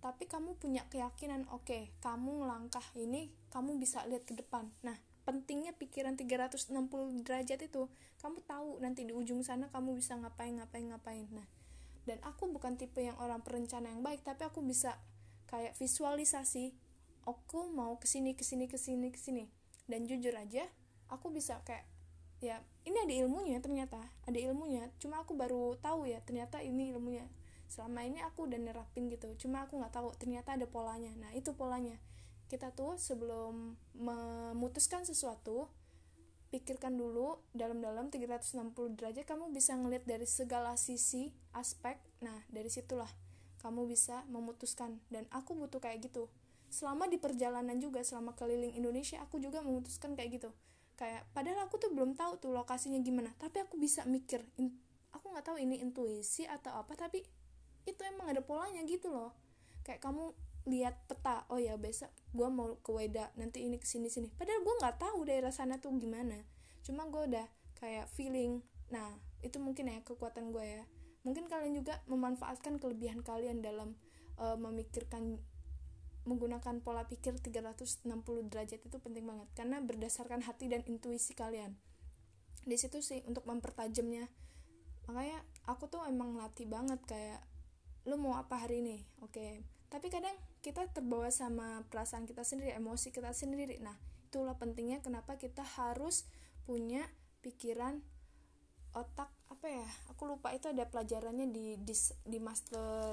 [0.00, 4.72] Tapi kamu punya keyakinan oke okay, kamu ngelangkah ini kamu bisa lihat ke depan.
[4.80, 4.96] Nah
[5.28, 6.72] pentingnya pikiran 360
[7.20, 7.92] derajat itu
[8.24, 11.28] kamu tahu nanti di ujung sana kamu bisa ngapain ngapain ngapain.
[11.36, 11.44] Nah
[12.08, 14.96] dan aku bukan tipe yang orang perencana yang baik tapi aku bisa
[15.52, 16.72] kayak visualisasi
[17.28, 19.46] aku mau ke sini ke sini ke sini ke sini
[19.86, 20.66] dan jujur aja
[21.06, 21.86] aku bisa kayak
[22.42, 24.90] ya ini ada ilmunya ternyata ada ilmunya.
[24.98, 27.22] Cuma aku baru tahu ya ternyata ini ilmunya.
[27.70, 31.14] Selama ini aku udah nerapin gitu cuma aku nggak tahu ternyata ada polanya.
[31.22, 31.94] Nah itu polanya.
[32.50, 35.70] Kita tuh sebelum memutuskan sesuatu
[36.52, 41.96] pikirkan dulu dalam-dalam 360 derajat kamu bisa ngeliat dari segala sisi aspek.
[42.20, 43.08] Nah dari situlah
[43.62, 44.98] kamu bisa memutuskan.
[45.08, 46.26] Dan aku butuh kayak gitu.
[46.74, 50.50] Selama di perjalanan juga selama keliling Indonesia aku juga memutuskan kayak gitu
[50.96, 53.32] kayak padahal aku tuh belum tahu tuh lokasinya gimana.
[53.40, 54.72] Tapi aku bisa mikir in,
[55.12, 57.24] aku nggak tahu ini intuisi atau apa tapi
[57.82, 59.34] itu emang ada polanya gitu loh.
[59.82, 60.32] Kayak kamu
[60.62, 64.62] lihat peta oh ya besok gue mau ke Weda nanti ini ke sini sini padahal
[64.62, 66.38] gue nggak tahu daerah sana tuh gimana.
[66.86, 67.46] Cuma gue udah
[67.82, 68.62] kayak feeling
[68.92, 69.10] nah
[69.42, 70.84] itu mungkin ya kekuatan gue ya.
[71.22, 73.94] Mungkin kalian juga memanfaatkan kelebihan kalian dalam
[74.38, 75.38] uh, memikirkan
[76.22, 78.06] menggunakan pola pikir 360
[78.46, 81.74] derajat itu penting banget karena berdasarkan hati dan intuisi kalian.
[82.62, 84.30] Di situ sih untuk mempertajamnya.
[85.10, 87.42] Makanya aku tuh emang latih banget kayak
[88.06, 88.98] lu mau apa hari ini?
[89.22, 89.38] Oke.
[89.38, 89.54] Okay.
[89.92, 90.32] tapi kadang
[90.64, 93.76] kita terbawa sama perasaan kita sendiri emosi kita sendiri.
[93.84, 93.92] Nah
[94.30, 96.24] itulah pentingnya kenapa kita harus
[96.64, 97.04] punya
[97.44, 98.00] pikiran
[98.96, 99.88] otak apa ya?
[100.14, 101.94] Aku lupa itu ada pelajarannya di di,
[102.24, 103.12] di master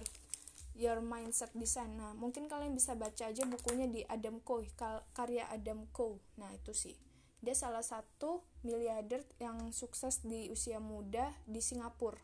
[0.79, 4.63] your mindset design nah mungkin kalian bisa baca aja bukunya di Adam Coe
[5.11, 6.95] karya Adam Coe nah itu sih.
[7.39, 12.19] Dia salah satu miliarder yang sukses di usia muda di Singapura.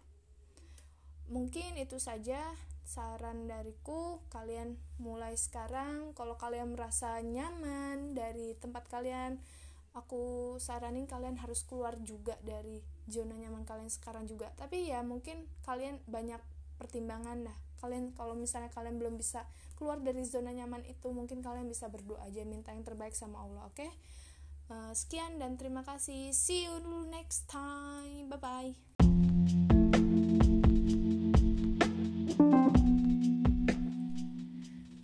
[1.32, 2.52] Mungkin itu saja
[2.84, 4.20] saran dariku.
[4.28, 6.12] Kalian mulai sekarang.
[6.20, 9.40] Kalau kalian merasa nyaman dari tempat kalian
[9.96, 14.52] aku saranin kalian harus keluar juga dari zona nyaman kalian sekarang juga.
[14.60, 16.44] Tapi ya mungkin kalian banyak
[16.76, 19.46] pertimbangan dah kalian kalau misalnya kalian belum bisa
[19.78, 23.70] keluar dari zona nyaman itu mungkin kalian bisa berdoa aja minta yang terbaik sama Allah
[23.70, 23.78] oke?
[23.78, 23.94] Okay?
[24.74, 26.34] uh, eh, sekian dan terima kasih.
[26.34, 26.82] See you
[27.14, 28.34] next time.
[28.34, 28.74] Bye bye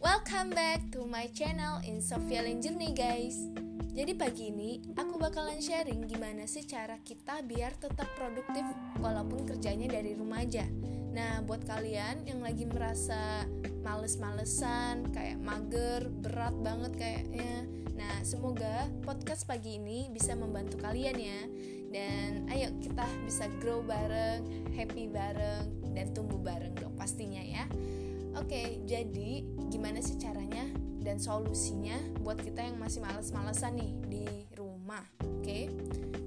[0.01, 3.37] Welcome back to my channel in Sophia Journey guys.
[3.91, 8.63] Jadi pagi ini aku bakalan sharing gimana sih cara kita biar tetap produktif
[9.03, 10.63] walaupun kerjanya dari rumah aja
[11.11, 13.43] Nah buat kalian yang lagi merasa
[13.83, 17.67] males-malesan, kayak mager, berat banget kayaknya
[17.99, 21.41] Nah semoga podcast pagi ini bisa membantu kalian ya
[21.91, 27.67] Dan ayo kita bisa grow bareng, happy bareng, dan tumbuh bareng dong pastinya ya
[28.39, 30.63] Oke, jadi gimana sih caranya
[31.03, 35.67] dan solusinya buat kita yang masih males-malesan nih di rumah, oke?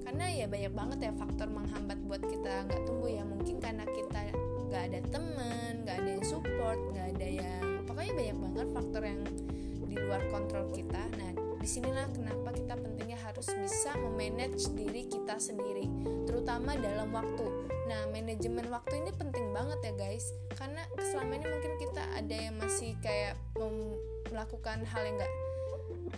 [0.05, 3.25] Karena ya banyak banget ya faktor menghambat buat kita nggak tumbuh ya.
[3.25, 4.21] Mungkin karena kita
[4.75, 9.21] nggak ada temen, nggak ada yang support, nggak ada yang pokoknya banyak banget faktor yang
[9.87, 10.99] di luar kontrol kita.
[11.15, 11.31] Nah,
[11.63, 15.87] di sinilah kenapa kita pentingnya harus bisa memanage diri kita sendiri,
[16.27, 17.47] terutama dalam waktu
[17.85, 22.57] Nah, manajemen waktu ini penting banget ya guys, karena selama ini mungkin kita ada yang
[22.57, 23.37] masih kayak
[24.33, 25.33] melakukan hal yang gak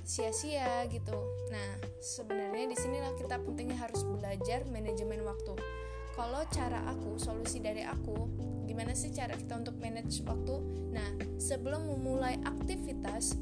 [0.07, 1.19] sia-sia gitu.
[1.51, 5.59] Nah, sebenarnya di sinilah kita pentingnya harus belajar manajemen waktu.
[6.15, 8.15] Kalau cara aku, solusi dari aku,
[8.67, 10.59] gimana sih cara kita untuk manage waktu?
[10.91, 11.09] Nah,
[11.39, 13.39] sebelum memulai aktivitas,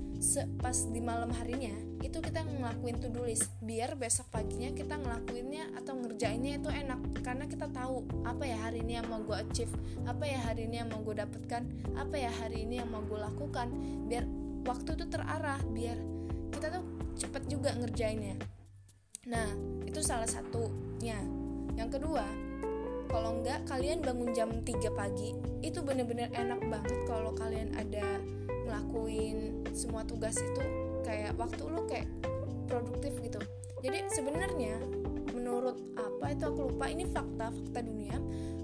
[0.62, 1.74] pas di malam harinya,
[2.06, 3.50] itu kita ngelakuin to do list.
[3.60, 7.26] Biar besok paginya kita ngelakuinnya atau ngerjainnya itu enak.
[7.26, 9.74] Karena kita tahu apa ya hari ini yang mau gue achieve
[10.06, 11.66] apa ya hari ini yang mau gue dapatkan
[11.98, 13.68] apa ya hari ini yang mau gue lakukan.
[14.06, 14.24] Biar
[14.66, 15.98] waktu itu terarah biar
[16.54, 16.86] kita tuh
[17.18, 18.38] cepet juga ngerjainnya.
[19.26, 19.50] Nah
[19.90, 21.18] itu salah satunya.
[21.76, 22.24] Yang kedua
[23.10, 25.36] kalau enggak kalian bangun jam 3 pagi.
[25.62, 28.20] Itu bener-bener enak banget kalau kalian ada
[28.66, 30.64] ngelakuin semua tugas itu.
[31.06, 32.10] Kayak waktu lu kayak
[32.66, 33.38] produktif gitu.
[33.86, 34.82] Jadi sebenarnya
[35.34, 36.90] menurut apa itu aku lupa.
[36.90, 38.18] Ini fakta fakta dunia.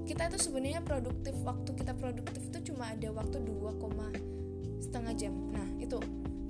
[0.06, 1.38] Kita itu sebenarnya produktif.
[1.46, 3.78] Waktu kita produktif itu cuma ada waktu 2,
[4.82, 5.34] setengah jam.
[5.54, 6.02] Nah itu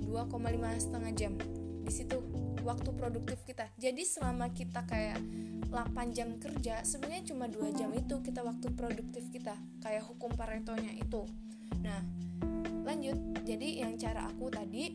[0.02, 1.32] 2,5 setengah jam.
[1.84, 2.18] Di situ
[2.62, 3.68] waktu produktif kita.
[3.76, 5.18] Jadi selama kita kayak
[5.68, 10.92] 8 jam kerja sebenarnya cuma dua jam itu kita waktu produktif kita kayak hukum paretonya
[10.94, 11.26] itu.
[11.82, 12.00] Nah
[12.82, 13.18] lanjut.
[13.42, 14.94] Jadi yang cara aku tadi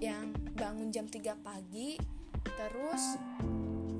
[0.00, 2.00] yang bangun jam 3 pagi
[2.40, 3.20] terus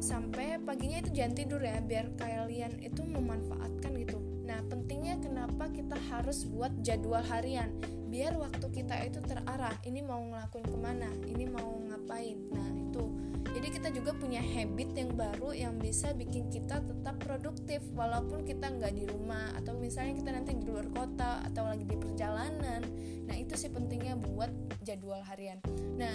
[0.01, 4.17] sampai paginya itu jangan tidur ya biar kalian itu memanfaatkan gitu.
[4.49, 7.71] Nah pentingnya kenapa kita harus buat jadwal harian?
[8.09, 9.77] Biar waktu kita itu terarah.
[9.87, 11.07] Ini mau ngelakuin ke mana?
[11.29, 12.37] Ini mau ngapain?
[12.51, 13.05] Nah itu
[13.51, 18.71] jadi kita juga punya habit yang baru yang bisa bikin kita tetap produktif walaupun kita
[18.71, 22.83] nggak di rumah atau misalnya kita nanti di luar kota atau lagi di perjalanan.
[23.27, 24.51] Nah itu sih pentingnya buat
[24.87, 25.59] jadwal harian.
[25.99, 26.15] Nah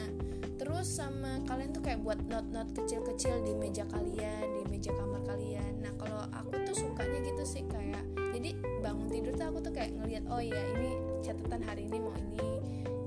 [0.56, 5.84] terus sama kalian tuh kayak buat not-not kecil-kecil di meja kalian di meja kamar kalian.
[5.84, 9.92] Nah kalau aku tuh sukanya gitu sih kayak jadi bangun tidur tuh aku tuh kayak
[9.92, 12.52] ngelihat oh iya ini catatan hari ini mau ini.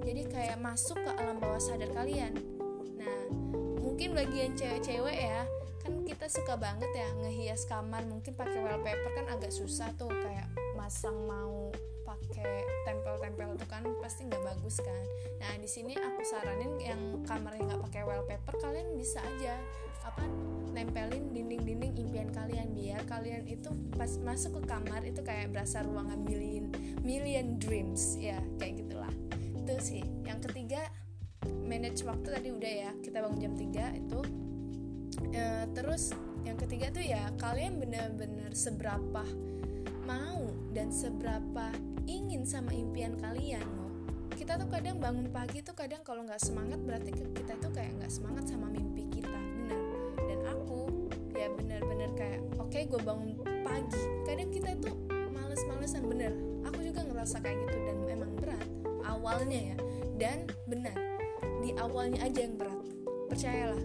[0.04, 2.32] Jadi kayak masuk ke alam bawah sadar kalian.
[2.96, 3.48] Nah
[3.99, 5.42] mungkin bagi yang cewek-cewek ya
[5.82, 10.46] kan kita suka banget ya ngehias kamar mungkin pakai wallpaper kan agak susah tuh kayak
[10.78, 11.74] masang mau
[12.07, 15.03] pakai tempel-tempel itu kan pasti nggak bagus kan.
[15.42, 19.59] Nah di sini aku saranin yang kamarnya nggak pakai wallpaper kalian bisa aja
[20.07, 20.22] apa
[20.70, 26.22] nempelin dinding-dinding impian kalian biar kalian itu pas masuk ke kamar itu kayak berasa ruangan
[26.22, 26.70] million
[27.03, 29.11] million dreams ya kayak gitulah.
[29.59, 30.07] Itu sih.
[30.22, 30.86] Yang ketiga
[31.66, 34.20] manage waktu tadi udah ya kita bangun jam 3 itu.
[35.34, 35.44] E,
[35.74, 36.14] terus
[36.46, 39.24] yang ketiga tuh ya kalian bener-bener seberapa
[40.07, 41.74] mau dan seberapa
[42.09, 43.88] ingin sama impian kalian loh
[44.38, 48.12] kita tuh kadang bangun pagi tuh kadang kalau nggak semangat berarti kita tuh kayak nggak
[48.12, 49.82] semangat sama mimpi kita benar.
[50.14, 53.34] Dan aku ya benar-benar kayak oke okay, gue bangun
[53.66, 54.03] pagi.
[54.22, 54.90] Kadang kita itu
[55.34, 56.32] males-malesan bener
[56.62, 58.68] aku juga ngerasa kayak gitu dan memang berat
[59.11, 59.76] awalnya ya.
[60.14, 61.07] Dan benar
[61.62, 62.86] di awalnya aja yang berat.
[63.28, 63.82] Percayalah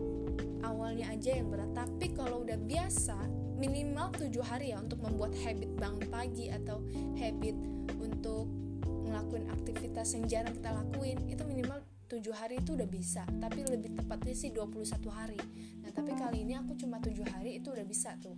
[0.64, 1.72] awalnya aja yang berat.
[1.76, 3.18] Tapi kalau udah biasa
[3.60, 6.82] minimal tujuh hari ya untuk membuat habit bangun pagi atau
[7.20, 7.56] habit
[8.02, 8.50] untuk
[8.84, 13.24] ngelakuin aktivitas yang jarang kita lakuin itu minimal tujuh hari itu udah bisa.
[13.28, 15.40] Tapi lebih tepatnya sih 21 hari.
[15.82, 18.36] Nah tapi kali ini aku cuma tujuh hari itu udah bisa tuh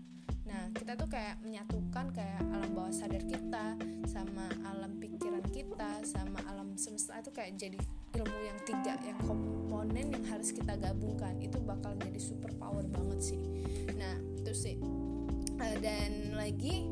[0.56, 3.76] nah kita tuh kayak menyatukan kayak alam bawah sadar kita
[4.08, 7.80] sama alam pikiran kita sama alam semesta itu kayak jadi
[8.16, 11.36] ilmu yang tiga yang komponen yang harus kita gabungkan.
[11.44, 13.40] Itu bakal jadi super power banget sih.
[14.00, 14.76] Nah itu sih.
[15.60, 16.88] Uh, dan lagi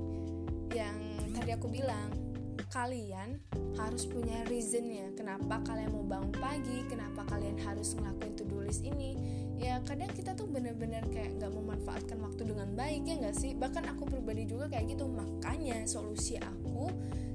[0.75, 0.99] yang
[1.31, 2.11] tadi aku bilang
[2.67, 3.39] kalian
[3.79, 5.15] harus punya reasonnya.
[5.15, 6.83] Kenapa kalian mau bangun pagi?
[6.91, 11.51] Kenapa kalian harus ngelakuin to do list ini ya kadang kita tuh bener-bener kayak gak
[11.53, 13.53] memanfaatkan waktu dengan baik ya gak sih?
[13.53, 15.05] Bahkan aku pribadi juga kayak gitu.
[15.05, 16.89] Makanya solusi aku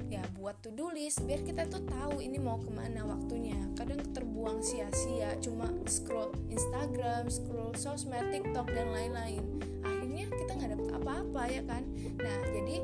[0.08, 3.56] ya buat to do list biar kita tuh tahu ini mau ke mana waktunya.
[3.76, 9.44] Kadang terbuang sia-sia cuma scroll Instagram scroll sosmed TikTok dan lain-lain.
[9.84, 11.84] Akhirnya kita nggak dapet apa-apa ya kan?
[12.18, 12.76] Nah jadi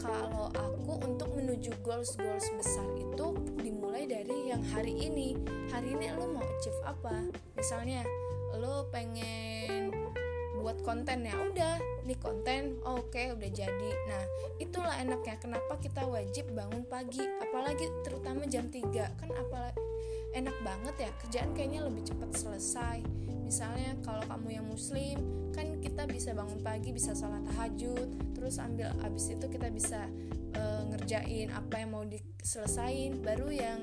[0.00, 3.26] kalau aku untuk menuju goals-goals besar itu
[3.60, 5.36] dimulai dari yang hari ini.
[5.72, 7.26] Hari ini lo mau achieve apa?
[7.58, 8.06] Misalnya
[8.58, 9.92] lo pengen
[10.56, 13.90] buat konten ya udah nih konten oh, oke okay, udah jadi.
[14.10, 14.24] Nah
[14.58, 19.78] itulah enaknya kenapa kita wajib bangun pagi apalagi terutama jam 3 kan apalagi
[20.34, 22.98] enak banget ya kerjaan kayaknya lebih cepat selesai.
[23.46, 25.22] Misalnya kalau kamu yang muslim
[25.54, 30.04] kan kita bisa bangun pagi bisa sholat tahajud terus ambil abis itu kita bisa
[30.58, 33.80] uh, ngerjain apa yang mau diselesain baru yang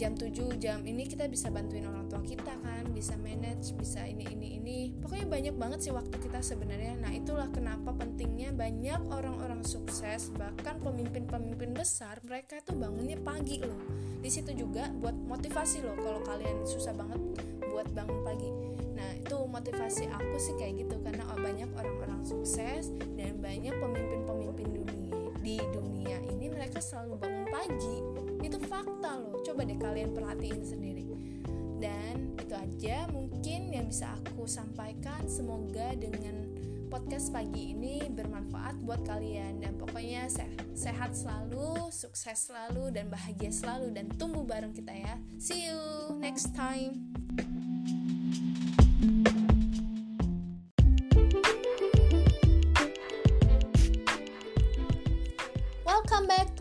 [0.00, 4.24] jam 7 jam ini kita bisa bantuin orang tua kita kan bisa manage bisa ini
[4.32, 4.78] ini ini.
[4.96, 6.96] Pokoknya banyak banget sih waktu kita sebenarnya.
[6.96, 13.76] Nah itulah kenapa pentingnya banyak orang-orang sukses bahkan pemimpin-pemimpin besar mereka itu bangunnya pagi loh.
[14.24, 17.20] Di situ juga buat motivasi loh kalau kalian susah banget
[17.68, 18.48] buat bangun pagi.
[18.96, 22.88] Nah itu motivasi aku sih kayak gitu karena banyak orang-orang sukses
[23.20, 25.00] dan banyak pemimpin-pemimpin dunia
[25.40, 27.96] di dunia ini mereka selalu bangun pagi
[28.40, 29.42] itu fakta loh.
[29.44, 31.06] Coba deh kalian perhatiin sendiri.
[31.80, 35.24] Dan itu aja mungkin yang bisa aku sampaikan.
[35.26, 36.48] Semoga dengan
[36.88, 39.60] podcast pagi ini bermanfaat buat kalian.
[39.60, 40.28] Dan pokoknya
[40.74, 43.92] sehat selalu, sukses selalu dan bahagia selalu.
[43.92, 45.14] Dan tumbuh bareng kita ya.
[45.40, 45.80] See you
[46.20, 47.10] next time.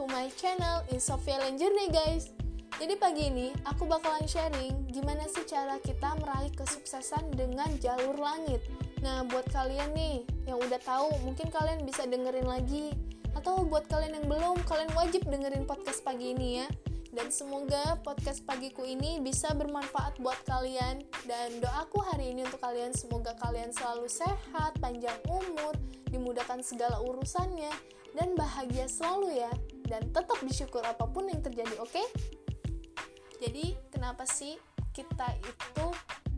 [0.07, 2.31] My channel in Sophia Journey guys.
[2.79, 8.63] Jadi pagi ini aku bakalan sharing gimana sih cara kita meraih kesuksesan dengan jalur langit.
[9.03, 12.95] Nah buat kalian nih yang udah tahu mungkin kalian bisa dengerin lagi.
[13.35, 16.67] Atau buat kalian yang belum kalian wajib dengerin podcast pagi ini ya.
[17.09, 21.03] Dan semoga podcast pagiku ini bisa bermanfaat buat kalian.
[21.27, 25.75] Dan doaku hari ini untuk kalian semoga kalian selalu sehat, panjang umur,
[26.07, 27.73] dimudahkan segala urusannya
[28.17, 29.51] dan bahagia selalu ya
[29.89, 31.89] dan tetap bersyukur apa pun yang terjadi, oke?
[31.89, 32.07] Okay?
[33.41, 34.55] Jadi, kenapa sih
[34.93, 35.87] kita itu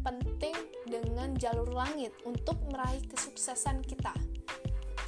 [0.01, 0.55] penting
[0.87, 4.15] dengan jalur langit untuk meraih kesuksesan kita?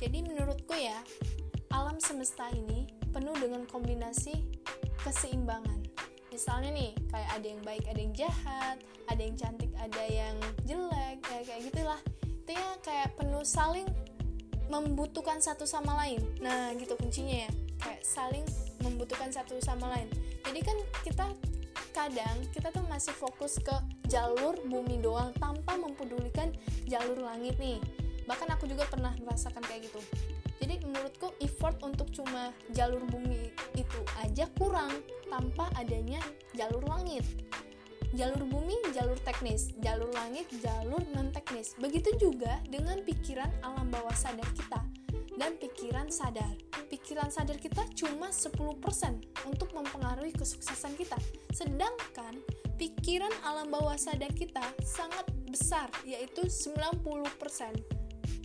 [0.03, 0.99] Jadi, menurutku ya,
[1.71, 4.43] alam semesta ini penuh dengan kombinasi
[5.07, 5.79] keseimbangan.
[6.33, 8.77] Misalnya nih, kayak ada yang baik, ada yang jahat,
[9.07, 10.35] ada yang cantik, ada yang
[10.65, 12.01] jelek, kayak kayak gitulah.
[12.43, 13.87] Itu ya kayak penuh saling
[14.73, 16.21] membutuhkan satu sama lain.
[16.41, 17.51] Nah, gitu kuncinya ya.
[17.77, 18.45] Kayak saling
[18.81, 20.09] membutuhkan satu sama lain.
[20.41, 21.25] Jadi kan kita
[21.93, 23.73] kadang kita tuh masih fokus ke
[24.09, 26.49] jalur bumi doang tanpa mempedulikan
[26.89, 27.77] jalur langit nih.
[28.25, 30.01] Bahkan aku juga pernah merasakan kayak gitu.
[30.63, 36.23] Jadi menurutku effort untuk cuma jalur bumi itu aja kurang tanpa adanya
[36.55, 37.25] jalur langit
[38.13, 44.13] jalur bumi jalur teknis jalur langit jalur non teknis begitu juga dengan pikiran alam bawah
[44.13, 44.81] sadar kita
[45.37, 46.53] dan pikiran sadar.
[46.89, 48.53] Pikiran sadar kita cuma 10%
[49.49, 51.17] untuk mempengaruhi kesuksesan kita.
[51.49, 52.37] Sedangkan
[52.77, 56.85] pikiran alam bawah sadar kita sangat besar, yaitu 90%.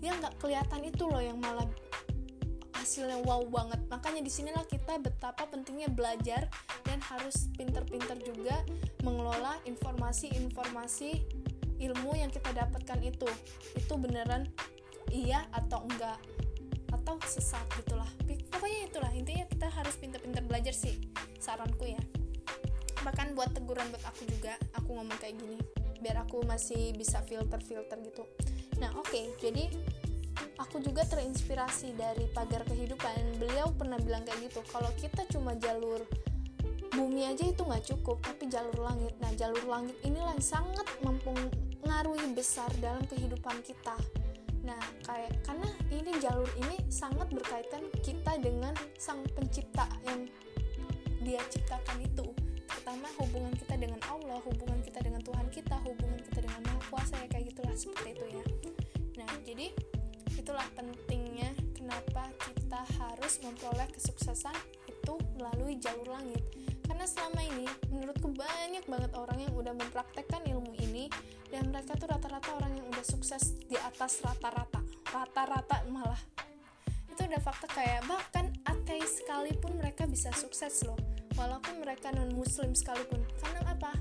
[0.01, 1.67] Yang nggak kelihatan itu loh yang malah
[2.79, 3.81] hasilnya wow banget.
[3.91, 6.47] Makanya di sinilah kita betapa pentingnya belajar
[6.87, 8.63] dan harus pinter-pinter juga
[9.03, 11.11] mengelola informasi-informasi
[11.79, 13.29] ilmu yang kita dapatkan itu.
[13.75, 14.47] Itu beneran
[15.13, 16.19] iya atau enggak
[16.89, 18.09] atau sesat gitulah
[18.53, 20.97] pokoknya itulah intinya kita harus pintar-pintar belajar sih
[21.37, 22.01] saranku ya
[23.05, 25.61] bahkan buat teguran buat aku juga aku ngomong kayak gini
[26.01, 28.25] biar aku masih bisa filter-filter gitu
[28.81, 29.69] nah oke okay, jadi
[30.59, 33.39] aku juga terinspirasi dari pagar kehidupan.
[33.39, 36.03] Beliau pernah bilang kayak gitu kalau kita cuma jalur
[36.99, 39.15] bumi aja itu nggak cukup tapi jalur langit.
[39.23, 43.95] Nah jalur langit inilah yang sangat mempengaruhi besar dalam kehidupan kita.
[44.67, 50.27] Nah kayak karena ini jalur ini sangat berkaitan kita dengan sang pencipta yang
[51.23, 52.27] dia ciptakan itu.
[52.69, 57.17] Pertama hubungan kita dengan Allah hubungan kita dengan Tuhan kita hubungan kita dengan Maha Kuasa
[57.21, 58.45] ya kayak gitulah seperti itu ya.
[59.23, 59.67] Nah jadi
[60.49, 64.57] itulah pentingnya kenapa kita harus memperoleh kesuksesan
[64.89, 66.41] itu melalui jalur langit.
[66.89, 71.13] Karena selama ini menurutku banyak banget orang yang udah mempraktekkan ilmu ini
[71.53, 74.81] dan mereka tuh rata-rata orang yang udah sukses di atas rata-rata.
[75.13, 76.17] Rata-rata malah.
[77.13, 80.97] Itu udah fakta kayak bahkan ateis sekalipun mereka bisa sukses loh.
[81.37, 83.21] Walaupun mereka non muslim sekalipun.
[83.37, 83.93] Karena apa?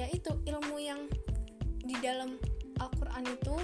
[0.00, 1.12] Ya itu ilmu yang
[1.84, 2.40] di dalam
[2.80, 3.56] Al-Quran itu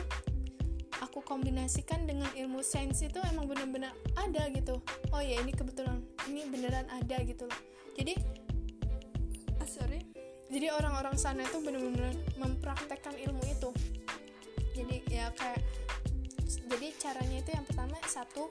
[1.02, 4.82] aku kombinasikan dengan ilmu sains itu emang bener-bener ada gitu.
[5.14, 7.60] Oh ya ini kebetulan ini beneran ada gitu loh.
[7.98, 8.14] Jadi
[9.58, 10.00] ah, sorry.
[10.48, 13.70] jadi orang-orang sana itu benar-benar mempraktekkan ilmu itu.
[14.72, 15.60] Jadi ya kayak
[16.48, 18.48] jadi caranya itu yang pertama satu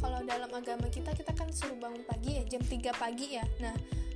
[0.00, 3.44] kalau dalam agama kita kita kan suruh bangun pagi ya jam 3 pagi ya.
[3.62, 3.74] Nah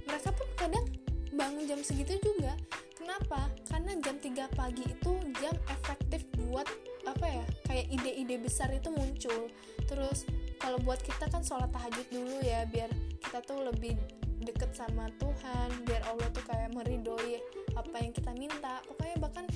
[0.09, 0.87] mereka pun kadang
[1.35, 2.55] bangun jam segitu juga.
[2.95, 3.49] Kenapa?
[3.67, 6.69] Karena jam 3 pagi itu jam efektif buat
[7.09, 9.49] apa ya kayak ide-ide besar itu muncul.
[9.89, 10.29] Terus
[10.61, 12.93] kalau buat kita kan sholat tahajud dulu ya biar
[13.25, 13.97] kita tuh lebih
[14.41, 17.41] deket sama Tuhan biar Allah tuh kayak meridoi
[17.75, 18.85] apa yang kita minta.
[18.85, 19.47] Pokoknya bahkan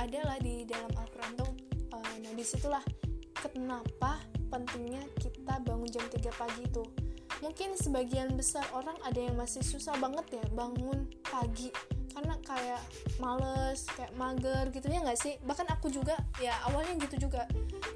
[0.00, 1.50] adalah di dalam Al-Quran tuh
[1.92, 2.80] uh, nah di situlah
[3.36, 4.16] kenapa
[4.48, 6.84] pentingnya kita bangun jam 3 pagi itu
[7.38, 11.70] mungkin sebagian besar orang ada yang masih susah banget ya bangun pagi.
[12.10, 12.82] Karena kayak
[13.22, 15.38] males kayak mager gitu ya nggak sih?
[15.46, 17.46] Bahkan aku juga ya awalnya gitu juga.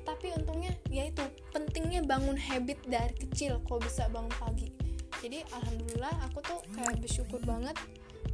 [0.07, 4.71] Tapi untungnya ya itu pentingnya bangun habit dari kecil kok bisa bangun pagi.
[5.19, 7.75] Jadi alhamdulillah aku tuh kayak bersyukur banget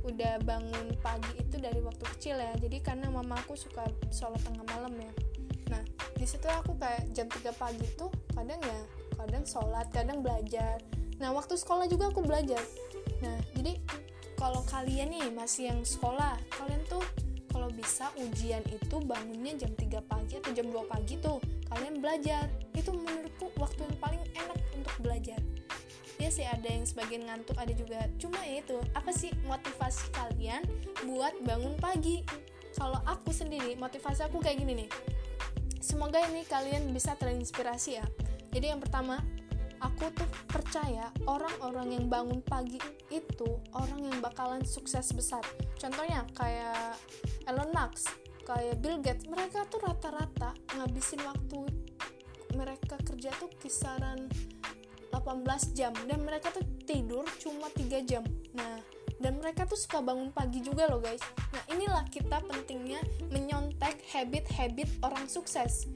[0.05, 2.53] udah bangun pagi itu dari waktu kecil ya.
[2.61, 5.13] Jadi karena mama aku suka sholat tengah malam ya.
[5.73, 5.83] Nah
[6.15, 8.81] di situ aku kayak jam 3 pagi tuh kadang ya
[9.21, 10.81] kadang sholat kadang belajar.
[11.21, 12.61] Nah waktu sekolah juga aku belajar.
[13.21, 13.77] Nah jadi
[14.41, 17.05] kalau kalian nih masih yang sekolah kalian tuh
[17.53, 21.37] kalau bisa ujian itu bangunnya jam 3 pagi atau jam 2 pagi tuh
[21.69, 22.49] kalian belajar.
[22.73, 25.41] Itu menurutku waktu yang paling enak untuk belajar.
[26.17, 28.01] Ya sih ada yang sebagian ngantuk ada juga.
[28.17, 30.65] Cuma ya itu apa sih motivasi kalian
[31.05, 32.25] buat bangun pagi?
[32.77, 34.91] Kalau aku sendiri motivasi aku kayak gini nih.
[35.81, 38.07] Semoga ini kalian bisa terinspirasi ya
[38.51, 39.23] jadi yang pertama
[39.81, 42.77] aku tuh percaya orang-orang yang bangun pagi
[43.09, 45.43] itu orang yang bakalan sukses besar.
[45.81, 47.01] Contohnya kayak
[47.49, 48.13] Elon Musk
[48.45, 51.61] kayak Bill Gates mereka tuh rata-rata ngabisin waktu
[52.59, 54.29] mereka kerja tuh kisaran
[55.15, 55.97] 18 jam.
[56.05, 58.23] Dan mereka tuh tidur cuma 3 jam.
[58.53, 58.79] Nah
[59.21, 61.25] dan mereka tuh suka bangun pagi juga loh guys.
[61.57, 63.01] Nah inilah kita pentingnya
[63.33, 65.89] menyontek habit-habit orang sukses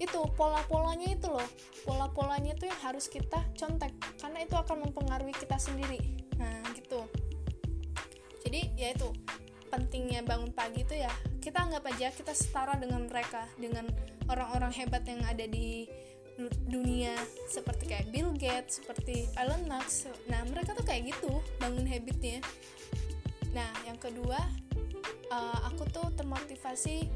[0.00, 1.48] itu pola-polanya itu loh.
[1.84, 3.92] Pola-polanya itu yang harus kita contek.
[4.16, 6.00] Karena itu akan mempengaruhi kita sendiri.
[6.40, 7.04] Nah gitu.
[8.40, 9.12] Jadi ya itu
[9.70, 13.86] pentingnya bangun pagi itu ya kita anggap aja kita setara dengan mereka dengan
[14.26, 15.86] orang-orang hebat yang ada di
[16.48, 17.12] dunia.
[17.52, 20.08] Seperti kayak Bill Gates, seperti Elon Musk.
[20.32, 22.40] Nah, mereka tuh kayak gitu bangun habitnya.
[23.52, 24.38] Nah, yang kedua,
[25.28, 27.10] uh, aku tuh termotivasi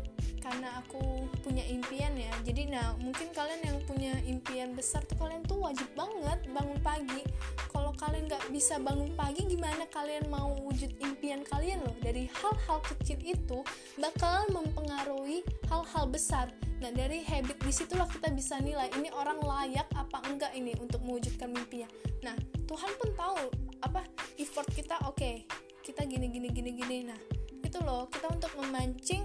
[0.45, 2.29] karena aku punya impian ya.
[2.45, 7.25] Jadi, nah mungkin kalian yang punya impian besar tuh kalian tuh wajib banget bangun pagi.
[7.73, 11.97] Kalau kalian nggak bisa bangun pagi, gimana kalian mau wujud impian kalian loh?
[12.05, 13.65] Dari hal-hal kecil itu
[13.97, 15.41] bakal mempengaruhi
[15.73, 16.53] hal-hal besar
[16.85, 21.01] Nah dari habit di situlah kita bisa nilai ini orang layak apa enggak ini untuk
[21.01, 21.89] mewujudkan mimpinya.
[22.21, 22.37] Nah
[22.69, 23.41] Tuhan pun tahu
[23.81, 24.05] apa
[24.37, 25.49] effort kita oke okay,
[25.81, 26.99] kita gini gini gini gini.
[27.09, 27.17] Nah
[27.65, 29.25] itu loh kita untuk memancing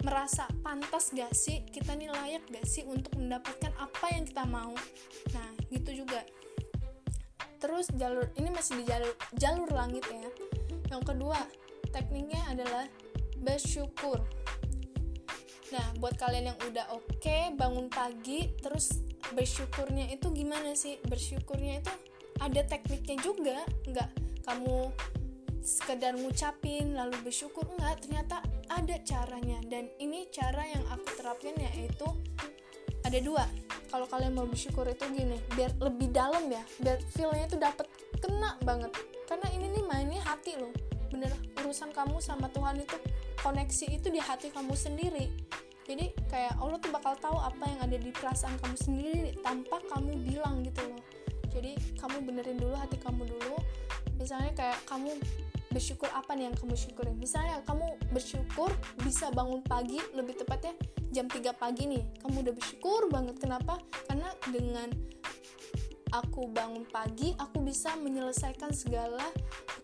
[0.00, 4.74] merasa pantas gak sih kita nih layak gak sih untuk mendapatkan apa yang kita mau.
[5.36, 6.24] Nah gitu juga.
[7.60, 10.30] Terus jalur ini masih di jalur jalur langit ya.
[10.88, 11.38] Yang kedua
[11.92, 12.88] tekniknya adalah
[13.40, 14.20] bersyukur
[15.70, 20.98] Nah, buat kalian yang udah oke okay, bangun pagi terus bersyukurnya itu gimana sih?
[21.06, 21.94] Bersyukurnya itu
[22.42, 24.10] ada tekniknya juga, nggak
[24.42, 24.90] kamu
[25.62, 32.06] sekedar ngucapin lalu bersyukur enggak, ternyata ada caranya dan ini cara yang aku terapkan yaitu
[33.02, 33.44] ada dua.
[33.90, 37.90] Kalau kalian mau bersyukur itu gini, biar lebih dalam ya, biar feelnya itu dapat
[38.22, 38.94] kena banget.
[39.26, 40.70] Karena ini nih mainnya hati loh.
[41.10, 42.94] Bener urusan kamu sama Tuhan itu
[43.42, 45.32] koneksi itu di hati kamu sendiri
[45.90, 50.22] jadi kayak Allah tuh bakal tahu apa yang ada di perasaan kamu sendiri tanpa kamu
[50.22, 51.02] bilang gitu loh
[51.50, 53.58] jadi kamu benerin dulu hati kamu dulu
[54.20, 55.10] misalnya kayak kamu
[55.70, 57.16] bersyukur apa nih yang kamu syukurin?
[57.16, 58.74] Misalnya kamu bersyukur
[59.06, 60.74] bisa bangun pagi lebih tepatnya
[61.14, 62.02] jam 3 pagi nih.
[62.20, 63.38] Kamu udah bersyukur banget.
[63.38, 63.78] Kenapa?
[64.10, 64.90] Karena dengan
[66.10, 69.22] aku bangun pagi aku bisa menyelesaikan segala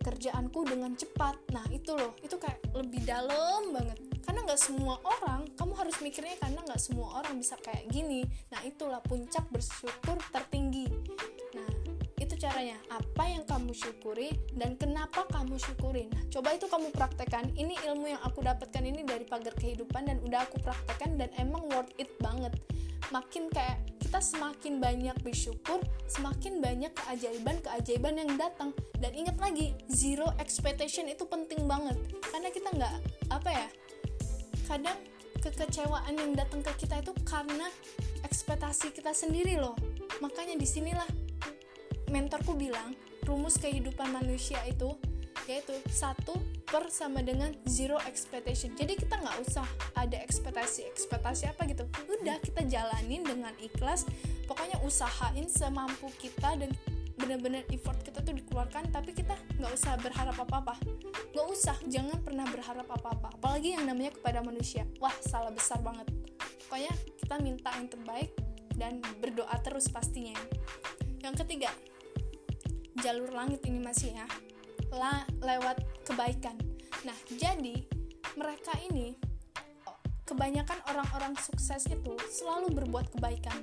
[0.03, 1.39] pekerjaanku dengan cepat.
[1.55, 2.19] Nah itu loh.
[2.19, 4.03] Itu kayak lebih dalam banget.
[4.27, 8.27] Karena nggak semua orang kamu harus mikirnya karena nggak semua orang bisa kayak gini.
[8.51, 10.91] Nah itulah puncak bersyukur tertinggi.
[11.55, 11.76] Nah
[12.37, 17.75] caranya apa yang kamu syukuri dan kenapa kamu syukuri nah coba itu kamu praktekkan ini
[17.89, 21.93] ilmu yang aku dapatkan ini dari pagar kehidupan dan udah aku praktekkan dan emang worth
[21.97, 22.53] it banget
[23.11, 28.71] makin kayak kita semakin banyak bersyukur, semakin banyak keajaiban-keajaiban yang datang.
[29.03, 31.99] Dan ingat lagi, zero expectation itu penting banget.
[32.23, 32.95] Karena kita nggak
[33.35, 33.67] apa ya,
[34.71, 34.99] kadang
[35.43, 37.67] kekecewaan yang datang ke kita itu karena
[38.23, 39.75] ekspektasi kita sendiri loh.
[40.23, 41.26] Makanya di sinilah
[42.11, 42.95] mentorku bilang
[43.27, 44.95] rumus kehidupan manusia itu
[45.47, 46.35] yaitu satu
[46.67, 48.75] per sama dengan zero expectation.
[48.75, 51.87] Jadi kita nggak usah ada ekspektasi ekspektasi apa gitu.
[52.19, 54.09] Udah kita jalanin dengan ikhlas.
[54.51, 56.75] Pokoknya usahain semampu kita dan
[57.17, 60.75] benar-benar effort kita tuh dikeluarkan tapi kita nggak usah berharap apa-apa.
[61.31, 63.39] Nggak usah jangan pernah berharap apa-apa.
[63.39, 64.83] Apalagi yang namanya kepada manusia.
[64.99, 66.11] Wah salah besar banget.
[66.67, 66.91] Pokoknya
[67.23, 68.31] kita minta yang terbaik
[68.75, 70.35] dan berdoa terus pastinya.
[71.23, 71.71] Yang ketiga
[73.05, 74.27] jalur langit ini masih ya
[74.95, 76.57] la lewat kebaikan.
[77.03, 77.83] Nah, jadi
[78.39, 79.17] mereka ini
[80.27, 83.63] kebanyakan orang-orang sukses itu selalu berbuat kebaikan.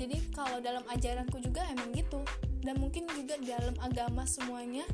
[0.00, 2.24] Jadi kalau dalam ajaranku juga emang gitu.
[2.60, 4.84] Dan mungkin juga dalam agama semuanya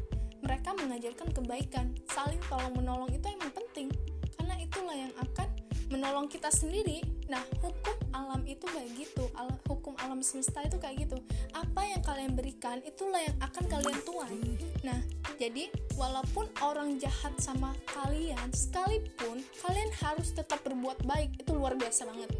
[0.42, 1.94] mereka mengajarkan kebaikan.
[2.10, 3.90] Saling tolong menolong itu emang penting.
[4.34, 5.48] Karena itulah yang akan
[5.90, 7.02] menolong kita sendiri.
[7.26, 9.26] Nah, hukum alam itu kayak gitu.
[9.34, 11.18] Al hukum alam semesta itu kayak gitu.
[11.54, 14.38] Apa yang kalian berikan itulah yang akan kalian tuai.
[14.86, 14.98] Nah,
[15.36, 15.68] jadi,
[15.98, 21.34] walaupun orang jahat sama kalian, sekalipun kalian harus tetap berbuat baik.
[21.42, 22.30] Itu luar biasa banget.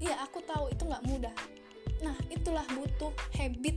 [0.00, 1.36] Iya, aku tahu itu nggak mudah.
[2.00, 3.76] Nah, itulah butuh habit.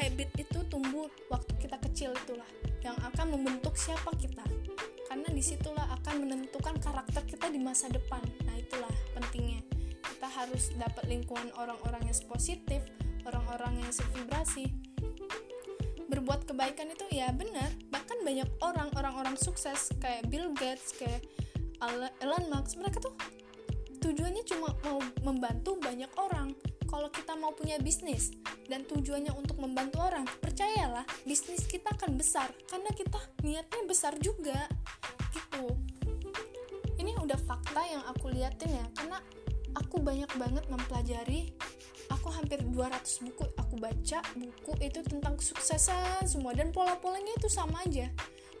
[0.00, 2.48] Habit itu tumbuh waktu kita kecil itulah
[2.80, 4.44] yang akan membentuk siapa kita.
[5.08, 8.24] Karena di situlah akan menentukan karakter kita di masa depan.
[8.48, 9.60] Nah, itulah pentingnya.
[10.00, 12.80] Kita harus dapat lingkungan orang-orang yang positif,
[13.28, 14.72] orang-orang yang sevibrasi,
[16.12, 21.24] berbuat kebaikan itu ya benar bahkan banyak orang orang-orang sukses kayak Bill Gates kayak
[22.20, 23.16] Elon Musk mereka tuh
[24.04, 26.52] tujuannya cuma mau membantu banyak orang
[26.92, 28.36] kalau kita mau punya bisnis
[28.68, 34.68] dan tujuannya untuk membantu orang percayalah bisnis kita akan besar karena kita niatnya besar juga
[35.32, 35.72] gitu.
[37.00, 39.16] Ini udah fakta yang aku liatin ya karena
[39.72, 41.56] aku banyak banget mempelajari.
[42.12, 47.80] Aku hampir 200 buku aku baca buku itu tentang kesuksesan semua dan pola-polanya itu sama
[47.88, 48.12] aja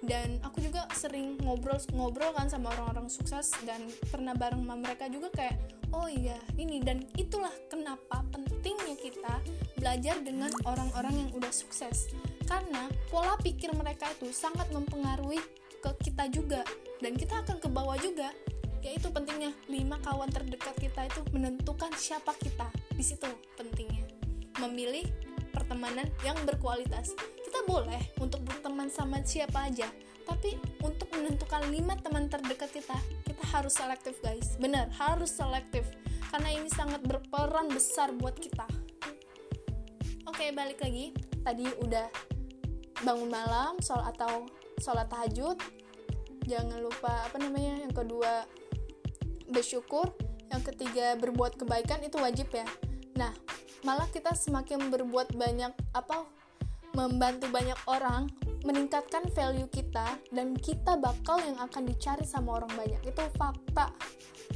[0.02, 5.30] dan aku juga sering ngobrol-ngobrol kan sama orang-orang sukses dan pernah bareng sama mereka juga
[5.30, 5.54] kayak
[5.94, 6.82] oh iya ini.
[6.82, 9.38] Dan itulah kenapa pentingnya kita
[9.78, 12.10] belajar dengan orang-orang yang udah sukses.
[12.50, 15.38] Karena pola pikir mereka itu sangat mempengaruhi
[15.78, 16.66] ke kita juga.
[16.98, 18.34] Dan kita akan ke bawah juga.
[18.82, 22.66] Yaitu pentingnya lima kawan terdekat kita itu menentukan siapa kita.
[22.90, 24.02] Di situ pentingnya.
[24.58, 25.06] Memilih
[25.52, 27.12] pertemanan yang berkualitas.
[27.44, 29.86] Kita boleh untuk berteman sama siapa aja
[30.22, 34.54] tapi untuk menentukan lima teman terdekat kita kita harus selektif guys.
[34.58, 35.86] Benar harus selektif.
[36.32, 38.64] Karena ini sangat berperan besar buat kita.
[40.24, 41.12] Oke balik lagi.
[41.42, 42.06] Tadi udah
[43.02, 44.46] bangun malam sholat atau
[44.80, 45.58] sholat tahajud.
[46.46, 48.46] Jangan lupa apa namanya yang kedua
[49.50, 50.08] bersyukur.
[50.48, 52.64] Yang ketiga berbuat kebaikan itu wajib ya.
[53.18, 53.34] Nah
[53.82, 56.26] malah kita semakin berbuat banyak apa
[56.92, 58.28] membantu banyak orang
[58.62, 63.00] meningkatkan value kita dan kita bakal yang akan dicari sama orang banyak.
[63.02, 63.90] Itu fakta.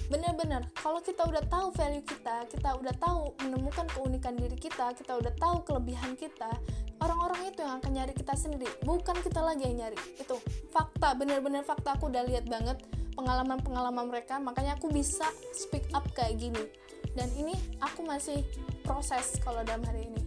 [0.06, 5.18] Bener-bener kalau kita udah tahu value kita kita udah tahu menemukan keunikan diri kita kita
[5.18, 6.52] udah tahu kelebihan kita
[7.00, 8.70] orang-orang itu yang akan nyari kita sendiri.
[8.84, 9.98] Bukan kita lagi yang nyari.
[10.20, 10.38] Itu
[10.70, 11.98] fakta bener-bener fakta.
[11.98, 12.78] Aku udah lihat banget
[13.16, 15.24] pengalaman-pengalaman mereka makanya aku bisa
[15.56, 16.68] speak up kayak gini
[17.16, 18.44] dan ini aku masih
[18.84, 20.22] proses kalau dalam hari ini.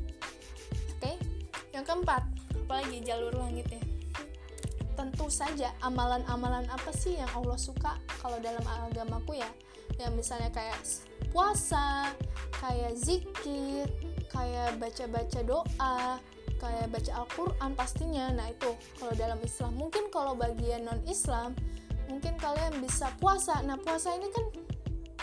[0.98, 1.14] Oke?
[1.14, 1.16] Okay?
[1.70, 2.26] yang keempat
[2.66, 3.80] apalagi jalur langitnya?
[4.98, 9.48] Tentu saja amalan-amalan apa sih yang Allah suka kalau dalam agamaku ya?
[10.02, 10.82] Yang misalnya kayak
[11.30, 12.12] puasa
[12.60, 13.88] kayak zikir
[14.28, 16.20] kayak baca-baca doa
[16.60, 18.26] kayak baca Al-Quran pastinya.
[18.36, 19.72] Nah itu kalau dalam Islam.
[19.80, 21.56] Mungkin kalau bagian non Islam
[22.12, 23.62] mungkin kalian bisa puasa.
[23.64, 24.46] Nah puasa ini kan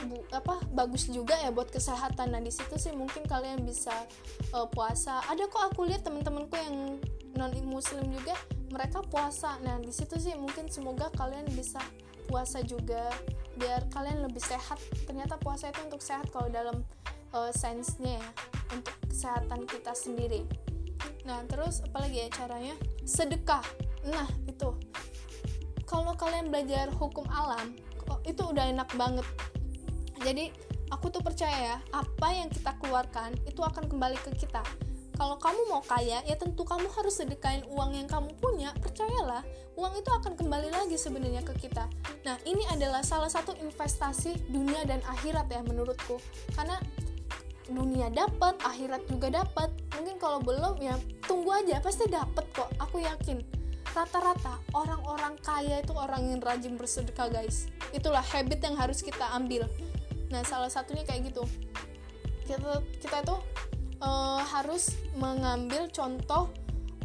[0.04, 2.36] bu, apa bagus juga ya buat kesehatan.
[2.36, 3.92] Nah di situ sih mungkin kalian bisa
[4.52, 5.24] uh, puasa.
[5.32, 7.00] Ada kok aku lihat teman-temanku yang
[7.36, 8.36] non muslim juga
[8.68, 9.56] mereka puasa.
[9.64, 11.80] Nah di situ sih mungkin semoga kalian bisa
[12.28, 13.08] puasa juga
[13.56, 14.76] biar kalian lebih sehat.
[15.08, 16.84] Ternyata puasa itu untuk sehat kalau dalam
[17.32, 18.28] uh, sainsnya ya
[18.76, 20.44] untuk kesehatan kita sendiri.
[21.24, 22.76] Nah terus apalagi ya caranya?
[23.08, 23.64] Sedekah.
[24.04, 24.76] Nah itu.
[25.86, 27.72] Kalau kalian belajar hukum alam
[28.26, 29.26] itu udah enak banget
[30.24, 30.52] jadi
[30.90, 34.62] aku tuh percaya ya apa yang kita keluarkan itu akan kembali ke kita.
[35.16, 38.76] Kalau kamu mau kaya ya tentu kamu harus sedekahin uang yang kamu punya.
[38.76, 39.40] Percayalah
[39.80, 41.88] uang itu akan kembali lagi sebenarnya ke kita.
[42.28, 46.20] Nah ini adalah salah satu investasi dunia dan akhirat ya menurutku.
[46.52, 46.76] Karena
[47.64, 49.72] dunia dapat akhirat juga dapat.
[49.96, 52.68] Mungkin kalau belum ya tunggu aja pasti dapat kok.
[52.76, 53.40] Aku yakin.
[53.96, 57.72] Rata-rata orang-orang kaya itu orang yang rajin bersedekah guys.
[57.96, 59.64] Itulah habit yang harus kita ambil
[60.36, 61.48] nah salah satunya kayak gitu.
[62.44, 63.40] Kita kita tuh
[64.04, 66.52] uh, harus mengambil contoh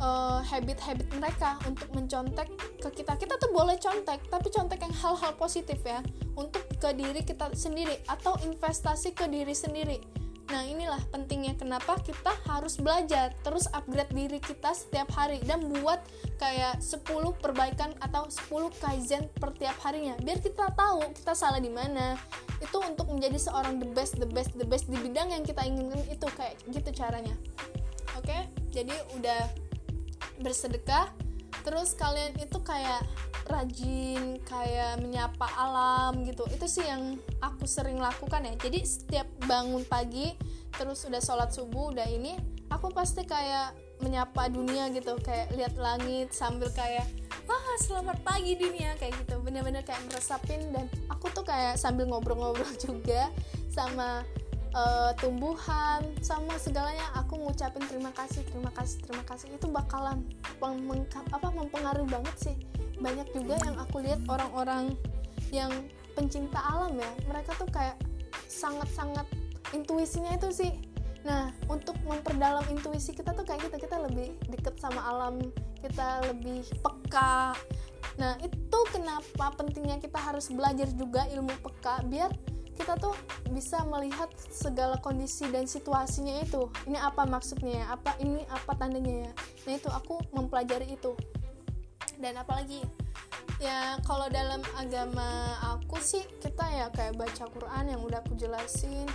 [0.03, 2.51] uh, habit-habit mereka untuk mencontek
[2.83, 3.15] ke kita.
[3.15, 6.03] Kita tuh boleh contek tapi contek yang hal-hal positif ya.
[6.35, 10.20] Untuk ke diri kita sendiri atau investasi ke diri sendiri
[10.51, 16.03] Nah inilah pentingnya kenapa kita harus belajar terus upgrade diri kita setiap hari dan buat
[16.35, 17.07] kayak 10
[17.39, 20.19] perbaikan atau 10 kaizen per tiap harinya.
[20.19, 22.19] Biar kita tahu kita salah di mana.
[22.59, 26.03] Itu untuk menjadi seorang the best the best the best di bidang yang kita inginkan
[26.11, 27.33] itu kayak gitu caranya.
[28.19, 28.51] Oke?
[28.75, 29.47] Jadi udah
[30.43, 31.07] bersedekah
[31.61, 33.03] terus kalian itu kayak
[33.51, 36.47] rajin kayak menyapa alam gitu.
[36.49, 38.53] Itu sih yang aku sering lakukan ya.
[38.57, 40.33] Jadi setiap bangun pagi
[40.71, 42.39] terus udah sholat subuh udah ini
[42.71, 45.19] aku pasti kayak menyapa dunia gitu.
[45.21, 47.05] Kayak lihat langit sambil kayak
[47.45, 49.41] wah selamat pagi dunia kayak gitu.
[49.43, 53.29] Bener-bener kayak meresapin dan aku tuh kayak sambil ngobrol-ngobrol juga
[53.71, 54.23] sama
[54.75, 57.03] uh, tumbuhan sama segalanya.
[57.23, 59.47] Aku ngucapin terima kasih terima kasih terima kasih.
[59.55, 60.23] Itu bakalan
[60.61, 62.55] apa mempengaruhi banget sih.
[63.01, 64.93] Banyak juga yang aku lihat orang-orang
[65.49, 65.71] yang
[66.15, 67.11] pencinta alam ya.
[67.27, 67.97] Mereka tuh kayak
[68.47, 69.25] sangat-sangat
[69.75, 70.71] intuisinya itu sih.
[71.21, 75.41] Nah untuk memperdalam intuisi kita tuh kayak gitu kita lebih deket sama alam
[75.81, 77.57] kita lebih peka.
[78.19, 82.29] Nah itu kenapa pentingnya kita harus belajar juga ilmu peka biar
[82.81, 83.13] kita tuh
[83.53, 86.65] bisa melihat segala kondisi dan situasinya itu.
[86.89, 87.85] Ini apa maksudnya ya?
[87.93, 89.31] Apa ini apa tandanya ya?
[89.69, 91.13] Nah itu aku mempelajari itu.
[92.17, 92.81] Dan apalagi
[93.61, 99.05] ya kalau dalam agama aku sih kita ya kayak baca Quran yang udah aku jelasin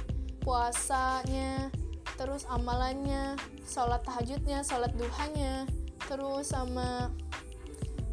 [0.46, 1.74] puasanya
[2.14, 3.34] terus amalannya
[3.66, 5.66] sholat tahajudnya sholat duhanya
[6.06, 7.10] terus sama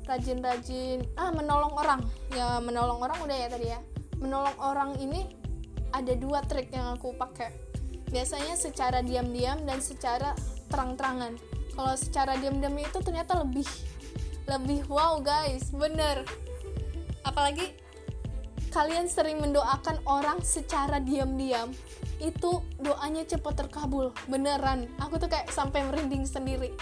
[0.10, 2.02] rajin-rajin ah menolong orang.
[2.34, 3.78] Ya menolong orang udah ya tadi ya.
[4.18, 5.43] Menolong orang ini
[5.94, 7.54] ada dua trik yang aku pakai.
[8.10, 10.34] Biasanya secara diam-diam dan secara
[10.70, 11.38] terang-terangan.
[11.74, 13.66] Kalau secara diam-diam itu ternyata lebih
[14.50, 15.70] lebih wow guys.
[15.70, 16.26] Bener.
[17.24, 17.74] Apalagi
[18.74, 21.70] kalian sering mendoakan orang secara diam-diam
[22.18, 24.14] itu doanya cepat terkabul.
[24.26, 24.90] Beneran.
[24.98, 26.74] Aku tuh kayak sampai merinding sendiri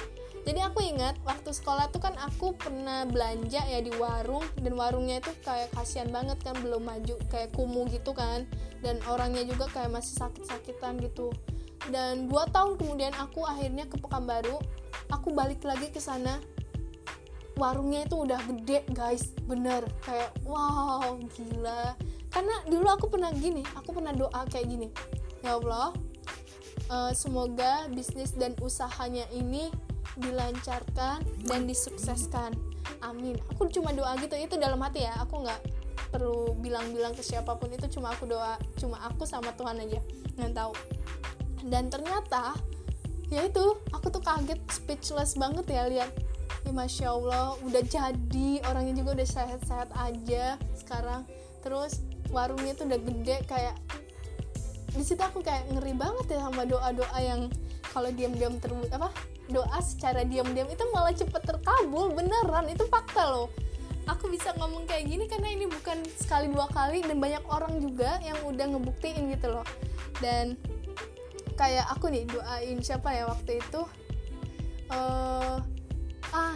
[0.42, 5.22] jadi aku ingat waktu sekolah tuh kan aku pernah belanja ya di warung dan warungnya
[5.22, 8.50] itu kayak kasihan banget kan belum maju kayak kumuh gitu kan.
[8.82, 11.30] Dan orangnya juga kayak masih sakit-sakitan gitu.
[11.94, 14.58] Dan dua tahun kemudian aku akhirnya ke Pekanbaru
[15.14, 16.42] aku balik lagi ke sana.
[17.62, 19.86] Warungnya itu udah gede guys bener.
[20.02, 21.94] Kayak wow gila.
[22.34, 24.90] Karena dulu aku pernah gini aku pernah doa kayak gini.
[25.46, 25.94] Ya Allah
[26.90, 29.70] uh, semoga bisnis dan usahanya ini
[30.20, 32.52] dilancarkan dan disukseskan.
[33.02, 33.38] Amin.
[33.56, 35.16] Aku cuma doa gitu itu dalam hati ya.
[35.24, 35.62] Aku nggak
[36.12, 40.00] perlu bilang-bilang ke siapa pun itu cuma aku doa cuma aku sama Tuhan aja
[40.36, 40.74] yang tahu.
[41.64, 42.58] Dan ternyata
[43.32, 46.12] ya itu aku tuh kaget speechless banget ya lihat.
[46.62, 51.26] Ya masya Allah udah jadi orangnya juga udah sehat-sehat aja sekarang.
[51.64, 53.76] Terus warungnya tuh udah gede kayak
[54.92, 57.48] di situ aku kayak ngeri banget ya sama doa-doa yang
[57.96, 59.08] kalau diam-diam terwujud apa
[59.52, 63.52] doa secara diam-diam itu malah cepet terkabul beneran itu fakta loh.
[64.10, 68.18] Aku bisa ngomong kayak gini karena ini bukan sekali dua kali dan banyak orang juga
[68.26, 69.68] yang udah ngebuktiin gitu loh.
[70.18, 70.58] Dan
[71.60, 73.82] kayak aku nih doain siapa ya waktu itu?
[74.92, 75.62] Uh,
[76.34, 76.56] ah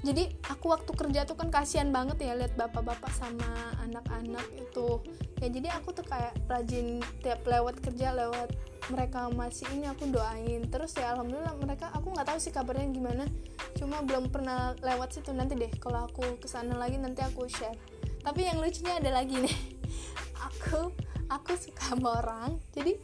[0.00, 5.04] jadi aku waktu kerja tuh kan kasihan banget ya lihat bapak-bapak sama anak-anak itu.
[5.44, 8.48] Ya jadi aku tuh kayak rajin tiap lewat kerja lewat
[8.88, 10.64] mereka masih ini aku doain.
[10.72, 13.28] Terus ya alhamdulillah mereka aku nggak tahu sih kabarnya gimana.
[13.76, 15.36] Cuma belum pernah lewat situ.
[15.36, 17.76] Nanti deh kalau aku ke sana lagi nanti aku share.
[18.24, 19.56] Tapi yang lucunya ada lagi nih.
[20.48, 20.88] Aku
[21.28, 22.56] aku suka sama orang.
[22.72, 22.96] Jadi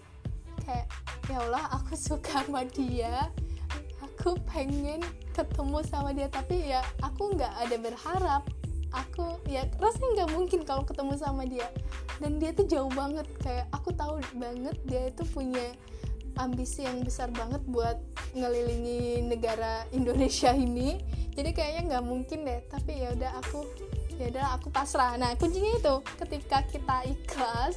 [0.64, 0.88] kayak
[1.28, 3.28] ya Allah aku suka sama dia
[4.16, 5.04] aku pengen
[5.36, 8.42] ketemu sama dia tapi ya aku nggak ada berharap.
[8.96, 11.68] Aku ya rasanya nggak mungkin kalau ketemu sama dia.
[12.16, 15.76] Dan dia tuh jauh banget kayak aku tahu banget dia itu punya
[16.40, 18.00] ambisi yang besar banget buat
[18.32, 20.96] ngelilingi negara Indonesia ini.
[21.36, 23.68] Jadi kayaknya nggak mungkin deh tapi ya udah aku
[24.16, 25.20] ya udah aku pasrah.
[25.20, 27.76] Nah kuncinya itu ketika kita ikhlas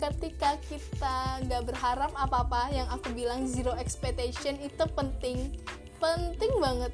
[0.00, 5.60] ketika kita nggak berharap apa-apa yang aku bilang zero expectation itu penting
[6.00, 6.92] penting banget.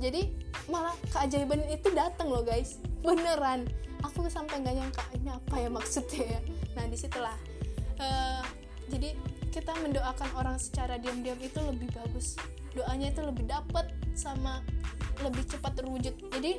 [0.00, 0.32] Jadi
[0.66, 2.80] malah keajaiban itu datang loh guys.
[3.04, 3.68] Beneran.
[4.02, 6.40] Aku sampai nggak nyangka ini apa ya maksudnya ya?
[6.76, 7.36] Nah di situlah.
[8.00, 8.42] Uh,
[8.90, 9.14] jadi
[9.54, 12.34] kita mendoakan orang secara diam-diam itu lebih bagus.
[12.74, 13.86] Doanya itu lebih dapat
[14.18, 14.60] sama
[15.22, 16.14] lebih cepat terwujud.
[16.34, 16.58] Jadi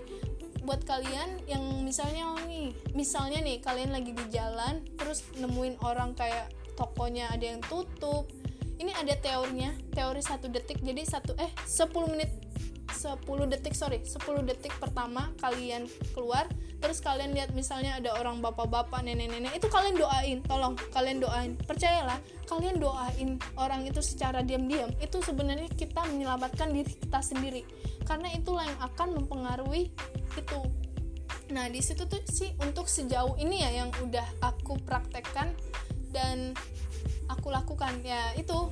[0.65, 6.49] buat kalian yang misalnya nih misalnya nih kalian lagi di jalan terus nemuin orang kayak
[6.73, 8.25] tokonya ada yang tutup
[8.79, 10.83] ini ada teorinya teori satu detik.
[10.83, 12.31] Jadi satu eh 10 menit.
[12.91, 14.03] 10 detik sorry.
[14.03, 19.97] 10 detik pertama kalian keluar terus kalian lihat misalnya ada orang bapak-bapak nenek-nenek itu kalian
[19.97, 21.57] doain tolong kalian doain.
[21.57, 27.63] Percayalah kalian doain orang itu secara diam-diam itu sebenarnya kita menyelamatkan diri kita sendiri.
[28.05, 29.89] Karena itulah yang akan mempengaruhi
[30.37, 30.61] itu.
[31.53, 35.53] Nah di situ tuh sih untuk sejauh ini ya yang udah aku praktekkan
[36.09, 36.55] dan
[37.29, 38.01] aku lakukan.
[38.03, 38.71] Ya itu.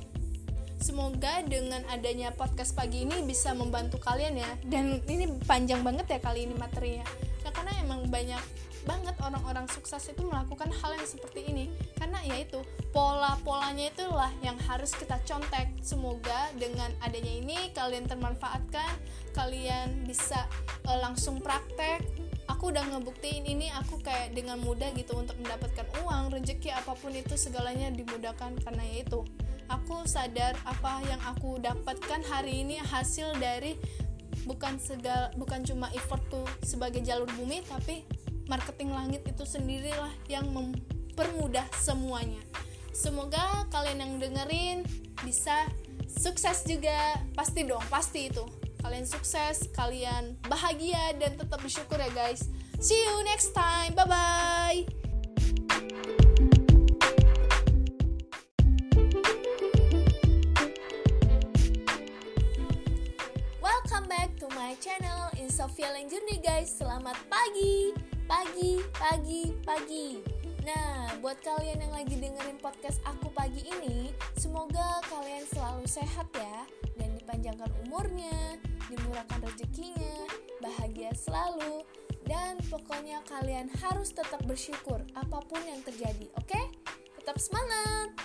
[0.84, 4.50] Semoga dengan adanya podcast pagi ini bisa membantu kalian ya.
[4.68, 7.08] Dan ini panjang banget ya kali ini materinya.
[7.40, 8.42] Ya karena emang banyak
[8.84, 11.72] banget orang-orang sukses itu melakukan hal yang seperti ini.
[11.96, 12.60] Karena ya itu
[12.92, 15.72] pola-polanya itulah yang harus kita contek.
[15.80, 18.92] Semoga dengan adanya ini kalian termanfaatkan
[19.32, 20.46] kalian bisa
[20.84, 22.04] uh, langsung praktek
[22.48, 27.12] aku udah ngebuktiin ini aku kayak dengan mudah gitu untuk mendapatkan uang rezeki apa pun
[27.12, 29.24] itu segalanya dimudahkan karena itu.
[29.72, 33.80] Aku sadar apa yang aku dapatkan hari ini hasil dari
[34.44, 38.04] bukan segal bukan cuma effortku sebagai jalur bumi tapi
[38.44, 42.40] marketing langit itu sendirilah yang mempermudah semuanya.
[42.92, 44.78] Semoga kalian yang dengerin
[45.24, 45.64] bisa
[46.06, 47.16] sukses juga.
[47.32, 48.44] Pasti dong pasti itu
[48.84, 52.52] kalian sukses kalian bahagia dan tetap bersyukur ya guys.
[52.78, 53.96] See you next time.
[53.96, 54.80] Bye bye
[64.74, 66.68] channel in Sofia Journey guys.
[66.76, 67.94] Selamat pagi,
[68.26, 70.20] pagi, pagi, pagi.
[70.60, 76.64] Nah, buat kalian yang lagi dengerin podcast aku pagi ini Semoga kalian selalu sehat ya
[77.24, 78.60] dipanjangkan umurnya,
[78.92, 80.28] dimurahkan rezekinya,
[80.60, 81.80] bahagia selalu
[82.24, 86.48] Dan pokoknya kalian harus tetap bersyukur apa pun yang terjadi, oke?
[86.48, 86.64] Okay?
[87.20, 88.16] Tetap semangat!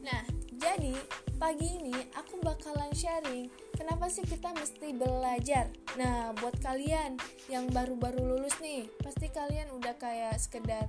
[0.00, 0.24] Nah,
[0.56, 0.96] jadi
[1.36, 5.68] pagi ini aku bakalan sharing kenapa sih kita mesti belajar.
[6.00, 7.20] Nah, buat kalian
[7.52, 10.88] yang baru-baru lulus nih, pasti kalian udah kayak sekedar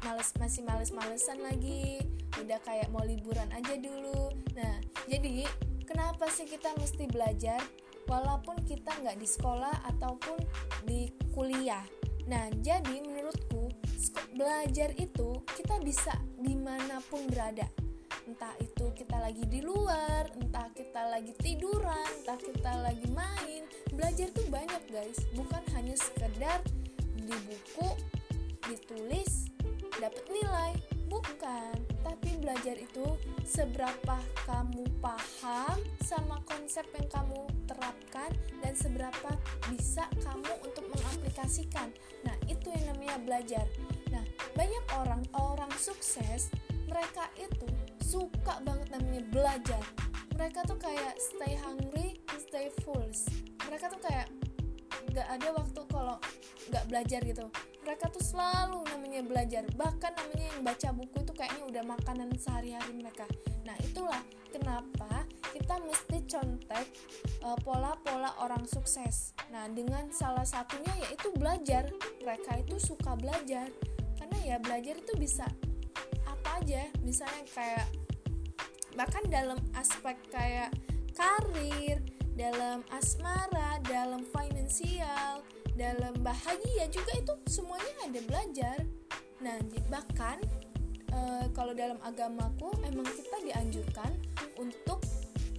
[0.00, 2.00] males masih males-malesan lagi,
[2.40, 4.32] udah kayak mau liburan aja dulu.
[4.56, 4.80] Nah,
[5.12, 5.44] jadi
[5.84, 7.60] kenapa sih kita mesti belajar
[8.06, 10.38] walaupun kita nggak di sekolah ataupun
[10.86, 11.84] di kuliah?
[12.26, 13.70] Nah, jadi menurutku
[14.38, 17.66] belajar itu kita bisa di mana pun berada.
[18.22, 23.66] Entah itu kita lagi di luar entah kita lagi tiduran entah kita lagi main.
[23.90, 25.18] Belajar tuh banyak guys.
[25.34, 26.62] Bukan hanya sekedar
[27.18, 27.90] di buku
[28.70, 29.50] ditulis
[29.98, 33.04] dapat nilai bukan tapi belajar itu
[33.44, 34.16] seberapa
[34.48, 38.32] kamu paham sama konsep yang kamu terapkan
[38.64, 39.36] dan seberapa
[39.68, 41.92] bisa kamu untuk mengaplikasikan.
[42.24, 43.66] Nah itu yang namanya belajar.
[44.08, 44.24] Nah
[44.56, 46.48] banyak orang orang sukses
[46.88, 47.68] mereka itu
[48.00, 49.84] suka banget namanya belajar.
[50.32, 52.22] Mereka tuh kayak stay hungry
[52.52, 53.04] stay full
[53.72, 54.28] mereka tuh kayak
[55.12, 56.16] gak ada waktu kalau
[56.70, 57.46] gak belajar gitu.
[57.82, 59.62] Mereka tuh selalu namanya belajar.
[59.74, 63.26] Bahkan namanya yang baca buku itu kayaknya udah makanan sehari-hari mereka.
[63.66, 66.86] Nah itulah kenapa kita mesti contek
[67.42, 69.34] uh, pola-pola orang sukses.
[69.50, 71.90] Nah dengan salah satunya yaitu belajar.
[72.22, 73.68] Mereka itu suka belajar.
[74.16, 75.44] Karena ya belajar itu bisa
[76.24, 76.86] apa aja.
[77.02, 77.86] Misalnya kayak
[78.94, 80.70] bahkan dalam aspek kayak
[81.16, 82.00] karir
[82.32, 85.44] dalam asmara dalam finansial
[85.76, 88.78] dalam bahagia juga itu semuanya ada belajar.
[89.40, 89.56] Nah
[89.88, 90.36] bahkan
[91.08, 94.12] e, kalau dalam agamaku emang kita dianjurkan
[94.60, 95.00] untuk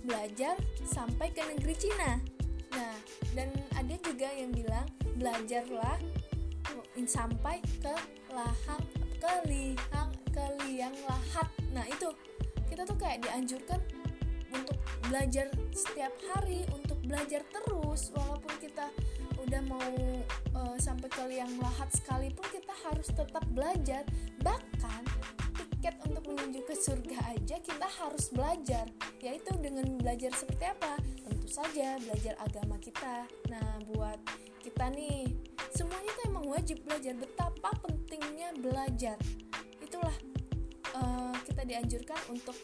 [0.06, 0.54] belajar
[0.86, 2.22] sampai ke negeri Cina.
[2.74, 2.95] Nah
[3.34, 4.86] dan ada juga yang bilang
[5.18, 5.98] belajarlah
[7.10, 7.95] sampai ke
[8.30, 8.86] lahang
[9.18, 9.34] ke
[10.30, 11.48] ke liang lahat.
[11.74, 12.10] Nah itu.
[12.74, 13.78] Kita tuh kayak dianjurkan
[14.54, 14.78] untuk
[15.10, 18.88] belajar setiap hari untuk belajar terus walaupun kita
[19.44, 19.94] udah mau
[20.56, 24.08] uh, sampai ke liang lahat sekalipun kita harus tetap belajar.
[24.40, 25.02] Bahkan
[25.54, 28.88] tiket untuk menuju ke surga aja kita harus belajar
[29.20, 30.96] yaitu dengan belajar seperti apa?
[31.28, 33.28] Tentu saja belajar agama kita.
[33.52, 34.20] Nah buat
[34.64, 35.28] kita nih
[35.76, 37.14] semuanya tuh emang wajib belajar.
[37.20, 39.20] Betapa pentingnya belajar.
[39.84, 40.16] Itulah
[40.96, 42.56] uh, kita dianjurkan untuk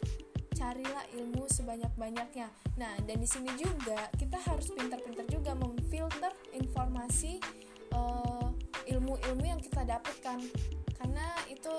[0.60, 2.52] carilah ilmu sebanyak-banyaknya.
[2.76, 7.40] Nah, dan di sini juga kita harus pintar-pintar juga memfilter informasi
[7.96, 8.52] uh,
[8.84, 10.44] ilmu-ilmu yang kita dapatkan
[11.00, 11.72] karena itu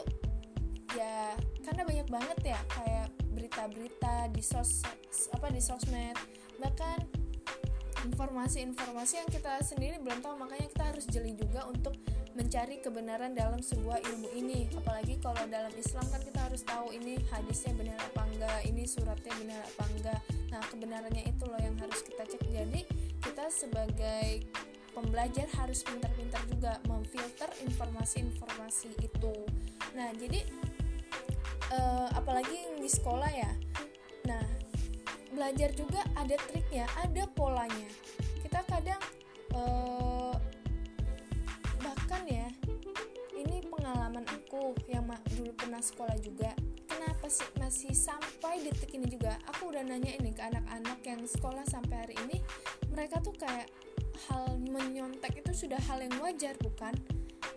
[0.97, 4.83] ya karena banyak banget ya kayak berita-berita di sos
[5.31, 6.17] apa di sosmed
[6.59, 6.99] bahkan
[8.05, 11.93] informasi-informasi yang kita sendiri belum tahu makanya kita harus jeli juga untuk
[12.31, 14.71] mencari kebenaran dalam sebuah ilmu ini.
[14.71, 19.33] Apalagi kalau dalam Islam kan kita harus tahu ini hadisnya benar apa enggak ini suratnya
[19.35, 20.21] benar apa enggak.
[20.51, 22.41] Nah kebenarannya itu loh yang harus kita cek.
[22.47, 22.81] Jadi
[23.19, 24.47] kita sebagai
[24.91, 29.35] pembelajar harus pintar-pintar juga memfilter informasi-informasi itu.
[29.95, 30.39] Nah jadi
[31.75, 33.51] uh, apalagi di sekolah ya.
[34.27, 34.60] Nah
[35.31, 37.89] belajar juga ada triknya ada polanya.
[38.43, 39.01] Kita kadang
[39.55, 40.35] uh,
[41.81, 42.47] bahkan ya
[43.33, 46.51] ini pengalaman aku yang dulu pernah sekolah juga.
[46.85, 49.33] Kenapa sih masih sampai detik ini juga?
[49.55, 52.37] Aku udah nanya ini ke anak-anak yang sekolah sampai hari ini.
[52.93, 53.71] Mereka tuh kayak
[54.29, 56.93] hal menyontek itu sudah hal yang wajar bukan?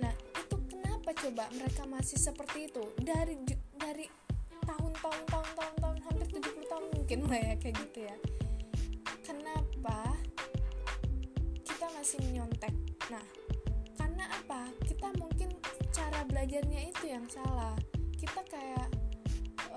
[0.00, 2.84] Nah itu kenapa coba mereka masih seperti itu?
[3.02, 3.36] Dari
[3.76, 4.23] dari
[4.64, 8.16] tahun-tahun tahun-tahun tahun hampir 70 tahun mungkin lah ya kayak gitu ya.
[9.24, 9.98] Kenapa
[11.64, 12.74] kita masih menyontek
[13.12, 13.24] nah
[14.24, 14.68] apa?
[14.84, 15.52] Kita mungkin
[15.92, 17.76] cara belajarnya itu yang salah.
[18.16, 18.88] Kita kayak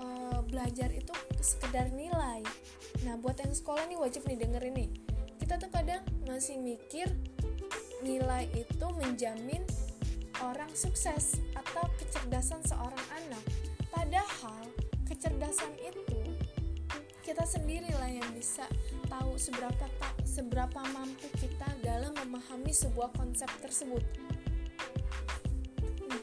[0.00, 2.40] uh, belajar itu sekedar nilai.
[3.04, 4.86] Nah buat yang sekolah nih wajib nih denger ini
[5.48, 7.08] kita tuh kadang masih mikir
[8.04, 9.64] nilai itu menjamin
[10.44, 13.27] orang sukses atau kecerdasan seorang anak
[15.18, 16.22] kecerdasan itu
[17.26, 18.62] kita sendirilah yang bisa
[19.10, 23.98] tahu seberapa tak seberapa mampu kita dalam memahami sebuah konsep tersebut.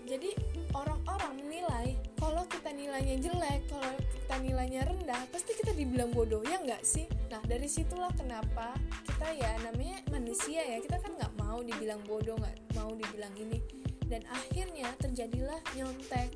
[0.08, 0.32] Jadi
[0.72, 6.64] orang-orang menilai kalau kita nilainya jelek kalau kita nilainya rendah pasti kita dibilang bodoh ya
[6.64, 7.04] nggak sih?
[7.28, 8.80] Nah dari situlah kenapa
[9.12, 13.60] kita ya namanya manusia ya kita kan nggak mau dibilang bodoh nggak mau dibilang ini.
[14.08, 16.32] Dan akhirnya terjadilah nyontek.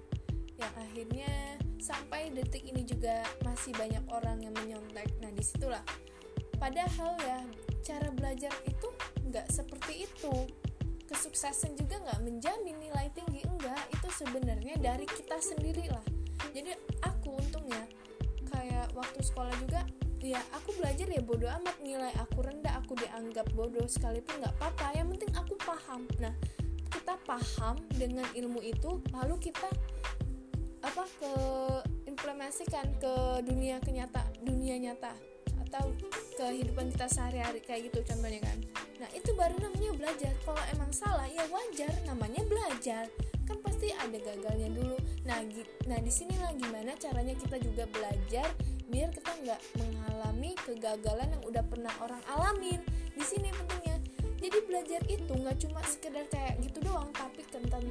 [0.60, 1.32] Yang akhirnya
[1.80, 5.10] sampai detik ini juga masih banyak orang yang menyontek.
[5.24, 5.84] Nah di situlah.
[6.60, 7.40] Padahal ya
[7.82, 8.88] cara belajar itu
[9.28, 10.36] nggak seperti itu.
[11.10, 16.06] Kesuksesan juga nggak menjamin nilai tinggi enggak itu sebenarnya dari kita sendiri lah
[16.52, 16.74] jadi
[17.06, 17.84] aku untungnya
[18.50, 19.86] kayak waktu sekolah juga
[20.20, 21.76] ya aku belajar ya bodoh amat.
[21.86, 24.98] Nilai aku rendah aku dianggap bodoh sekalipun nggak apa-apa.
[24.98, 26.02] Yang penting aku paham.
[26.18, 26.34] Nah
[26.90, 29.70] kita paham dengan ilmu itu lalu kita
[30.80, 31.34] apa ke
[32.08, 35.12] implementasikan ke dunia kenyata dunia nyata
[35.70, 35.94] atau
[36.34, 38.58] kehidupan kita sehari-hari kayak gitu contohnya kan.
[38.98, 40.34] Nah itu baru namanya belajar.
[40.42, 43.06] Kalau emang salah ya wajar namanya belajar.
[43.46, 44.98] Kan pasti ada gagalnya dulu.
[45.30, 45.46] Nah
[45.86, 48.50] nah di sinilah gimana caranya kita juga belajar
[48.90, 52.82] biar kita nggak mengalami kegagalan yang udah pernah orang alamin.
[53.14, 53.99] Di sini pentingnya
[54.40, 57.84] jadi belajar itu nggak cuma sekedar kayak gitu doang tapi tentang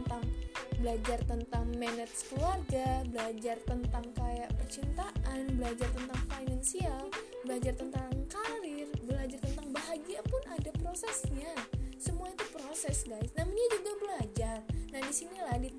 [0.81, 7.03] belajar tentang manage keluarga belajar tentang kayak percintaan belajar tentang finansial
[7.45, 11.53] belajar tentang karir belajar tentang bahagia pun ada prosesnya.
[11.99, 13.31] Semua itu proses guys.
[13.37, 14.59] Namanya juga belajar.
[14.95, 15.71] Nah di sinilah di,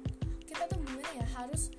[0.45, 1.73] kita tuh gimana ya harus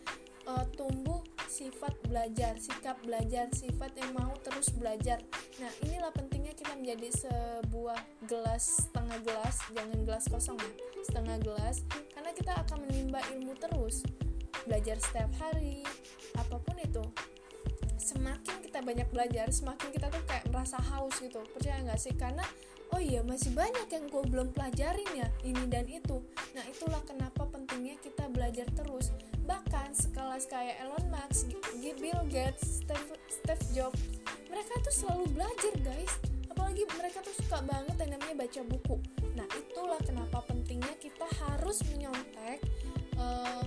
[0.48, 1.19] uh, tumbuh
[1.50, 5.18] sifat belajar sikap belajar sifat yang mau terus belajar.
[5.58, 7.98] Nah inilah pentingnya kita menjadi sebuah
[8.30, 10.70] gelas setengah gelas jangan gelas kosong ya
[11.02, 11.82] setengah gelas
[12.14, 14.06] karena kita akan menimba ilmu terus.
[14.70, 15.82] Belajar setiap hari
[16.38, 17.02] apa pun itu.
[17.98, 21.42] Semakin kita banyak belajar semakin kita tuh kayak merasa haus gitu.
[21.50, 22.14] Percaya nggak sih?
[22.14, 22.46] Karena
[22.94, 26.22] oh iya masih banyak yang gue belum pelajarin ya ini dan itu.
[26.56, 29.14] Nah itulah kenapa pentingnya kita belajar terus.
[29.46, 31.50] Bahkan sekelas kayak Elon Musk,
[31.80, 34.00] Bill Gates, Steve, Steve Jobs
[34.50, 36.12] mereka tuh selalu belajar guys.
[36.50, 38.96] Apalagi mereka tuh suka banget yang namanya baca buku.
[39.38, 42.58] Nah itulah kenapa pentingnya kita harus menyontek
[43.16, 43.62] uh,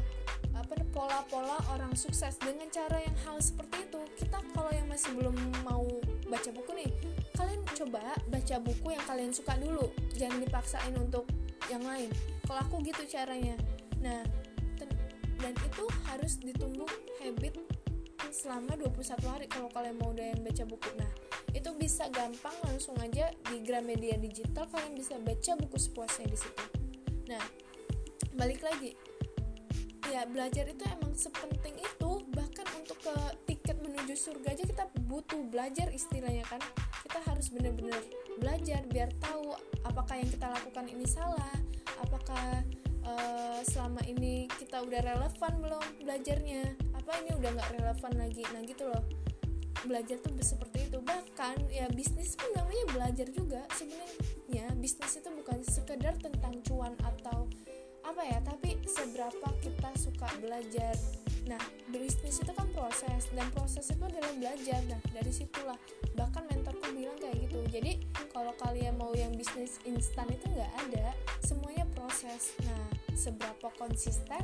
[0.53, 4.01] apa pola-pola orang sukses dengan cara yang hal seperti itu.
[4.19, 5.35] Kita kalau yang masih belum
[5.65, 5.87] mau
[6.27, 6.91] baca buku nih
[7.33, 9.89] kalian coba baca buku yang kalian suka dulu.
[10.15, 11.25] Jangan dipaksain untuk
[11.71, 12.09] yang lain.
[12.45, 13.57] Kalau aku gitu caranya.
[14.01, 14.21] Nah
[15.43, 16.87] dan itu harus ditumbuh
[17.19, 17.59] habit
[18.31, 20.89] selama 21 hari kalau kalian mau udah yang baca buku.
[20.95, 21.11] Nah
[21.51, 26.65] itu bisa gampang langsung aja di Gramedia Digital kalian bisa baca buku sepuasnya di situ.
[27.27, 27.43] Nah
[28.39, 28.95] balik lagi.
[30.11, 33.15] Ya belajar itu emang sepenting itu bahkan untuk ke
[33.83, 36.63] menuju surga aja kita butuh belajar istilahnya kan.
[37.03, 37.99] Kita harus benar-benar
[38.39, 39.53] belajar biar tahu
[39.83, 41.53] apakah yang kita lakukan ini salah
[42.01, 42.65] apakah
[43.05, 46.63] uh, selama ini kita udah relevan belum belajarnya
[46.97, 48.43] apa ini udah nggak relevan lagi.
[48.55, 49.03] Nah gitu loh.
[49.83, 51.03] Belajar tuh seperti itu.
[51.03, 53.67] Bahkan ya bisnis pun namanya belajar juga.
[53.75, 57.47] Sebenarnya bisnis itu bukan sekedar tentang cuan atau
[58.03, 60.91] apa ya tapi seberapa kita suka belajar
[61.43, 61.59] nah
[61.91, 64.79] bisnis itu kan proses dan proses itu adalah belajar.
[64.89, 65.77] Nah dari situlah
[66.17, 67.59] bahkan mentorku bilang kayak gitu.
[67.69, 67.91] Jadi
[68.31, 71.13] kalau kalian mau yang bisnis instan itu nggak ada
[71.45, 72.55] semuanya proses.
[72.65, 72.83] Nah
[73.13, 74.43] seberapa konsisten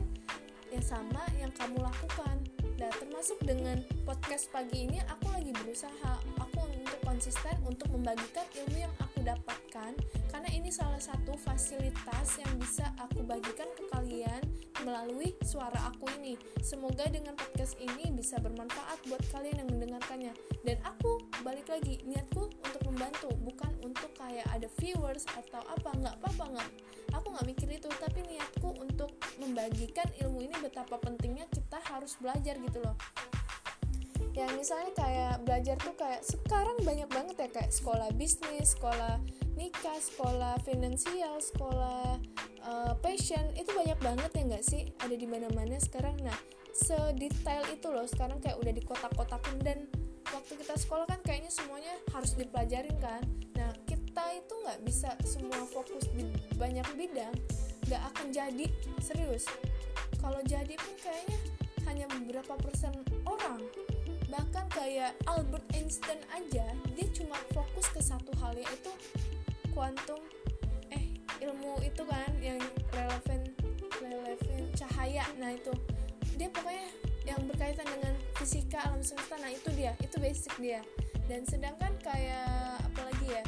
[0.69, 2.45] yang sama yang kamu lakukan.
[2.77, 6.13] Nah termasuk dengan podcast pagi ini aku lagi berusaha.
[6.37, 9.93] Aku untuk konsisten untuk membagikan ilmu yang aku dapatkan
[10.33, 14.41] karena ini salah satu fasilitas yang bisa aku bagikan ke kalian
[14.81, 16.39] melalui suara aku ini.
[16.63, 20.33] Semoga dengan podcast ini bisa bermanfaat buat kalian yang mendengarkannya.
[20.63, 26.15] Dan aku balik lagi niatku untuk membantu, bukan untuk kayak ada viewers atau apa nggak
[26.23, 26.69] apa-apa nggak.
[27.19, 29.11] Aku nggak mikir itu, tapi niatku untuk
[29.41, 32.95] membagikan ilmu ini betapa pentingnya kita harus belajar gitu loh
[34.39, 39.19] yang misalnya kayak belajar tuh kayak sekarang banyak banget ya kayak sekolah bisnis, sekolah
[39.59, 42.15] nikah, sekolah finansial, sekolah
[42.63, 46.15] uh, passion itu banyak banget ya nggak sih ada di mana-mana sekarang.
[46.23, 46.39] Nah
[46.71, 49.79] sedetail itu loh sekarang kayak udah di kotak-kotakin dan
[50.31, 53.19] waktu kita sekolah kan kayaknya semuanya harus dipelajarin kan.
[53.59, 56.23] Nah kita itu nggak bisa semua fokus di
[56.55, 57.35] banyak bidang,
[57.91, 58.71] nggak akan jadi
[59.03, 59.51] serius.
[60.23, 61.39] Kalau jadi pun kayaknya
[61.83, 62.95] hanya beberapa persen
[63.27, 63.65] orang
[64.29, 68.93] bahkan kayak Albert Einstein aja dia cuma fokus ke satu hal yaitu
[69.73, 70.21] kuantum
[70.93, 71.09] eh
[71.41, 72.61] ilmu itu kan yang
[72.93, 73.41] relevan
[73.99, 75.25] relevan cahaya.
[75.37, 75.73] Nah itu
[76.39, 76.87] dia pokoknya
[77.27, 80.81] yang berkaitan dengan fisika alam semesta nah itu dia itu basic dia.
[81.29, 83.43] Dan sedangkan kayak apalagi ya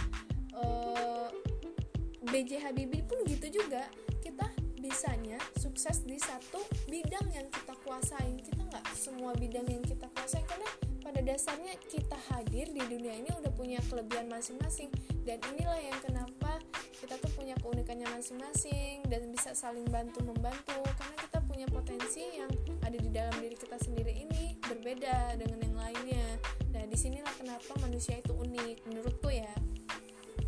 [0.54, 3.88] uh, eh, BJ Habibie pun gitu juga.
[4.22, 4.46] Kita
[4.82, 6.58] bisanya sukses di satu
[6.90, 8.42] bidang yang kita kuasain.
[8.42, 10.70] Kita nggak semua bidang yang kita kuasain karena
[11.06, 14.90] pada dasarnya kita hadir di dunia ini udah punya kelebihan masing-masing.
[15.22, 16.58] Dan inilah yang kenapa
[16.98, 22.50] kita tuh punya keunikannya masing-masing dan bisa saling bantu membantu karena kita punya potensi yang
[22.82, 26.26] ada di dalam diri kita sendiri ini berbeda dengan yang lainnya.
[26.74, 29.54] Nah di sinilah kenapa manusia itu unik menurutku ya.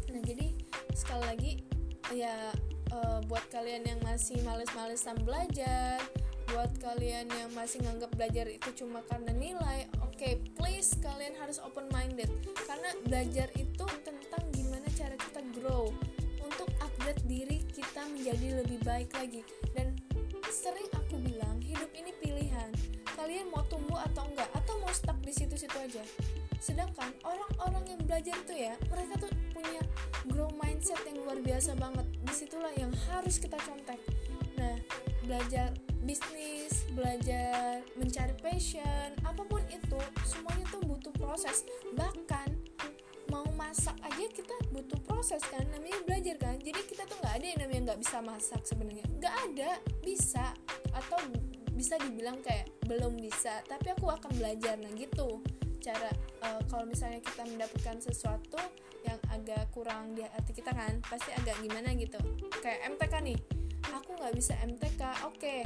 [0.09, 0.57] Nah jadi
[0.93, 1.51] sekali lagi
[2.13, 2.53] ya
[2.93, 5.97] uh, buat kalian yang masih males-malesan belajar
[6.53, 11.57] buat kalian yang masih nganggap belajar itu cuma karena nilai oke okay, please kalian harus
[11.65, 12.29] open minded
[12.69, 15.89] karena belajar itu tentang gimana cara kita grow
[16.43, 19.41] untuk upgrade diri kita menjadi lebih baik lagi.
[19.73, 19.97] Dan
[20.51, 22.69] sering aku bilang hidup ini pilihan.
[23.17, 26.03] Kalian mau tumbuh atau enggak atau mau stuck di situ-situ aja
[26.63, 29.83] sedangkan orang-orang yang belajar itu ya mereka tuh punya
[30.31, 32.07] grow mindset yang luar biasa banget.
[32.23, 33.99] Di situlah yang harus kita contek.
[34.55, 34.79] Nah
[35.27, 35.75] belajar
[36.07, 41.67] bisnis belajar mencari passion apa pun itu semuanya tuh butuh proses.
[41.99, 42.47] Bahkan
[43.27, 46.55] mau masak aja kita butuh proses kan namanya belajar kan?
[46.63, 49.03] Jadi kita tuh nggak ada yang namanya nggak bisa masak sebenarnya.
[49.19, 49.69] Nggak ada
[49.99, 50.55] bisa
[50.95, 51.19] atau
[51.73, 55.41] bisa dibilang kayak belum bisa tapi aku akan belajar nah gitu
[55.83, 56.09] cara
[56.47, 58.57] uh, kalau misalnya kita mendapatkan sesuatu
[59.03, 62.17] yang agak kurang di hati kita kan pasti agak gimana gitu.
[62.63, 63.37] Kayak MTK nih
[63.91, 65.37] aku nggak bisa MTK oke.
[65.37, 65.61] Okay.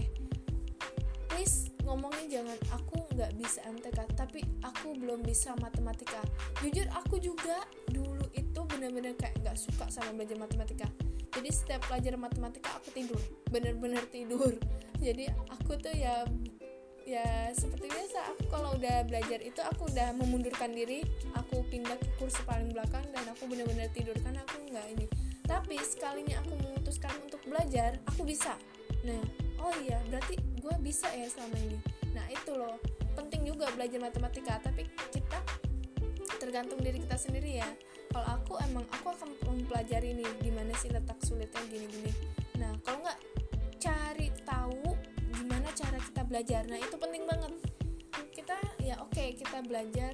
[1.28, 6.26] please ngomongnya jangan aku nggak bisa MTK tapi aku belum bisa matematika.
[6.66, 7.62] Jujur aku juga
[7.94, 10.90] dulu itu bener-bener kayak nggak suka sama belajar matematika.
[11.38, 13.22] Jadi setiap pelajar matematika aku tidur.
[13.54, 14.58] Bener-bener tidur.
[14.98, 16.26] Jadi aku tuh ya
[17.08, 21.08] ya seperti biasa aku kalau udah belajar itu aku udah memundurkan diri
[21.40, 25.08] aku pindah ke kursi paling belakang dan aku benar-benar tidur karena aku nggak ini.
[25.48, 28.60] Tapi sekalinya aku memutuskan untuk belajar aku bisa.
[29.08, 29.24] Nah
[29.64, 31.80] oh iya berarti gue bisa ya selama ini.
[32.12, 32.76] Nah itu loh
[33.16, 34.84] penting juga belajar matematika tapi
[35.16, 35.40] kita
[36.44, 37.70] tergantung diri kita sendiri ya.
[38.12, 42.12] Kalau aku emang aku akan mempelajari nih gimana sih letak sulitnya gini-gini.
[42.60, 43.20] Nah kalau nggak
[43.80, 44.97] cari tahu
[45.48, 46.68] gimana cara kita belajar.
[46.68, 47.56] Nah itu penting banget.
[48.36, 50.12] Kita ya oke okay, kita belajar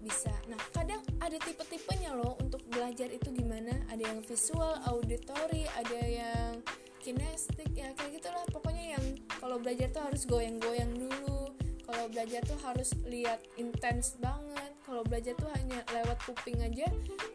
[0.00, 0.32] bisa.
[0.48, 3.76] Nah kadang ada tipe-tipenya loh untuk belajar itu gimana.
[3.92, 6.64] Ada yang visual auditory ada yang
[7.04, 8.40] kinestik ya kayak gitulah.
[8.48, 9.04] Pokoknya yang
[9.36, 11.52] kalau belajar tuh harus goyang-goyang dulu.
[11.84, 14.72] Kalau belajar tuh harus lihat intens banget.
[14.88, 16.88] Kalau belajar tuh hanya lewat kuping aja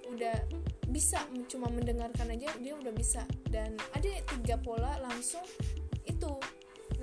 [0.10, 0.42] udah
[0.90, 1.22] bisa.
[1.46, 3.22] Cuma mendengarkan aja dia udah bisa.
[3.46, 5.46] Dan ada tiga pola langsung
[6.10, 6.34] itu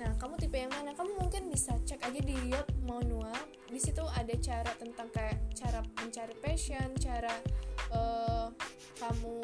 [0.03, 0.91] nah kamu tipe yang mana?
[0.91, 3.39] Kamu mungkin bisa cek aja di Yot manual.
[3.71, 7.31] Di situ ada cara tentang kayak cara mencari passion cara
[7.95, 8.51] uh,
[8.99, 9.39] kamu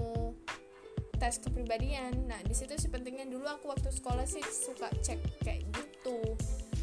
[1.16, 2.28] tes kepribadian.
[2.28, 6.36] Nah di situ sih pentingnya dulu aku waktu sekolah sih suka cek kayak gitu.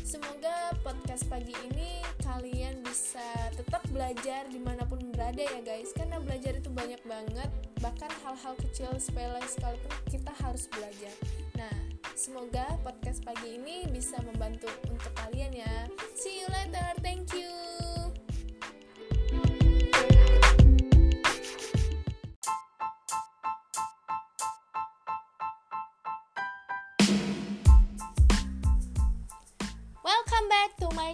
[0.07, 5.93] Semoga podcast pagi ini kalian bisa tetap belajar di mana pun berada ya guys.
[5.93, 7.51] Karena belajar itu banyak banget.
[7.85, 11.13] Bahkan hal-hal kecil sepele sekalipun kita harus belajar.
[11.59, 15.85] Nah semoga podcast pagi ini bisa membantu untuk kalian ya.
[16.17, 17.53] See you later thank you.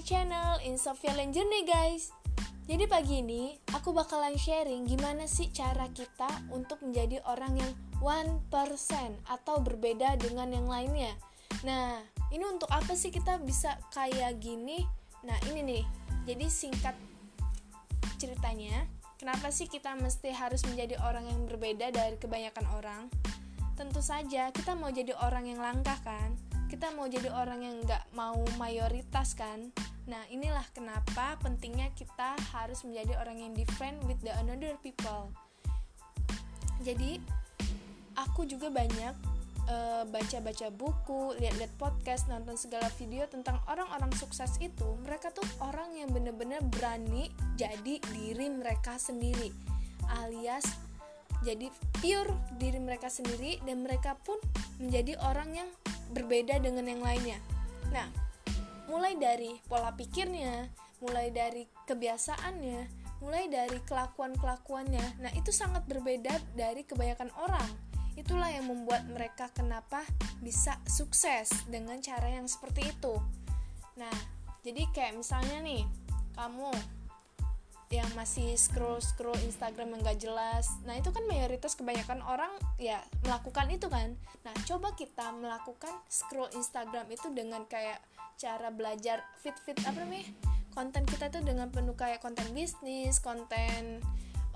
[0.03, 0.75] Channel in
[1.31, 2.11] Journey guys.
[2.67, 7.92] Jadi pagi ini aku bakalan sharing gimana sih cara kita untuk menjadi orang yang 1%
[9.31, 11.15] atau berbeda dengan yang lainnya.
[11.63, 12.03] Nah
[12.35, 14.83] ini untuk apa sih kita bisa kayak gini?
[15.23, 15.85] Nah ini nih.
[16.27, 16.95] Jadi singkat
[18.19, 18.87] ceritanya
[19.23, 23.07] Kenapa sih kita mesti harus menjadi orang yang berbeda dari kebanyakan orang?
[23.79, 26.35] Tentu saja kita mau jadi orang yang langka kan?
[26.67, 29.71] Kita mau jadi orang yang nggak mau mayoritas kan?
[30.11, 35.31] Nah inilah kenapa pentingnya kita harus menjadi orang yang different with the another people.
[36.83, 37.23] Jadi
[38.17, 39.15] aku juga banyak
[39.63, 45.95] baca baca-baca buku, lihat-lihat podcast, nonton segala video tentang orang-orang sukses itu, mereka tuh orang
[45.97, 49.55] yang bener-bener berani jadi diri mereka sendiri,
[50.19, 50.67] alias
[51.47, 51.71] jadi
[52.03, 54.39] pure diri mereka sendiri dan mereka pun
[54.83, 55.69] menjadi orang yang
[56.15, 57.39] berbeda dengan yang lainnya.
[57.95, 58.11] Nah,
[58.91, 60.71] mulai dari pola pikirnya,
[61.03, 62.81] mulai dari kebiasaannya,
[63.23, 65.23] mulai dari kelakuan-kelakuannya.
[65.23, 67.92] Nah, itu sangat berbeda dari kebanyakan orang.
[68.15, 70.05] Itulah yang membuat mereka kenapa
[70.45, 73.15] bisa sukses dengan cara yang seperti itu.
[73.97, 74.17] Nah,
[74.63, 75.83] jadi kayak misalnya nih,
[76.37, 76.73] kamu
[77.93, 80.73] yang masih scroll scroll Instagram yang gak jelas.
[80.89, 82.49] Nah itu kan mayoritas kebanyakan orang
[82.81, 84.17] ya melakukan itu kan.
[84.49, 88.01] Nah coba kita melakukan scroll Instagram itu dengan kayak
[88.41, 90.25] cara belajar fit fit apa namanya?
[90.73, 94.01] Konten kita tuh dengan penuh kayak konten bisnis konten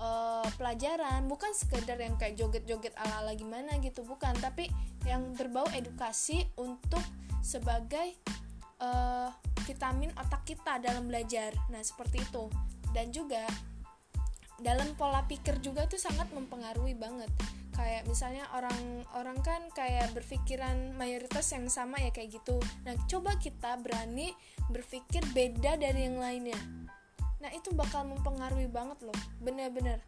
[0.01, 4.33] uh, pelajaran bukan sekedar yang kayak joget-joget ala-ala gimana gitu bukan.
[4.37, 4.69] Tapi
[5.05, 7.03] yang berbau edukasi untuk
[7.41, 8.17] sebagai
[8.81, 9.29] uh,
[9.65, 11.53] vitamin otak kita dalam belajar.
[11.69, 12.49] Nah seperti itu.
[12.93, 13.45] Dan juga
[14.57, 17.29] dalam pola pikir juga tuh sangat mempengaruhi banget.
[17.77, 22.57] Kayak misalnya orang-orang kan kayak berpikiran mayoritas yang sama ya kayak gitu.
[22.81, 24.33] Nah coba kita berani
[24.73, 26.57] berpikir beda dari yang lainnya
[27.37, 30.01] nah itu bakal mempengaruhi banget loh bener-bener.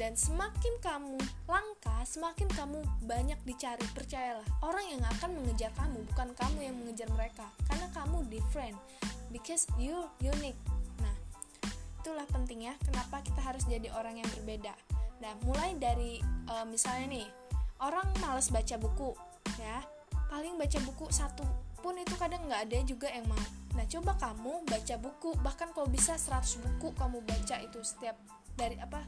[0.00, 4.44] Dan semakin kamu langka semakin kamu banyak dicari percayalah.
[4.64, 7.46] Orang yang akan mengejar kamu bukan kamu yang mengejar mereka.
[7.68, 8.76] Karena kamu different
[9.28, 10.58] because you unique.
[12.02, 14.74] Itulah pentingnya kenapa kita harus jadi orang yang berbeda.
[15.22, 16.18] Nah mulai dari
[16.50, 17.26] uh, misalnya nih
[17.78, 19.14] orang males baca buku
[19.60, 19.86] ya.
[20.32, 21.44] Paling baca buku satu
[21.78, 23.38] pun itu kadang nggak ada juga yang mau
[23.72, 28.16] nah coba kamu baca buku bahkan kalau bisa 100 buku kamu baca itu setiap
[28.56, 29.00] dari apa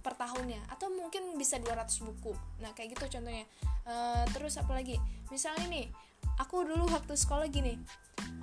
[0.00, 0.60] per tahunnya.
[0.68, 2.32] Atau mungkin bisa 200 buku.
[2.60, 3.44] Nah kayak gitu contohnya.
[3.88, 5.00] Uh, terus apa lagi?
[5.32, 5.86] Misalnya nih
[6.36, 7.80] aku dulu waktu sekolah gini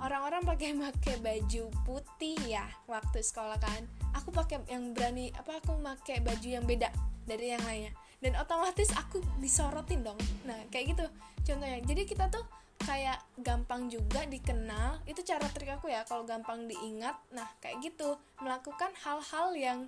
[0.02, 3.86] orang-orang pakai pakai baju putih ya waktu sekolah kan.
[4.18, 6.90] Aku pakai yang berani apa aku pakai baju yang beda
[7.24, 7.92] dari yang lainnya.
[8.16, 10.18] Dan otomatis aku disorotin dong.
[10.48, 11.06] Nah kayak gitu
[11.46, 11.78] contohnya.
[11.84, 12.42] Jadi kita tuh
[12.84, 15.00] kayak gampang juga dikenal.
[15.08, 17.16] Itu cara trik aku ya kalau gampang diingat.
[17.32, 18.18] Nah kayak gitu.
[18.42, 19.78] Melakukan hal-hal yang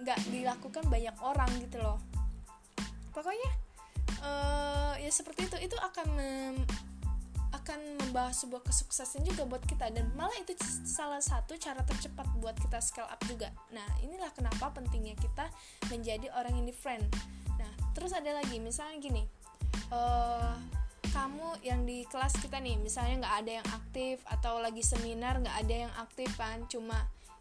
[0.00, 1.98] nggak dilakukan banyak orang gitu loh.
[3.10, 3.50] Pokoknya
[4.22, 5.56] uh, ya seperti itu.
[5.70, 6.08] Itu akan
[7.50, 9.90] akan membahas sebuah kesuksesan juga buat kita.
[9.90, 10.54] Dan malah itu
[10.86, 13.50] salah satu cara tercepat buat kita scale up juga.
[13.74, 15.50] Nah inilah kenapa pentingnya kita
[15.90, 17.10] menjadi orang yang different
[17.60, 18.56] nah terus ada lagi.
[18.56, 19.22] Misalnya gini
[19.92, 20.56] uh,
[21.10, 25.56] kamu yang di kelas kita nih misalnya nggak ada yang aktif atau lagi seminar nggak
[25.66, 26.96] ada yang aktif kan cuma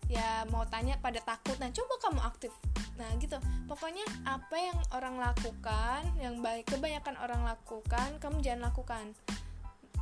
[0.09, 2.51] ya mau tanya pada takut nah coba kamu aktif.
[2.97, 3.37] Nah gitu.
[3.69, 9.05] Pokoknya apa yang orang lakukan yang baik kebanyakan orang lakukan kamu jangan lakukan.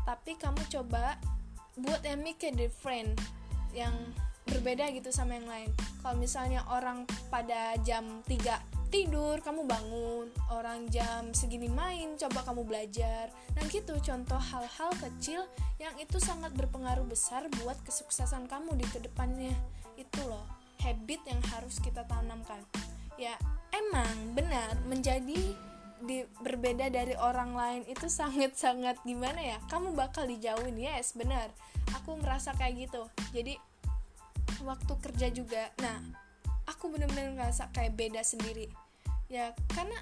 [0.08, 1.20] Tapi kamu coba
[1.78, 3.20] buat yang make a different
[3.76, 3.94] yang
[4.48, 5.70] berbeda gitu sama yang lain.
[6.00, 12.64] Kalau misalnya orang pada jam 3 tidur kamu bangun orang jam segini main coba kamu
[12.64, 13.32] belajar.
[13.56, 13.96] Nah gitu.
[14.00, 15.44] Contoh hal-hal kecil
[15.78, 19.54] yang itu sangat berpengaruh besar buat kesuksesan kamu di ke depannya.
[20.00, 20.44] Itu loh
[20.82, 22.64] habit yang harus kita tanamkan.
[23.20, 23.36] Ya
[23.76, 25.56] emang benar menjadi
[25.98, 29.58] di, berbeda dari orang lain itu sangat-sangat gimana ya?
[29.68, 31.52] Kamu bakal dijauhin yes benar.
[32.04, 33.04] Aku merasa kayak gitu.
[33.36, 33.60] Jadi
[34.64, 35.70] waktu kerja juga.
[35.84, 36.27] Nah
[36.68, 38.68] aku bener-bener ngerasa kayak beda sendiri.
[39.32, 39.96] Ya karena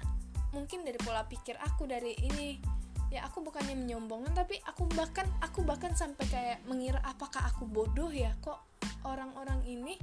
[0.50, 2.58] mungkin dari pola pikir aku dari ini
[3.06, 8.10] ya aku bukannya menyombongkan tapi aku bahkan aku bahkan sampai kayak mengira apakah aku bodoh
[8.10, 8.34] ya?
[8.42, 8.58] Kok
[9.06, 9.94] orang-orang ini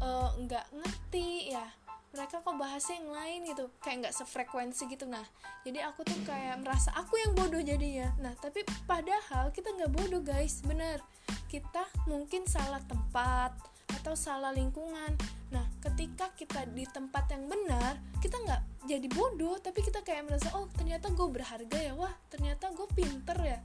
[0.00, 1.66] eh, nggak uh, ngerti ya?
[2.08, 5.04] Mereka kok bahasa yang lain gitu kayak nggak sefrekuensi gitu.
[5.04, 5.24] Nah
[5.60, 8.08] jadi aku tuh kayak merasa aku yang bodoh jadinya.
[8.16, 10.64] Nah tapi padahal kita nggak bodoh guys.
[10.64, 11.04] Bener.
[11.52, 13.56] Kita mungkin salah tempat
[13.88, 15.16] atau salah lingkungan
[15.48, 20.52] nah ketika kita di tempat yang benar kita nggak jadi bodoh tapi kita kayak merasa
[20.56, 23.58] oh ternyata gue berharga ya wah ternyata gue pinter ya.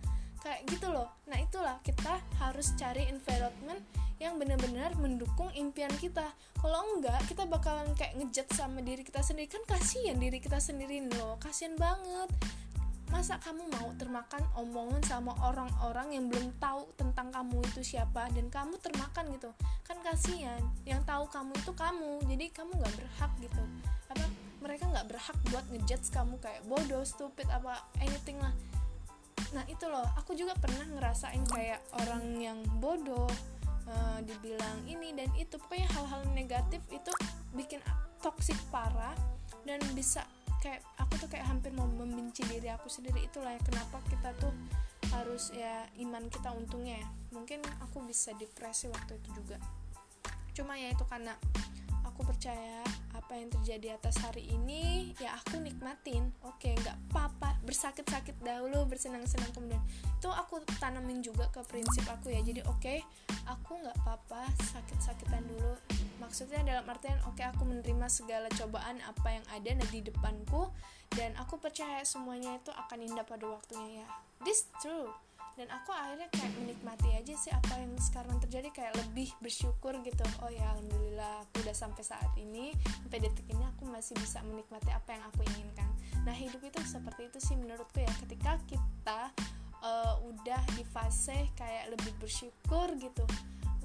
[0.43, 1.07] Kayak gitu loh.
[1.31, 3.79] Nah itulah kita harus cari environment
[4.19, 6.27] yang benar-benar mendukung impian kita.
[6.59, 9.47] Kalau enggak kita bakalan kayak ngejat sama diri kita sendiri.
[9.47, 11.39] Kan kasihan diri kita sendiri loh.
[11.39, 12.27] Kasihan banget
[13.11, 18.47] masa kamu mau termakan omongan sama orang-orang yang belum tahu tentang kamu itu siapa dan
[18.47, 19.49] kamu termakan gitu?
[19.83, 23.63] Kan kasihan yang tahu kamu itu kamu jadi kamu nggak berhak gitu.
[24.11, 24.25] Apa
[24.63, 28.53] mereka nggak berhak buat ngejudge kamu kayak bodoh stupid apa anything lah.
[29.53, 33.29] Nah itu loh aku juga pernah ngerasain kayak orang yang bodoh
[33.87, 35.59] uh, dibilang ini dan itu.
[35.59, 37.11] Pokoknya hal-hal negatif itu
[37.53, 37.83] bikin
[38.23, 39.13] toksik parah
[39.67, 40.23] dan bisa
[40.63, 43.27] kayak aku tuh kayak hampir mau membenci diri aku sendiri.
[43.27, 44.55] Itulah ya kenapa kita tuh
[45.11, 47.07] harus ya iman kita untungnya ya.
[47.35, 49.59] Mungkin aku bisa depresi waktu itu juga.
[50.55, 51.35] Cuma ya itu karena
[52.13, 52.85] aku percaya
[53.17, 56.29] apa yang terjadi atas hari ini ya aku nikmatin.
[56.45, 57.57] Oke nggak apa-apa.
[57.65, 59.81] Bersakit-sakit dahulu bersenang-senang kemudian.
[60.21, 62.45] Itu aku tanamin juga ke prinsip aku ya.
[62.45, 63.01] Jadi oke
[63.49, 65.73] aku nggak apa-apa sakit-sakitan dulu.
[66.21, 70.69] Maksudnya dalam artian oke aku menerima segala cobaan apa yang ada di depanku
[71.17, 74.07] dan aku percaya semuanya itu akan indah pada waktunya ya.
[74.45, 75.09] This true
[75.53, 80.25] dan aku akhirnya kayak menikmati aja sih apa yang sekarang terjadi kayak lebih bersyukur gitu.
[80.41, 82.73] Oh ya alhamdulillah aku udah sampai saat ini
[83.05, 85.89] sampai detik ini aku masih bisa menikmati apa yang aku inginkan.
[86.25, 88.09] Nah hidup itu seperti itu sih menurutku ya.
[88.25, 89.29] Ketika kita
[89.85, 93.23] uh, udah di fase kayak lebih bersyukur gitu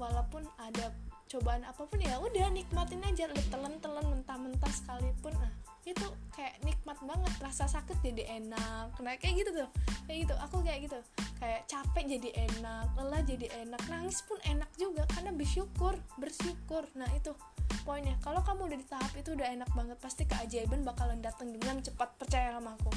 [0.00, 0.94] walaupun ada
[1.28, 5.36] cobaan apa pun ya udah nikmatin aja telan-telan mentah-mentah sekalipun.
[5.36, 5.52] Nah
[5.88, 6.06] itu
[6.36, 8.94] kayak nikmat banget rasa sakit jadi enak.
[9.00, 9.68] Nah kayak gitu tuh
[10.04, 10.98] kayak gitu aku kayak gitu.
[11.38, 16.84] Kayak capek jadi enak lelah jadi enak nangis pun enak juga karena bersyukur bersyukur.
[16.94, 17.32] Nah itu
[17.88, 18.16] poinnya.
[18.20, 22.14] Kalau kamu udah di tahap itu udah enak banget pasti keajaiban bakalan datang dengan cepat
[22.20, 22.92] percaya sama aku.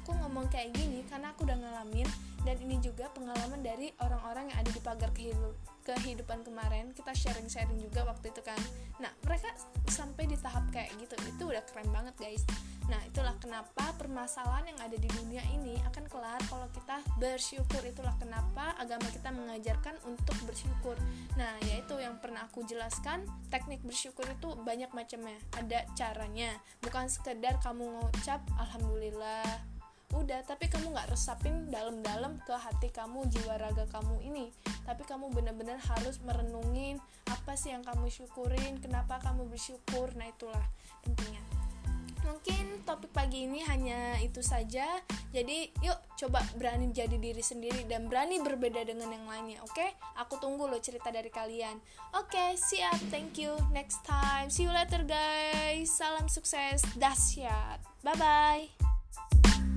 [0.00, 2.08] Aku ngomong kayak gini karena aku udah ngalamin
[2.48, 5.52] dan ini juga pengalaman dari orang-orang yang ada di pagar kehidup
[5.98, 8.58] kehidupan kemarin kita sharing-sharing juga waktu itu kan.
[9.02, 9.50] Nah mereka
[9.90, 12.44] sampai di tahap kayak gitu itu udah keren banget guys.
[12.90, 17.82] Nah itulah kenapa permasalahan yang ada di dunia ini akan kelar kalau kita bersyukur.
[17.86, 20.98] Itulah kenapa agama kita mengajarkan untuk bersyukur.
[21.38, 25.38] Nah yaitu yang pernah aku jelaskan teknik bersyukur itu banyak macamnya.
[25.54, 26.50] Ada caranya
[26.82, 29.79] bukan sekedar kamu ngucap alhamdulillah
[30.14, 34.50] udah tapi kamu nggak resapin dalam-dalam ke hati kamu jiwa raga kamu ini.
[34.82, 36.98] Tapi kamu benar-benar harus merenungin
[37.30, 40.10] apa sih yang kamu syukurin kenapa kamu bersyukur.
[40.18, 40.66] Nah itulah
[41.06, 41.60] intinya
[42.20, 44.86] mungkin topik pagi ini hanya itu saja.
[45.30, 49.74] Jadi yuk coba berani jadi diri sendiri dan berani berbeda dengan yang lainnya oke?
[49.74, 49.90] Okay?
[50.18, 51.78] aku tunggu loh cerita dari kalian.
[52.18, 52.98] Oke okay, siap.
[53.08, 53.56] Thank you.
[53.72, 54.52] Next time.
[54.52, 55.90] See you later guys.
[55.90, 56.84] Salam sukses.
[56.98, 57.80] Dahsyat.
[58.04, 59.68] Bye bye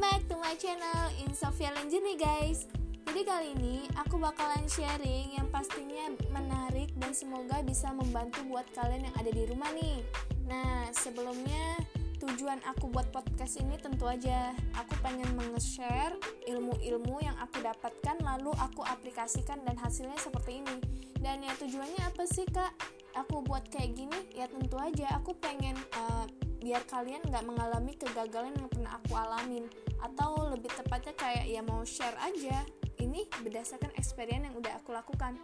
[0.00, 2.66] my channel in Sofia Journey guys.
[3.06, 9.06] Jadi kali ini aku bakalan sharing yang pastinya menarik dan semoga bisa membantu buat kalian
[9.06, 10.02] yang ada di rumah nih.
[10.50, 11.78] Nah sebelumnya
[12.18, 16.16] tujuan aku buat podcast ini tentu aja aku pengen menge-share
[16.48, 20.76] ilmu-ilmu yang aku dapatkan lalu aku aplikasikan dan hasilnya seperti ini.
[21.22, 22.74] Dan ya tujuannya apa sih kak?
[23.14, 26.26] Aku buat kayak gini ya tentu aja aku pengen uh,
[26.64, 29.68] biar kalian nggak mengalami kegagalan yang pernah aku alamin.
[30.00, 32.64] Atau lebih tepatnya kayak ya mau share aja.
[32.96, 35.36] Ini berdasarkan experience yang udah aku lakukan.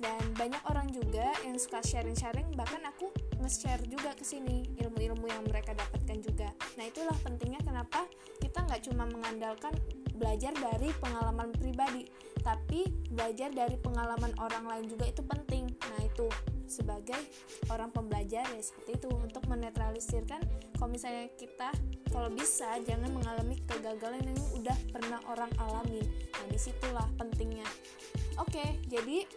[0.00, 5.44] Dan banyak orang juga yang suka sharing-sharing bahkan aku nge-share juga ke sini ilmu-ilmu yang
[5.44, 6.48] mereka dapatkan juga.
[6.80, 8.08] Nah itulah pentingnya kenapa
[8.40, 9.76] kita nggak cuma mengandalkan
[10.16, 12.08] belajar dari pengalaman pribadi
[12.42, 15.04] tapi belajar dari pengalaman orang lain juga.
[15.06, 15.51] Itu penting
[15.92, 16.26] nah itu
[16.72, 17.20] sebagai
[17.68, 20.40] orang pembelajar ya seperti itu untuk menetralisirkan
[20.80, 21.68] kalau misalnya kita
[22.08, 26.00] kalau bisa jangan mengalami kegagalan yang udah pernah orang alami
[26.32, 27.68] nah di situlah pentingnya
[28.40, 29.28] oke jadi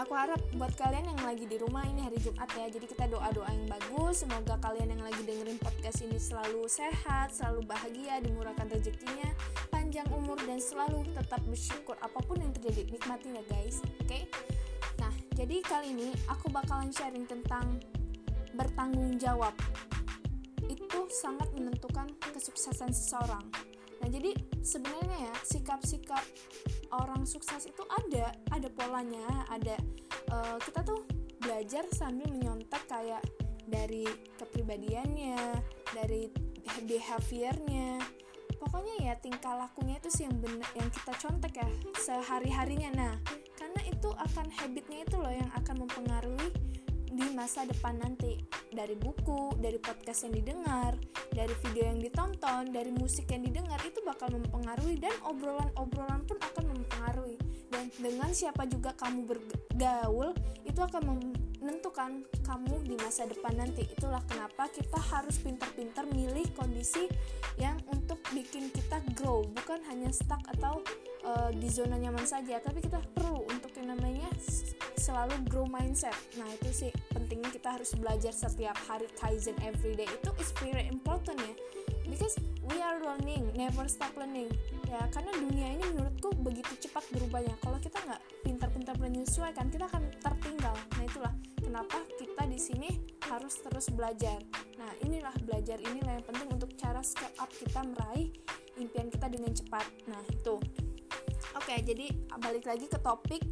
[0.00, 3.50] aku harap buat kalian yang lagi di rumah ini hari Jumat ya jadi kita doa-doa
[3.52, 9.28] yang bagus semoga kalian yang lagi dengerin podcast ini selalu sehat selalu bahagia dimurahkan rezekinya
[9.68, 14.24] panjang umur dan selalu tetap bersyukur apa pun yang terjadi nikmatin ya guys oke okay?
[15.32, 17.80] Jadi kali ini aku bakalan sharing tentang
[18.52, 19.56] bertanggung jawab.
[20.68, 23.44] Itu sangat menentukan kesuksesan seseorang.
[24.02, 26.22] Nah jadi sebenarnya ya sikap-sikap
[26.92, 29.78] orang sukses itu ada ada polanya ada
[30.34, 31.06] uh, kita tuh
[31.40, 33.22] belajar sambil menyontek kayak
[33.64, 34.04] dari
[34.36, 35.38] kepribadiannya
[35.94, 36.28] dari
[36.84, 38.02] behaviornya
[38.62, 41.68] pokoknya ya tingkah lakunya itu sih yang bener yang kita contek ya
[41.98, 43.14] sehari harinya nah
[43.58, 46.54] karena itu akan habitnya itu loh yang akan mempengaruhi
[47.12, 48.40] di masa depan nanti.
[48.72, 50.96] Dari buku, dari podcast yang didengar,
[51.28, 56.72] dari video yang ditonton, dari musik yang didengar itu bakal mempengaruhi dan obrolan-obrolan pun akan
[56.72, 57.36] mempengaruhi.
[57.68, 60.32] Dan dengan siapa juga kamu bergaul
[60.64, 61.02] itu akan
[61.62, 63.86] menentukan kamu di masa depan nanti.
[63.86, 67.06] Itulah kenapa kita harus pintar-pintar milih kondisi
[67.56, 69.46] yang untuk bikin kita grow.
[69.46, 70.82] Bukan hanya stuck atau
[71.22, 74.26] uh, di zona nyaman saja tapi kita perlu untuk yang namanya
[74.98, 76.14] selalu grow mindset.
[76.34, 80.10] Nah itu sih pentingnya kita harus belajar setiap hari kaizen everyday.
[80.10, 81.54] Itu is very important ya
[82.08, 84.50] because we are learning never stop learning.
[84.88, 87.54] Ya karena dunia ini menurutku begitu cepat berubahnya.
[87.62, 90.74] Kalau kita nggak pintar-pintar menyesuaikan kita akan tertinggal.
[90.74, 92.90] Nah itulah kenapa kita di sini
[93.28, 94.40] harus terus belajar.
[94.76, 98.28] Nah inilah belajar inilah yang penting untuk cara scale up kita meraih
[98.76, 99.86] impian kita dengan cepat.
[100.08, 100.56] Nah itu.
[101.52, 102.08] Oke jadi
[102.40, 103.42] balik lagi ke topik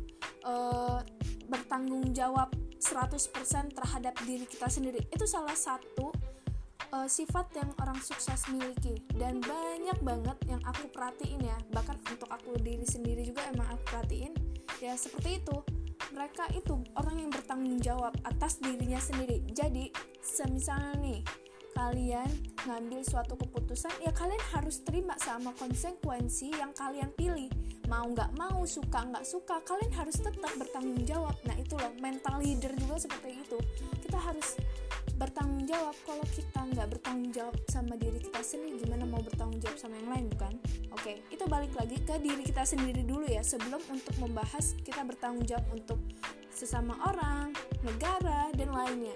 [0.44, 1.04] uh,
[1.50, 2.50] bertanggung jawab
[2.80, 5.04] 100% terhadap diri kita sendiri.
[5.12, 6.10] Itu salah satu
[6.92, 8.96] uh, sifat yang orang sukses miliki.
[9.12, 11.56] Dan banyak banget yang aku perhatiin ya.
[11.72, 14.32] Bahkan untuk aku diri sendiri juga emang aku perhatiin.
[14.80, 15.56] Ya seperti itu.
[16.10, 19.44] Mereka itu orang yang bertanggung jawab atas dirinya sendiri.
[19.52, 19.92] Jadi
[20.24, 21.20] semisalnya nih
[21.80, 22.28] kalian
[22.66, 27.48] ngambil suatu keputusan ya kalian harus terima sama konsekuensi yang kalian pilih.
[27.88, 31.34] Mau nggak mau suka nggak suka kalian harus tetap bertanggung jawab.
[31.46, 33.58] Nah itu loh mental leader juga seperti itu.
[34.02, 34.60] Kita harus
[35.20, 35.92] bertanggung jawab.
[36.08, 40.08] Kalau kita nggak bertanggung jawab sama diri kita sendiri gimana mau bertanggung jawab sama yang
[40.08, 40.54] lain bukan?
[40.96, 43.44] Oke itu balik lagi ke diri kita sendiri dulu ya.
[43.44, 46.00] Sebelum untuk membahas kita bertanggung jawab untuk
[46.48, 47.52] sesama orang
[47.84, 49.14] negara dan lainnya.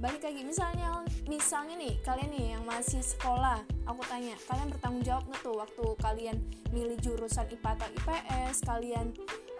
[0.00, 0.48] Balik lagi.
[0.48, 5.54] Misalnya misalnya nih kalian nih yang masih sekolah aku tanya kalian bertanggung jawab nggak tuh
[5.60, 6.36] waktu kalian
[6.72, 9.06] milih jurusan IPA atau IPS kalian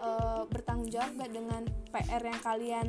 [0.01, 1.63] uh, bertanggung jawab nggak dengan
[1.93, 2.87] PR yang kalian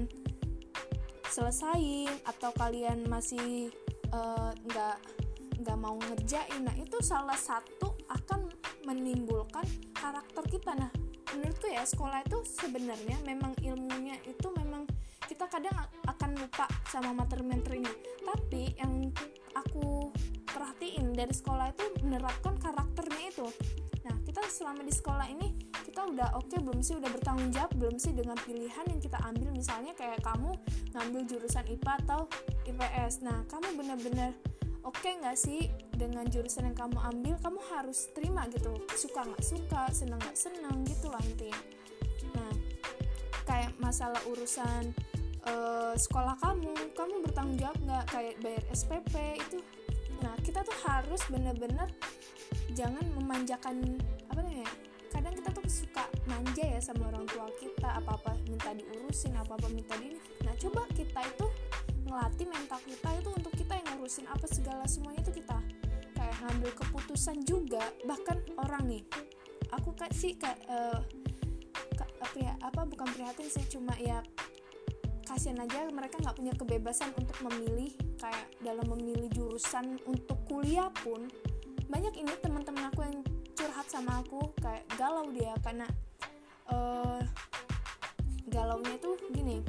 [1.29, 3.71] selesain atau kalian masih
[4.13, 5.21] eh, nggak uh,
[5.63, 8.51] nggak mau ngerjain nah itu salah satu akan
[8.83, 10.75] menimbulkan karakter kita.
[10.75, 10.91] Nah
[11.33, 14.85] menurutku ya sekolah itu sebenarnya memang ilmunya itu memang
[15.25, 15.73] kita kadang
[16.05, 17.95] akan lupa sama materi-materinya.
[18.27, 19.09] Tapi yang
[19.55, 20.11] aku
[20.45, 23.47] perhatiin dari sekolah itu menerapkan karakternya itu
[24.03, 25.55] nah kita selama di sekolah ini
[25.93, 26.97] kita udah oke okay, belum sih?
[26.97, 29.53] Udah bertanggung jawab belum sih dengan pilihan yang kita ambil?
[29.53, 30.57] Misalnya kayak kamu
[30.97, 32.21] ngambil jurusan IPA atau
[32.65, 34.33] IPS nah kamu benar-benar
[34.89, 37.35] oke okay nggak sih dengan jurusan yang kamu ambil?
[37.45, 38.73] Kamu harus terima gitu.
[38.97, 41.61] Suka nggak suka senang nggak senang gitu lah intinya.
[42.41, 42.53] Nah
[43.45, 44.97] kayak masalah urusan
[45.45, 48.05] uh, sekolah kamu kamu bertanggung jawab nggak?
[48.09, 49.15] Kayak bayar SPP
[49.45, 49.61] itu.
[50.25, 51.93] Nah kita tuh harus bener-bener
[52.73, 54.71] jangan memanjakan apa namanya
[55.13, 59.61] kadang kita tuh suka manja ya sama orang tua kita apa apa minta diurusin apa
[59.61, 61.47] apa minta di nah coba kita itu
[62.09, 65.59] ngelatih mental kita itu untuk kita yang ngurusin apa segala semuanya itu kita
[66.13, 67.83] kayak ngambil keputusan juga.
[68.05, 69.03] Bahkan orang nih
[69.73, 71.01] aku kasih kayak uh,
[72.63, 74.25] apa bukan prihatin sih cuma ya
[75.29, 81.29] kasihan aja mereka nggak punya kebebasan untuk memilih kayak dalam memilih jurusan untuk kuliah pun
[81.93, 83.21] banyak ini teman-teman aku yang
[83.53, 85.85] curhat sama aku kayak galau dia karena
[86.73, 87.21] uh,
[88.49, 89.61] galaunya tuh gini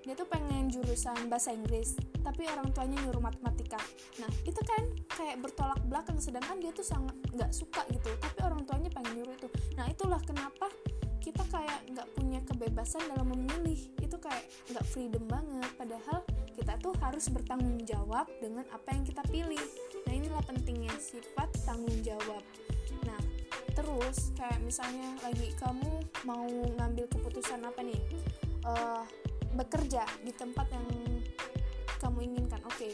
[0.00, 3.78] dia tuh pengen jurusan bahasa Inggris tapi orang tuanya nyuruh matematika.
[4.18, 4.82] Nah itu kan
[5.12, 9.36] kayak bertolak belakang sedangkan dia tuh sangat nggak suka gitu tapi orang tuanya pengen nyuruh
[9.36, 9.48] itu.
[9.76, 10.72] Nah itulah kenapa
[11.20, 13.78] kita kayak nggak punya kebebasan dalam memilih.
[14.00, 15.70] Itu kayak nggak freedom banget.
[15.76, 16.24] Padahal
[16.56, 19.62] kita tuh harus bertanggung jawab dengan apa yang kita pilih.
[20.08, 22.42] Nah inilah pentingnya sifat tanggung jawab.
[23.04, 23.20] Nah
[23.76, 26.48] terus kayak misalnya lagi kamu mau
[26.80, 28.00] ngambil keputusan apa nih?
[28.60, 29.04] Uh,
[29.56, 30.86] bekerja di tempat yang
[32.00, 32.60] kamu inginkan.
[32.64, 32.92] Oke okay.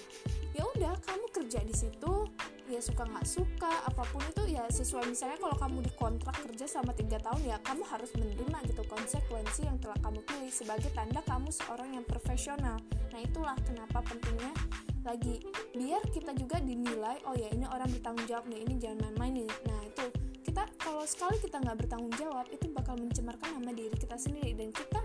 [0.52, 2.26] ya udah kamu kerja di situ
[2.66, 5.06] ya suka nggak suka apa pun itu ya sesuai.
[5.06, 9.78] Misalnya kalau kamu dikontrak kerja selama tiga tahun ya kamu harus menerima gitu konsekuensi yang
[9.78, 12.82] telah kamu pilih sebagai tanda kamu seorang yang profesional.
[13.14, 14.52] Nah itulah kenapa pentingnya
[15.06, 15.38] lagi
[15.70, 19.50] biar kita juga dinilai oh ya ini orang bertanggung jawab nih ini jangan main-main nih.
[19.70, 20.04] Nah itu
[20.42, 24.58] kita kalau sekali kita nggak bertanggung jawab itu bakal mencemarkan nama diri kita sendiri.
[24.58, 24.98] Dan kita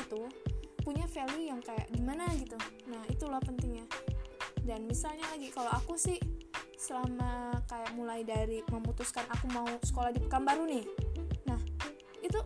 [0.00, 0.22] itu
[0.86, 2.54] punya value yang kayak gimana gitu.
[2.86, 3.82] Nah itulah pentingnya.
[4.62, 6.14] Dan misalnya lagi kalau aku sih
[6.78, 10.86] selama kayak mulai dari memutuskan aku mau sekolah di Pekanbaru nih.
[11.50, 11.58] Nah
[12.22, 12.38] itu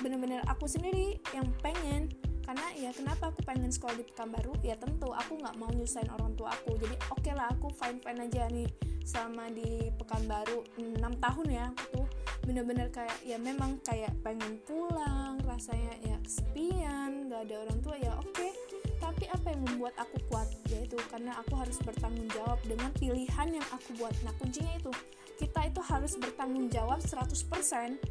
[0.00, 2.08] bener-bener aku sendiri yang pengen
[2.48, 6.32] karena ya kenapa aku pengen sekolah di Pekanbaru ya tentu aku nggak mau nyusahin orang
[6.32, 6.80] tua aku.
[6.80, 8.64] Jadi oke okay lah aku fine fine aja nih
[9.04, 12.06] selama di Pekanbaru 6 tahun ya aku tuh
[12.48, 18.16] bener-bener kayak ya memang kayak pengen pulang rasanya ya kesepian gak ada orang tua ya
[18.16, 18.32] oke.
[18.32, 18.52] Okay.
[18.98, 20.48] tapi apa yang membuat aku kuat?
[20.72, 24.12] Yaitu karena aku harus bertanggung jawab dengan pilihan yang aku buat.
[24.24, 24.90] Nah kuncinya itu
[25.38, 27.38] kita itu harus bertanggung jawab 100%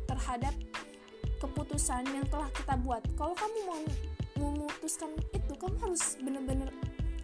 [0.08, 0.54] terhadap
[1.38, 3.02] keputusan yang telah kita buat.
[3.18, 3.82] Kalau kamu mau
[4.38, 6.70] memutuskan itu kamu harus bener-bener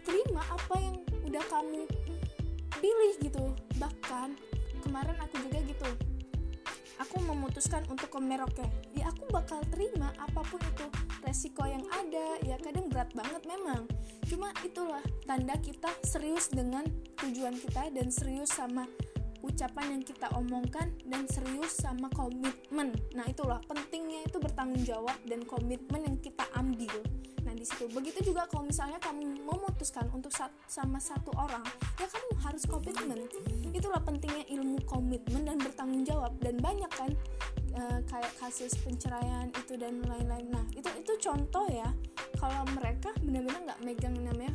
[0.02, 0.96] terima apa yang
[1.26, 1.86] udah kamu
[2.78, 3.44] pilih gitu.
[3.78, 4.38] Bahkan
[4.86, 5.90] kemarin aku juga gitu.
[7.02, 8.66] Aku memutuskan untuk ke Merauke.
[8.94, 10.86] Ya aku bakal terima apa pun itu
[11.26, 12.38] resiko yang ada.
[12.46, 13.90] Ya kadang berat banget memang.
[14.30, 16.86] Cuma itulah tanda kita serius dengan
[17.18, 18.86] tujuan kita dan serius sama
[19.44, 22.96] ucapan yang kita omongkan dan serius sama komitmen.
[23.12, 27.04] Nah itulah pentingnya itu bertanggung jawab dan komitmen yang kita ambil.
[27.54, 27.86] Di situ.
[27.86, 30.34] Begitu juga kalau misalnya kamu memutuskan untuk
[30.66, 31.62] sama satu orang
[31.96, 33.30] ya kamu harus komitmen.
[33.70, 36.34] Itulah pentingnya ilmu komitmen dan bertanggung jawab.
[36.42, 37.14] Dan banyak kan
[37.72, 40.50] e, kayak kasus penceraian itu dan lain-lain.
[40.50, 41.88] Nah itu itu contoh ya.
[42.36, 44.52] Kalau mereka benar-benar nggak megang namanya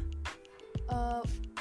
[0.90, 0.98] e,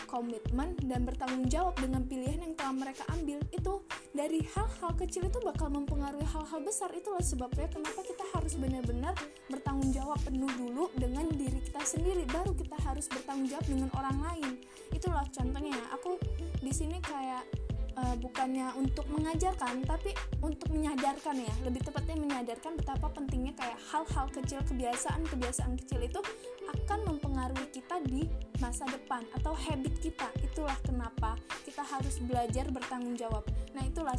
[0.09, 3.75] komitmen dan bertanggung jawab dengan pilihan yang telah mereka ambil itu
[4.17, 6.89] dari hal-hal kecil itu bakal mempengaruhi hal-hal besar.
[6.97, 9.13] Itulah sebabnya kenapa kita harus benar-benar
[9.53, 14.17] bertanggung jawab penuh dulu dengan diri kita sendiri baru kita harus bertanggung jawab dengan orang
[14.33, 14.51] lain.
[14.97, 16.17] Itulah contohnya ya aku
[16.65, 17.68] di sini kayak
[17.99, 21.55] uh, bukannya untuk mengajarkan tapi untuk menyadarkan ya.
[21.67, 26.21] Lebih tepatnya menyadarkan betapa pentingnya kayak hal-hal kecil kebiasaan-kebiasaan kecil itu
[26.69, 28.29] akan mempengaruhi kita di
[28.63, 30.29] masa depan atau habit kita.
[30.45, 31.35] Itulah kenapa
[31.67, 33.43] kita harus belajar bertanggung jawab.
[33.75, 34.15] Nah itulah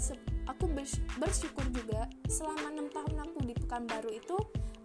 [0.49, 0.65] aku
[1.19, 4.37] bersyukur juga selama enam tahun aku di Pekanbaru itu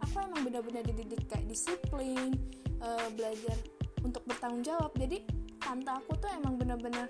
[0.02, 2.36] aku emang benar-benar dididik kayak disiplin
[2.84, 3.56] uh, belajar
[4.04, 4.92] untuk bertanggung jawab.
[5.00, 5.24] Jadi
[5.64, 7.08] tante aku tuh emang benar-benar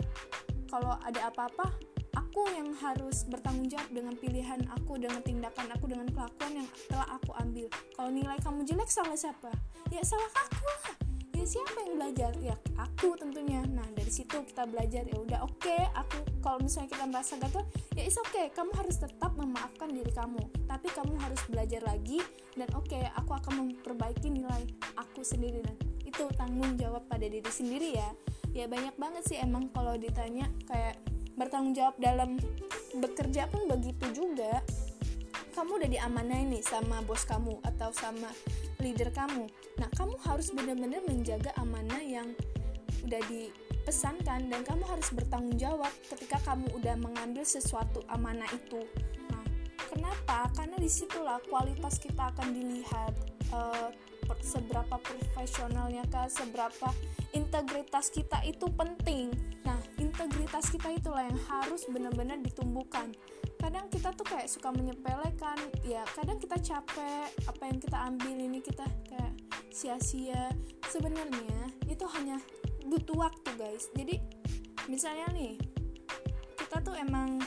[0.68, 1.72] kalau ada apa-apa
[2.14, 7.06] aku yang harus bertanggung jawab dengan pilihan aku dengan tindakan aku dengan kelakuan yang telah
[7.14, 7.66] aku ambil.
[7.94, 9.50] Kalau nilai kamu jelek salah siapa?
[9.90, 10.94] Ya salah aku lah.
[11.34, 12.32] Ya siapa yang belajar?
[12.38, 13.62] Ya aku tentunya.
[13.70, 17.64] Nah dari situ kita belajar ya udah oke okay, aku kalau misalnya kita merasa gagal
[17.94, 20.42] ya is oke okay, kamu harus tetap memaafkan diri kamu.
[20.66, 22.22] Tapi kamu harus belajar lagi
[22.54, 24.62] dan oke okay, aku akan memperbaiki nilai
[24.94, 25.62] aku sendiri.
[25.62, 28.10] Dan itu tanggung jawab pada diri sendiri ya
[28.54, 30.96] ya banyak banget sih emang kalau ditanya kayak
[31.34, 32.38] bertanggung jawab dalam
[33.02, 34.62] bekerja pun begitu juga.
[35.54, 38.30] Kamu udah diamanai nih sama bos kamu atau sama
[38.82, 39.46] leader kamu.
[39.78, 42.34] Nah kamu harus benar-benar menjaga amanah yang
[43.06, 48.82] udah dipesankan dan kamu harus bertanggung jawab ketika kamu udah mengambil sesuatu amanah itu.
[49.30, 49.46] Nah
[49.90, 50.50] kenapa?
[50.58, 53.14] Karena di situlah kualitas kita akan dilihat
[53.54, 53.94] uh,
[54.40, 56.88] seberapa profesionalnya kah seberapa
[57.34, 59.34] integritas kita itu penting.
[59.66, 63.10] Nah integritas kita itulah yang harus benar-benar ditumbuhkan.
[63.58, 68.58] Kadang kita tuh kayak suka menyepelekan ya kadang kita capek apa yang kita ambil ini
[68.60, 69.34] kita kayak
[69.74, 70.52] sia-sia.
[70.86, 72.38] Sebenarnya itu hanya
[72.86, 73.90] butuh waktu guys.
[73.96, 74.20] Jadi
[74.86, 75.56] misalnya nih
[76.60, 77.40] kita tuh emang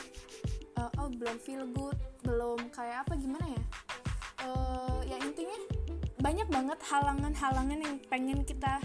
[0.76, 1.96] uh, oh belum feel good
[2.26, 3.64] belum kayak apa gimana ya?
[4.44, 5.58] Uh, ya intinya
[6.18, 8.82] banyak banget halangan-halangan yang pengen kita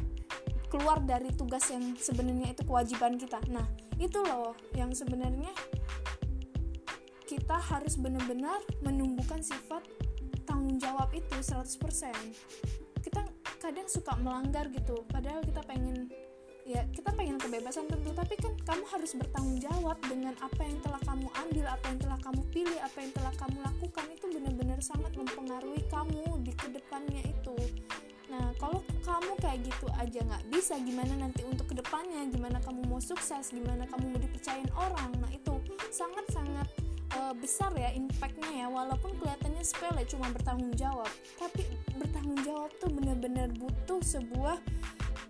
[0.69, 3.37] keluar dari tugas yang sebenarnya itu kewajiban kita.
[3.53, 3.65] Nah,
[4.01, 5.53] itu loh yang sebenarnya
[7.29, 9.85] kita harus benar-benar menumbuhkan sifat
[10.45, 12.13] tanggung jawab itu 100%.
[13.01, 13.21] Kita
[13.61, 16.09] kadang suka melanggar gitu, padahal kita pengen
[16.63, 21.01] ya kita pengen kebebasan tentu tapi kan kamu harus bertanggung jawab dengan apa yang telah
[21.03, 24.05] kamu ambil apa yang telah kamu pilih apa yang telah kamu lakukan.
[24.15, 27.55] Itu benar-benar sangat mempengaruhi kamu di ke depannya itu.
[28.31, 32.23] Nah kalau kamu kayak gitu aja nggak bisa gimana nanti untuk ke depannya?
[32.31, 33.51] Gimana kamu mau sukses?
[33.51, 35.11] Gimana kamu mau dipercayain orang?
[35.19, 35.53] Nah itu
[35.91, 36.65] sangat-sangat
[37.19, 38.67] uh, besar ya impactnya ya.
[38.69, 41.09] Walaupun kelihatannya sepele cuma bertanggung jawab.
[41.37, 41.63] Tapi
[41.97, 44.57] bertanggung jawab tuh bener-bener butuh sebuah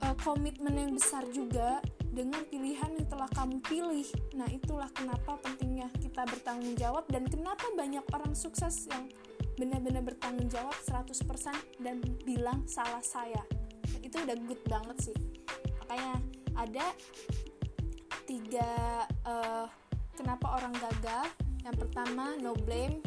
[0.04, 1.80] uh, komitmen yang besar juga
[2.14, 4.08] dengan pilihan yang telah kamu pilih.
[4.38, 9.10] Nah itulah kenapa pentingnya kita bertanggung jawab dan kenapa banyak orang sukses yang
[9.58, 13.42] benar-benar bertanggung jawab 100% dan bilang salah saya.
[14.06, 15.18] Itu udah good banget sih.
[15.84, 16.16] Makanya
[16.54, 16.86] ada
[18.30, 18.70] tiga
[19.26, 19.66] uh,
[20.14, 21.26] kenapa orang gagal
[21.64, 23.00] yang pertama no blame.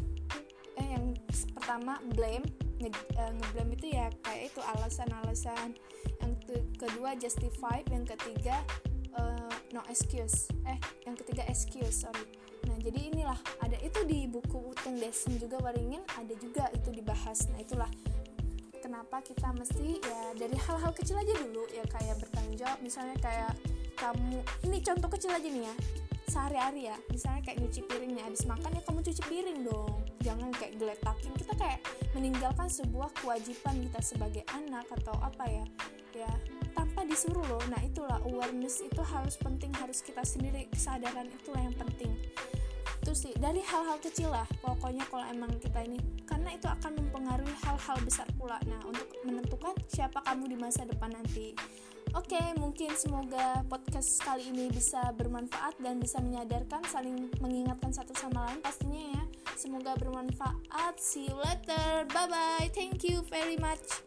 [0.76, 1.16] Eh yang
[1.56, 2.44] pertama blame.
[2.76, 5.76] Nge, uh, ngeblame itu ya kayak itu alasan-alasan.
[6.20, 6.32] Yang
[6.76, 7.80] kedua justify.
[7.88, 8.60] Yang ketiga
[9.16, 10.48] uh, no excuse.
[10.68, 12.24] Eh yang ketiga excuse sorry.
[12.66, 17.46] Nah jadi inilah ada itu di buku Uteng Desen juga waringin ada juga itu dibahas.
[17.52, 17.88] Nah itulah
[18.81, 23.53] kenapa kita mesti ya dari hal-hal kecil aja dulu ya kayak bertanggung jawab misalnya kayak
[23.97, 25.74] kamu ini contoh kecil aja nih ya
[26.27, 29.98] sehari-hari ya misalnya kayak nyuci piring nih habis makan ya kamu cuci piring dong.
[30.20, 31.81] Jangan kayak geletakin kita kayak
[32.12, 35.65] meninggalkan sebuah kewajiban kita sebagai anak atau apa ya
[36.12, 36.31] ya
[36.74, 37.62] tanpa disuruh loh.
[37.70, 42.12] Nah itulah awareness itu harus penting harus kita sendiri kesadaran itulah yang penting
[43.06, 43.34] itu sih.
[43.38, 46.02] Dari hal-hal kecil lah pokoknya kalau emang kita ini.
[46.26, 48.58] Karena itu akan mempengaruhi hal-hal besar pula.
[48.66, 51.54] Nah untuk menentukan siapa kamu di masa depan nanti.
[52.18, 58.10] Oke okay, mungkin semoga podcast kali ini bisa bermanfaat dan bisa menyadarkan saling mengingatkan satu
[58.18, 59.22] sama lain pastinya ya.
[59.54, 60.98] Semoga bermanfaat.
[60.98, 62.10] See you later.
[62.10, 64.02] Bye bye thank you very much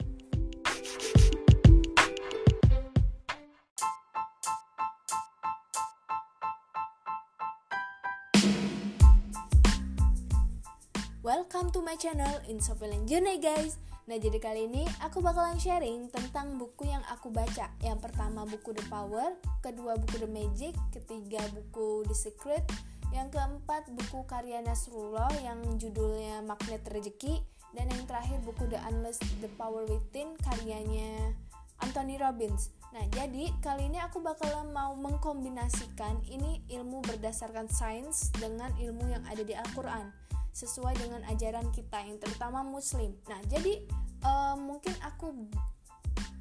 [11.30, 13.78] Welcome to my channel Insofilen Journey guys.
[14.10, 17.70] Nah jadi kali ini aku bakalan sharing tentang buku yang aku baca.
[17.86, 22.66] Yang pertama buku The Power Kedua buku The Magic Ketiga buku The Secret
[23.14, 27.46] Yang keempat buku karya Nasrullah yang judulnya Magnet Rezeki
[27.78, 31.38] Dan yang terakhir buku The Unless The Power Within karyanya
[31.86, 32.74] Anthony Robbins.
[32.90, 39.22] Nah, jadi kali ini aku bakalan mau mengkombinasikan ini ilmu berdasarkan sains dengan ilmu yang
[39.30, 40.19] ada di Al-Quran
[40.54, 43.16] sesuai dengan ajaran kita yang terutama muslim.
[43.30, 43.86] Nah jadi
[44.26, 45.32] uh, mungkin aku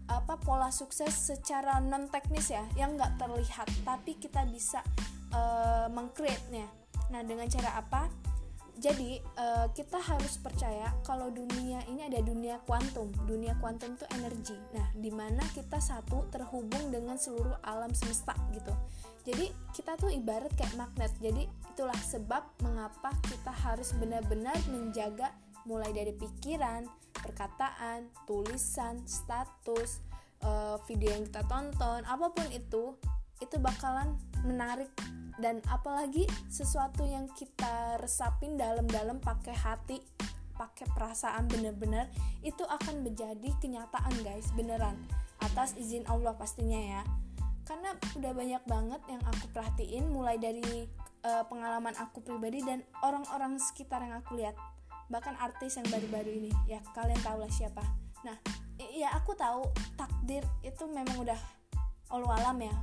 [0.09, 3.69] apa pola sukses secara non teknis ya yang nggak terlihat.
[3.85, 4.81] Tapi kita bisa
[5.33, 6.67] uh, mengcreate-nya.
[7.13, 8.09] Nah dengan cara apa
[8.79, 13.11] jadi uh, kita harus percaya kalau dunia ini ada dunia kuantum.
[13.27, 14.55] Dunia kuantum itu energi.
[14.71, 18.71] Nah di mana kita satu terhubung dengan seluruh alam semesta gitu.
[19.27, 21.11] Jadi kita tuh ibarat kayak magnet.
[21.19, 25.35] Jadi itulah sebab mengapa kita harus benar-benar menjaga
[25.67, 26.87] mulai dari pikiran
[27.19, 30.07] perkataan tulisan status
[30.47, 32.95] uh, video yang kita tonton apa pun itu
[33.43, 34.15] itu bakalan
[34.47, 34.89] menarik
[35.39, 39.99] dan apalagi sesuatu yang kita resapin dalam-dalam pakai hati
[40.59, 42.11] pakai perasaan bener-bener
[42.43, 44.99] itu akan menjadi kenyataan guys beneran.
[45.39, 47.03] Atas izin Allah pastinya ya.
[47.63, 50.91] Karena udah banyak banget yang aku perhatiin mulai dari
[51.23, 54.59] uh, pengalaman aku pribadi dan orang-orang sekitar yang aku lihat.
[55.09, 56.53] Bahkan artis yang baru-baru ini.
[56.67, 57.87] Ya kalian tahu lah siapa.
[58.27, 58.35] Nah
[58.83, 59.63] ya aku tahu
[59.95, 61.39] takdir itu memang udah
[62.11, 62.75] Allah alam ya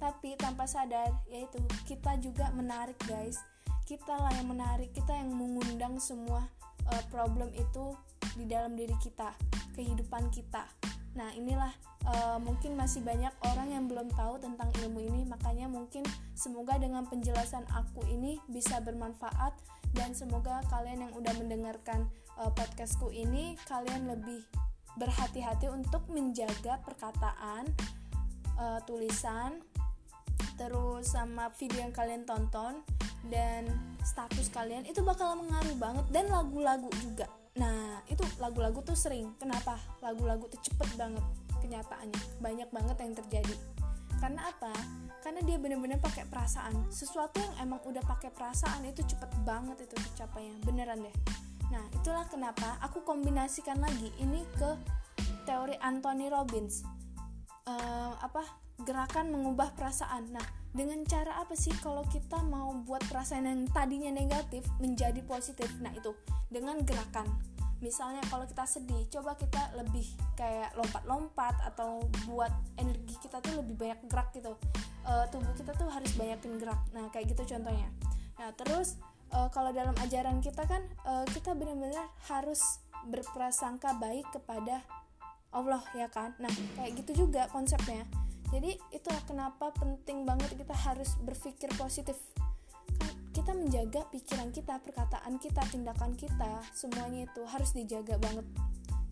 [0.00, 3.36] tapi tanpa sadar yaitu kita juga menarik guys.
[3.84, 6.48] Kita lah yang menarik kita yang mengundang semua
[6.88, 7.92] uh, problem itu
[8.34, 9.36] di dalam diri kita
[9.76, 10.64] kehidupan kita.
[11.18, 11.74] Nah inilah
[12.08, 15.22] uh, mungkin masih banyak orang yang belum tahu tentang ilmu ini.
[15.28, 19.52] Makanya mungkin semoga dengan penjelasan aku ini bisa bermanfaat.
[19.90, 22.06] Dan semoga kalian yang udah mendengarkan
[22.38, 24.46] uh, podcastku ini kalian lebih
[24.94, 27.66] berhati-hati untuk menjaga perkataan
[28.54, 29.58] uh, tulisan
[30.58, 32.84] terus sama video yang kalian tonton
[33.28, 33.68] dan
[34.00, 36.04] status kalian itu bakal mengaruh banget.
[36.08, 37.28] Dan lagu-lagu juga.
[37.56, 39.36] Nah itu lagu-lagu tuh sering.
[39.36, 39.76] Kenapa?
[40.00, 41.22] Lagu-lagu tuh cepet banget
[41.60, 42.20] kenyataannya.
[42.40, 43.56] Banyak banget yang terjadi.
[44.20, 44.72] Karena apa?
[45.20, 46.88] Karena dia bener-bener pakai perasaan.
[46.92, 50.56] Sesuatu yang emang udah pakai perasaan itu cepet banget itu tercapainya.
[50.64, 51.16] Beneran deh.
[51.70, 54.70] Nah itulah kenapa aku kombinasikan lagi ini ke
[55.44, 56.84] teori Anthony Robbins.
[57.68, 58.42] Uh, apa
[58.84, 60.32] gerakan mengubah perasaan.
[60.32, 65.68] Nah dengan cara apa sih kalau kita mau buat perasaan yang tadinya negatif menjadi positif?
[65.82, 66.14] Nah itu
[66.48, 67.26] dengan gerakan.
[67.80, 70.04] Misalnya kalau kita sedih coba kita lebih
[70.36, 74.52] kayak lompat-lompat atau buat energi kita tuh lebih banyak gerak gitu.
[75.00, 76.80] Uh, tubuh kita tuh harus banyakin gerak.
[76.92, 77.88] Nah kayak gitu contohnya.
[78.36, 79.00] Nah terus
[79.32, 84.84] uh, kalau dalam ajaran kita kan uh, kita benar-benar harus berprasangka baik kepada
[85.50, 86.36] Allah ya kan?
[86.36, 88.04] Nah kayak gitu juga konsepnya
[88.50, 92.18] jadi itu kenapa penting banget kita harus berpikir positif.
[92.98, 98.46] Kan kita menjaga pikiran kita perkataan kita tindakan kita semuanya itu harus dijaga banget.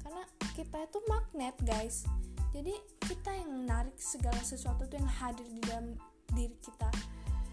[0.02, 0.22] Karena
[0.58, 2.02] kita itu magnet guys.
[2.50, 2.74] Jadi
[3.06, 5.94] kita yang menarik segala sesuatu tuh yang hadir di dalam
[6.34, 6.90] diri kita.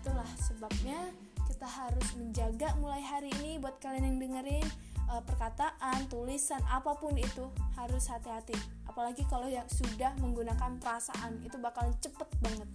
[0.02, 1.14] Itulah sebabnya
[1.45, 4.66] kita harus menjaga mulai hari ini buat kalian yang dengerin
[5.11, 7.45] uh, perkataan tulisan apa pun itu
[7.77, 8.56] harus hati-hati
[8.90, 12.69] apalagi kalau yang sudah menggunakan perasaan itu bakalan cepet banget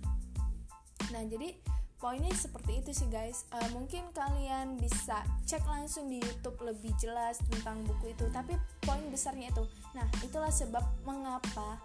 [1.10, 1.56] nah jadi
[2.00, 7.40] poinnya seperti itu sih guys uh, mungkin kalian bisa cek langsung di YouTube lebih jelas
[7.50, 11.76] tentang buku itu tapi poin besarnya itu nah itulah sebab mengapa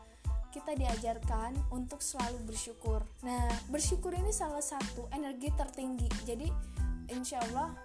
[0.56, 3.04] kita diajarkan untuk selalu bersyukur.
[3.28, 6.08] Nah, bersyukur ini salah satu energi tertinggi.
[6.24, 6.48] Jadi,
[7.12, 7.76] insya Allah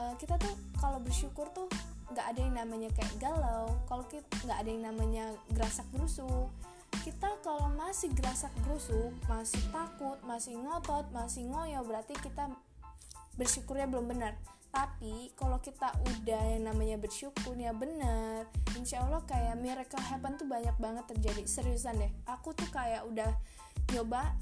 [0.00, 1.68] uh, kita tuh kalau bersyukur tuh
[2.12, 3.72] nggak ada yang namanya kayak galau.
[3.88, 5.24] Kalau kita nggak ada yang namanya
[5.54, 6.50] gerasak gerusuk.
[7.02, 12.48] Kita kalau masih gerasak gerusuk, masih takut, masih ngotot, masih ngoyo, berarti kita
[13.34, 14.34] bersyukurnya belum benar
[14.74, 20.50] tapi kalau kita udah yang namanya bersyukur ya bener insya Allah kayak miracle happen tuh
[20.50, 23.30] banyak banget terjadi seriusan deh aku tuh kayak udah
[23.94, 24.34] nyoba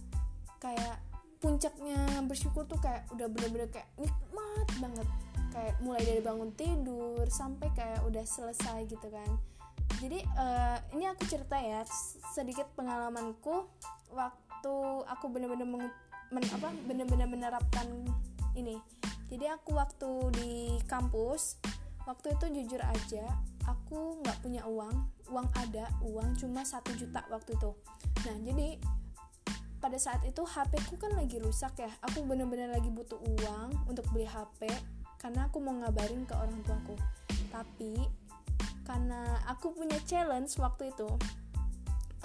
[0.56, 0.96] kayak
[1.44, 5.08] puncaknya bersyukur tuh kayak udah bener-bener kayak nikmat banget
[5.52, 9.30] kayak mulai dari bangun tidur sampai kayak udah selesai gitu kan.
[10.00, 11.86] Jadi uh, ini aku cerita ya
[12.34, 13.70] sedikit pengalamanku
[14.10, 14.74] waktu
[15.06, 17.86] aku bener-bener men, apa bener-bener menerapkan
[18.58, 18.80] ini.
[19.30, 20.52] Jadi aku waktu di
[20.90, 21.60] kampus
[22.02, 23.30] waktu itu jujur aja
[23.68, 24.96] aku nggak punya uang.
[25.30, 27.70] Uang ada uang cuma satu juta waktu itu.
[28.26, 28.80] Nah jadi
[29.82, 31.90] pada saat itu HP ku kan lagi rusak ya.
[32.10, 34.66] Aku bener-bener lagi butuh uang untuk beli HP
[35.22, 36.98] karena aku mau ngabarin ke orang tuaku.
[37.54, 37.94] Tapi
[38.82, 41.06] karena aku punya challenge waktu itu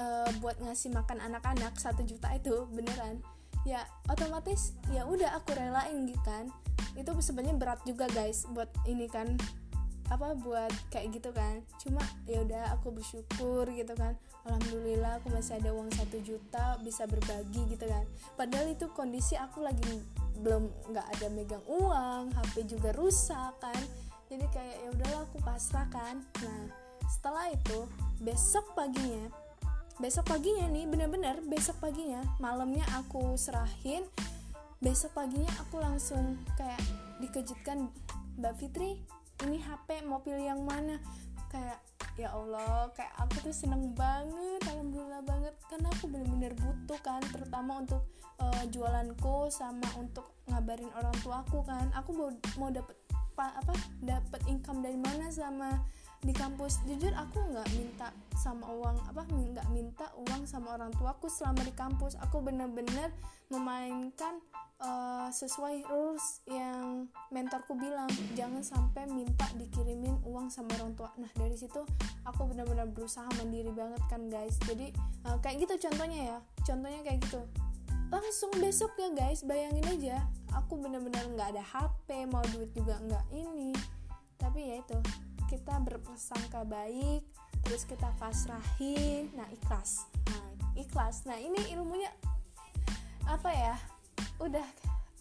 [0.01, 3.21] uh, buat ngasih makan anak-anak satu juta itu beneran
[3.61, 6.49] ya otomatis ya udah aku relain gitu kan.
[6.97, 9.37] Itu sebenarnya berat juga guys buat ini kan
[10.07, 11.61] apa buat kayak gitu kan.
[11.83, 14.15] Cuma ya udah aku bersyukur gitu kan.
[14.47, 18.07] Alhamdulillah aku masih ada uang satu juta bisa berbagi gitu kan.
[18.39, 19.83] Padahal itu kondisi aku lagi
[20.41, 23.81] belum nggak ada megang uang HP juga rusak kan.
[24.27, 26.23] Jadi kayak ya udahlah aku pasrah kan.
[26.43, 27.87] Nah setelah itu
[28.19, 29.31] besok paginya
[29.97, 34.05] besok paginya nih bener-bener besok paginya malamnya aku serahin
[34.77, 36.77] besok paginya aku langsung kayak
[37.17, 37.89] dikejutkan
[38.37, 39.01] Mbak Fitri
[39.45, 40.97] ini HP mau pilih yang mana?
[41.49, 41.81] Kayak
[42.17, 45.53] ya Allah kayak aku tuh seneng banget alhamdulillah banget.
[45.69, 48.03] Karena aku bener-bener butuh kan terutama untuk
[48.41, 51.87] uh, jualanku sama untuk ngabarin orang tua aku kan.
[51.93, 52.97] Aku mau mau dapet
[53.37, 55.85] apa dapet income dari mana sama
[56.27, 56.83] di kampus.
[56.83, 61.71] Jujur aku nggak minta sama uang apa nggak minta uang sama orang tuaku selama di
[61.71, 62.19] kampus.
[62.27, 63.15] Aku bener-bener
[63.47, 64.43] memainkan
[64.83, 68.11] uh, sesuai rules yang mentorku bilang.
[68.35, 71.15] Jangan sampai minta dikirimin uang sama orang tua.
[71.15, 71.79] Nah dari situ
[72.27, 74.59] aku benar-benar berusaha mandiri banget kan guys.
[74.67, 74.91] Jadi
[75.23, 76.37] uh, kayak gitu contohnya ya.
[76.67, 77.39] Contohnya kayak gitu.
[78.11, 79.47] Langsung besok ya guys.
[79.47, 83.71] Bayangin aja aku benar-benar nggak ada HP mau duit juga nggak ini.
[84.35, 84.99] Tapi ya itu
[85.47, 87.23] kita berprasangka baik
[87.63, 90.07] terus kita pasrahin nah ikhlas.
[90.31, 90.43] Nah
[90.75, 91.23] ikhlas.
[91.27, 92.11] Nah ini ilmunya
[93.27, 93.75] apa ya
[94.39, 94.63] udah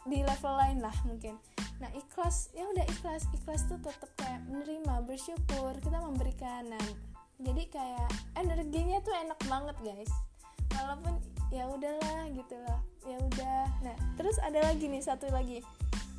[0.07, 1.35] di level lain lah mungkin.
[1.83, 3.27] Nah ikhlas ya udah ikhlas.
[3.35, 6.71] Ikhlas tuh tetap kayak menerima bersyukur kita memberikan.
[6.71, 6.87] Nah
[7.43, 10.13] jadi kayak energinya tuh enak banget guys.
[10.77, 11.19] Walaupun
[11.51, 13.65] ya udahlah gitu lah ya udah.
[13.83, 15.63] Nah terus ada lagi nih satu lagi.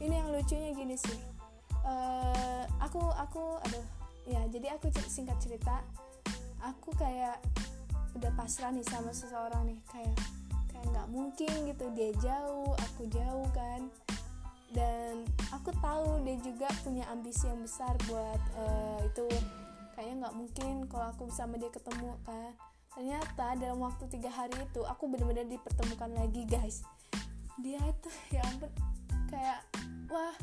[0.04, 1.20] Ini yang lucunya gini sih.
[1.88, 3.97] Uh, aku aku aduh
[4.28, 5.82] ya jadi aku singkat cerita
[6.62, 7.40] aku kayak
[8.18, 10.18] udah pasrah nih sama seseorang nih kayak
[10.74, 13.90] kayak nggak mungkin gitu dia jauh aku jauh kan.
[14.68, 15.24] Dan
[15.56, 19.26] aku tahu dia juga punya ambisi yang besar buat uh, itu
[19.96, 22.52] kayaknya nggak mungkin kalau aku sama dia ketemu kan.
[22.98, 26.84] Ternyata dalam waktu tiga hari itu aku benar-benar dipertemukan lagi guys.
[27.64, 28.70] Dia itu ya ampun
[29.32, 29.60] kayak
[30.12, 30.36] wah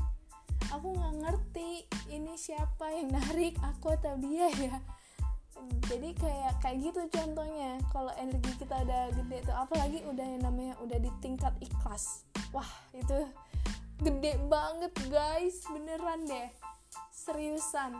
[0.74, 4.76] aku nggak ngerti ini siapa yang narik aku atau dia ya.
[5.86, 7.78] Jadi kayak kayak gitu contohnya.
[7.94, 12.26] Kalau energi kita udah gede tuh apalagi udah yang namanya udah di tingkat ikhlas.
[12.50, 13.30] Wah itu
[14.02, 15.62] gede banget guys.
[15.70, 16.50] Beneran deh.
[17.14, 17.94] Seriusan.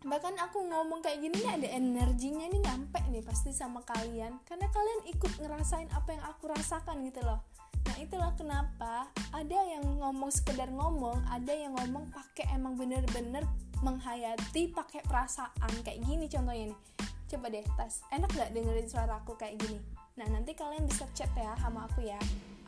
[0.00, 4.38] Bahkan aku ngomong kayak gini ada energinya nih nyampe nih pasti sama kalian.
[4.46, 7.49] Karena kalian ikut ngerasain apa yang aku rasakan gitu loh
[7.86, 13.46] Nah itulah kenapa ada yang ngomong sekedar ngomong, ada yang ngomong pakai emang bener-bener
[13.80, 16.80] menghayati pakai perasaan kayak gini contohnya nih.
[17.30, 19.78] Coba deh tes, enak gak dengerin suara aku kayak gini?
[20.18, 22.18] Nah nanti kalian bisa chat ya sama aku ya.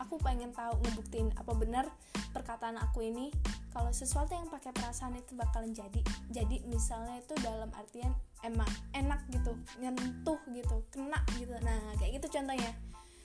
[0.01, 1.85] aku pengen tahu ngebuktiin apa benar
[2.33, 3.29] perkataan aku ini
[3.71, 8.11] kalau sesuatu yang pakai perasaan itu bakalan jadi jadi misalnya itu dalam artian
[8.45, 12.71] emang enak gitu nyentuh gitu kena gitu nah kayak gitu contohnya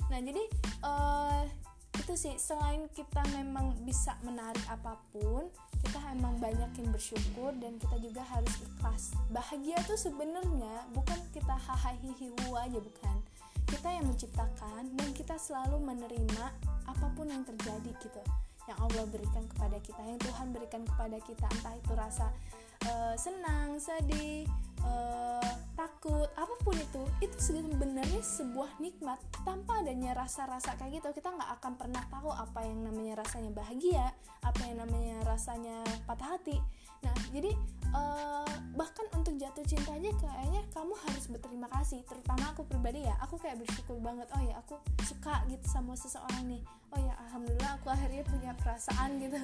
[0.09, 0.43] nah jadi
[0.85, 1.43] uh,
[1.99, 5.51] itu sih selain kita memang bisa menarik apa pun
[5.83, 9.15] kita emang banyakin bersyukur dan kita juga harus ikhlas.
[9.31, 13.17] Bahagia tuh sebenarnya bukan kita hahaha aja bukan.
[13.69, 16.45] Kita yang menciptakan dan kita selalu menerima
[16.89, 18.23] apa pun yang terjadi gitu.
[18.65, 22.27] Yang Allah berikan kepada kita yang Tuhan berikan kepada kita entah itu rasa
[22.87, 24.47] uh, senang sedih
[24.87, 29.19] uh, takut apa pun itu itu sebenarnya sebuah nikmat.
[29.43, 34.15] Tanpa adanya rasa-rasa kayak gitu kita nggak akan pernah tahu apa yang namanya rasanya bahagia
[34.43, 36.57] apa yang namanya rasanya patah hati
[37.03, 37.53] nah jadi
[37.95, 43.15] uh, bahkan untuk jatuh cinta aja kayaknya kamu harus berterima kasih terutama aku pribadi ya.
[43.27, 46.63] Aku kayak bersyukur banget oh ya aku suka gitu sama seseorang nih.
[46.95, 49.41] Oh ya alhamdulillah aku akhirnya punya perasaan gitu.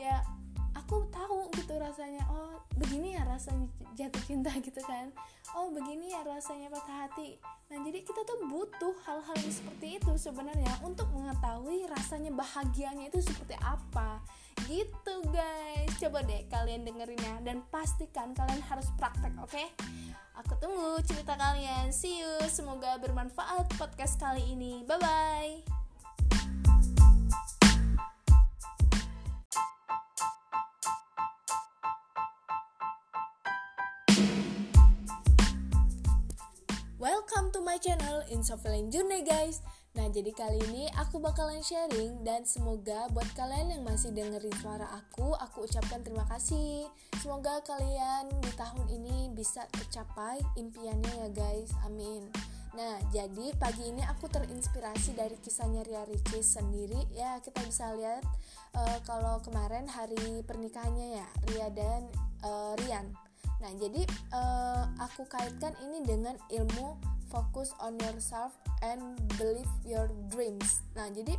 [0.00, 0.24] Ya
[0.72, 3.66] aku tahu gitu rasanya oh begini ya rasanya
[3.98, 5.12] jatuh cinta gitu kan.
[5.52, 7.36] Oh begini ya rasanya patah hati.
[7.68, 13.58] Nah jadi kita tuh butuh hal-hal seperti itu sebenarnya untuk mengetahui rasanya bahagianya itu seperti
[13.60, 14.22] apa
[14.68, 15.90] gitu guys.
[16.00, 17.34] Coba deh kalian dengerin ya.
[17.42, 19.50] Dan pastikan kalian harus praktek oke?
[19.50, 19.68] Okay?
[20.40, 21.92] aku tunggu cerita kalian.
[21.92, 22.32] See you.
[22.48, 24.82] Semoga bermanfaat podcast kali ini.
[24.88, 25.80] Bye bye
[37.00, 39.64] Welcome to my channel Insofilin Journey guys
[40.00, 44.88] Nah jadi kali ini aku bakalan sharing Dan semoga buat kalian yang masih dengerin suara
[44.96, 46.88] aku Aku ucapkan terima kasih
[47.20, 52.24] Semoga kalian di tahun ini bisa tercapai impiannya ya guys Amin
[52.70, 57.02] Nah, jadi pagi ini aku terinspirasi dari kisahnya Ria Ricis sendiri.
[57.10, 58.22] Ya, kita bisa lihat
[58.78, 62.06] uh, kalau kemarin hari pernikahannya ya Ria dan
[62.46, 63.10] uh, Rian.
[63.58, 66.94] Nah, jadi uh, aku kaitkan ini dengan ilmu
[67.30, 68.52] focus on yourself
[68.82, 70.82] and believe your dreams.
[70.98, 71.38] Nah, jadi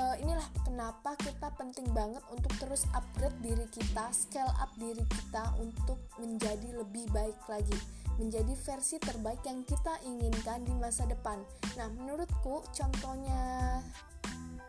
[0.00, 5.54] uh, inilah kenapa kita penting banget untuk terus upgrade diri kita, scale up diri kita
[5.60, 7.76] untuk menjadi lebih baik lagi,
[8.16, 11.38] menjadi versi terbaik yang kita inginkan di masa depan.
[11.76, 13.78] Nah, menurutku contohnya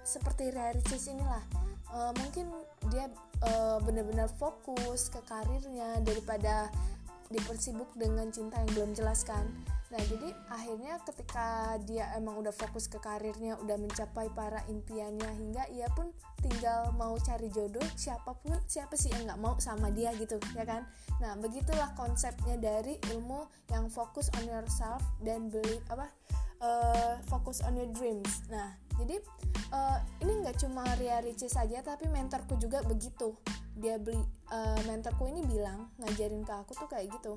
[0.03, 1.44] seperti Ricis inilah
[1.94, 2.49] uh, mungkin
[2.90, 3.06] dia
[3.45, 6.69] uh, benar-benar fokus ke karirnya daripada
[7.30, 9.45] dipersibuk dengan cinta yang belum jelas kan
[9.90, 15.66] nah jadi akhirnya ketika dia emang udah fokus ke karirnya udah mencapai para impiannya hingga
[15.74, 16.14] ia pun
[16.45, 20.61] tinggal mau cari jodoh siapa pun siapa sih yang nggak mau sama dia gitu ya
[20.64, 20.86] kan?
[21.18, 26.07] Nah begitulah konsepnya dari ilmu yang fokus on yourself dan beli apa
[26.61, 28.45] uh, fokus on your dreams.
[28.48, 29.18] Nah jadi
[29.74, 33.36] uh, ini nggak cuma Ria Ricis saja tapi mentorku juga begitu.
[33.74, 34.22] Dia beli
[34.53, 37.36] uh, mentorku ini bilang ngajarin ke aku tuh kayak gitu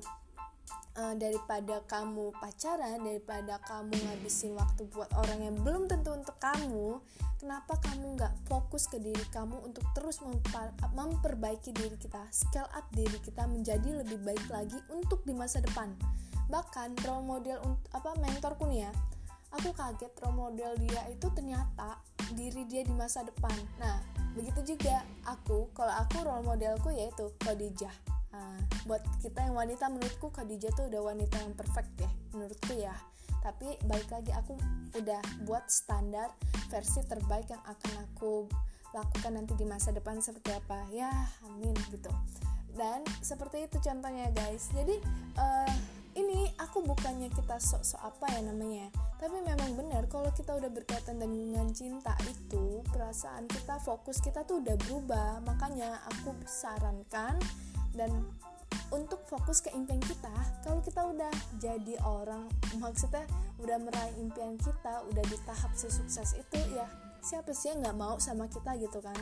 [0.97, 7.01] uh, daripada kamu pacaran daripada kamu ngabisin waktu buat orang yang belum tentu untuk kamu
[7.41, 10.21] kenapa kamu nggak fokus ke diri kamu untuk terus
[10.93, 15.91] memperbaiki diri kita scale up diri kita menjadi lebih baik lagi untuk di masa depan?
[16.47, 17.59] Bahkan role model
[17.91, 18.91] apa mentorku nih ya
[19.53, 22.01] aku kaget role model dia itu ternyata
[22.33, 23.53] diri dia di masa depan.
[23.77, 24.01] Nah
[24.33, 27.93] begitu juga aku kalau aku role modelku yaitu Khadijah
[28.33, 28.57] nah,
[28.89, 32.95] buat kita yang wanita menurutku Khadijah tuh udah wanita yang perfect ya menurutku ya.
[33.43, 34.55] Tapi balik lagi aku
[34.97, 36.31] udah buat standar
[36.71, 38.47] versi terbaik yang akan aku
[38.93, 40.87] lakukan nanti di masa depan seperti apa.
[40.89, 41.11] Ya
[41.47, 42.09] amin gitu.
[42.73, 44.71] Dan seperti itu contohnya guys.
[44.73, 44.97] Jadi
[45.37, 45.73] uh,
[46.13, 48.87] ini aku bukannya kita sok-sok apa ya namanya.
[49.17, 54.61] Tapi memang benar kalau kita udah berkaitan dengan cinta itu perasaan kita fokus kita tuh
[54.61, 55.41] udah berubah.
[55.41, 57.37] Makanya aku sarankan
[57.93, 58.11] dan
[58.93, 62.45] untuk fokus ke impian kita kalau kita udah jadi orang
[62.77, 63.25] maksudnya
[63.61, 66.85] udah meraih impian kita udah di tahap sesukses itu ya
[67.23, 69.15] siapa sih yang nggak mau sama kita gitu kan?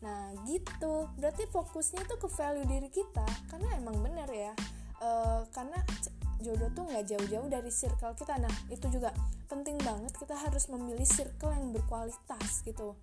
[0.00, 1.12] Nah gitu.
[1.20, 4.52] Berarti fokusnya itu ke value diri kita karena emang bener ya.
[5.04, 5.76] Uh, karena
[6.40, 8.40] jodoh tuh nggak jauh-jauh dari circle kita.
[8.40, 9.12] Nah itu juga
[9.46, 12.96] penting banget kita harus memilih circle yang berkualitas gitu.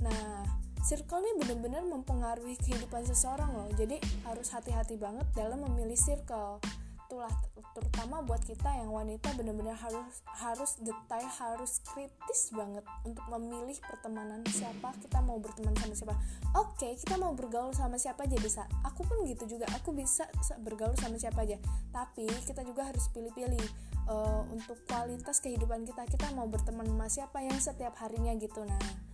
[0.00, 0.48] Nah
[0.84, 3.68] circle ini benar-benar mempengaruhi kehidupan seseorang loh.
[3.72, 3.96] Jadi
[4.28, 6.60] harus hati-hati banget dalam memilih circle.
[7.08, 7.32] Itulah
[7.74, 14.40] terutama buat kita yang wanita benar-benar harus harus detail harus kritis banget untuk memilih pertemanan
[14.46, 16.14] siapa kita mau berteman sama siapa.
[16.54, 18.68] Oke kita mau bergaul sama siapa aja bisa.
[18.84, 20.28] Aku pun gitu juga aku bisa
[20.60, 21.56] bergaul sama siapa aja.
[21.92, 23.64] Tapi kita juga harus pilih-pilih
[24.08, 26.08] uh, untuk kualitas kehidupan kita.
[26.08, 28.64] Kita mau berteman sama siapa yang setiap harinya gitu.
[28.64, 29.13] Nah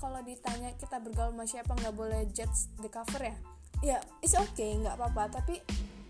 [0.00, 3.36] kalau ditanya kita bergaul sama siapa nggak boleh judge the cover ya?
[3.84, 5.40] Ya it's okay nggak apa-apa.
[5.40, 5.60] Tapi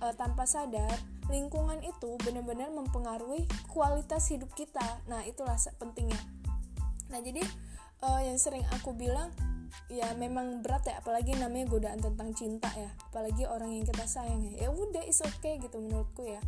[0.01, 0.95] uh, tanpa sadar
[1.29, 5.03] lingkungan itu benar-benar mempengaruhi kualitas hidup kita.
[5.11, 6.19] Nah itulah pentingnya.
[7.11, 7.43] Nah jadi
[8.07, 9.35] uh, yang sering aku bilang
[9.87, 12.91] ya memang berat ya apalagi namanya godaan tentang cinta ya.
[13.11, 14.67] Apalagi orang yang kita sayang ya.
[14.67, 16.43] Ya udah is okay gitu menurutku ya.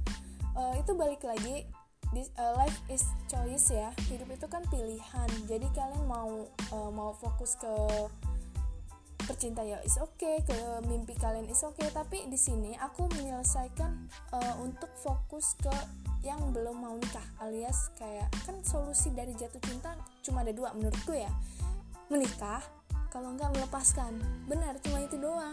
[0.55, 1.67] Uh, itu balik lagi
[2.13, 3.91] this, uh, life is choice ya.
[4.09, 5.29] Hidup itu kan pilihan.
[5.49, 7.73] Jadi kalian mau uh, mau fokus ke
[9.23, 10.57] percinta ya is oke okay, ke
[10.91, 11.89] mimpi kalian is oke okay.
[11.95, 15.71] tapi di sini aku menyelesaikan uh, untuk fokus ke
[16.27, 21.15] yang belum mau nikah alias kayak kan solusi dari jatuh cinta cuma ada dua menurutku
[21.15, 21.31] ya.
[22.11, 22.63] Menikah
[23.13, 24.17] kalau nggak melepaskan.
[24.49, 25.52] Benar cuma itu doang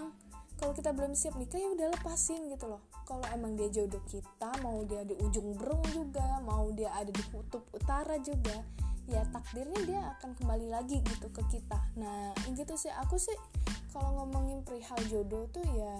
[0.60, 2.84] kalau kita belum siap nikah ya udah lepasin gitu loh.
[3.08, 7.24] Kalau emang dia jodoh kita mau dia di ujung berung juga mau dia ada di
[7.32, 8.60] kutub utara juga
[9.10, 11.80] ya takdirnya dia akan kembali lagi gitu ke kita.
[11.96, 12.92] Nah gitu sih.
[13.08, 13.34] Aku sih
[13.96, 15.96] kalau ngomongin perihal jodoh tuh ya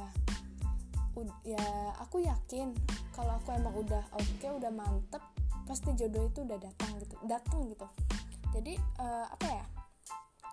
[1.44, 1.60] ya
[2.00, 2.72] aku yakin
[3.12, 5.20] kalau aku emang udah oke okay, udah mantep
[5.68, 7.88] pasti jodoh itu udah datang gitu datang gitu.
[8.52, 9.66] Jadi uh, apa ya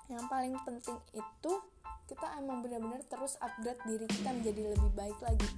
[0.07, 1.53] yang paling penting itu
[2.07, 5.51] kita emang benar-benar terus upgrade diri kita menjadi lebih baik lagi.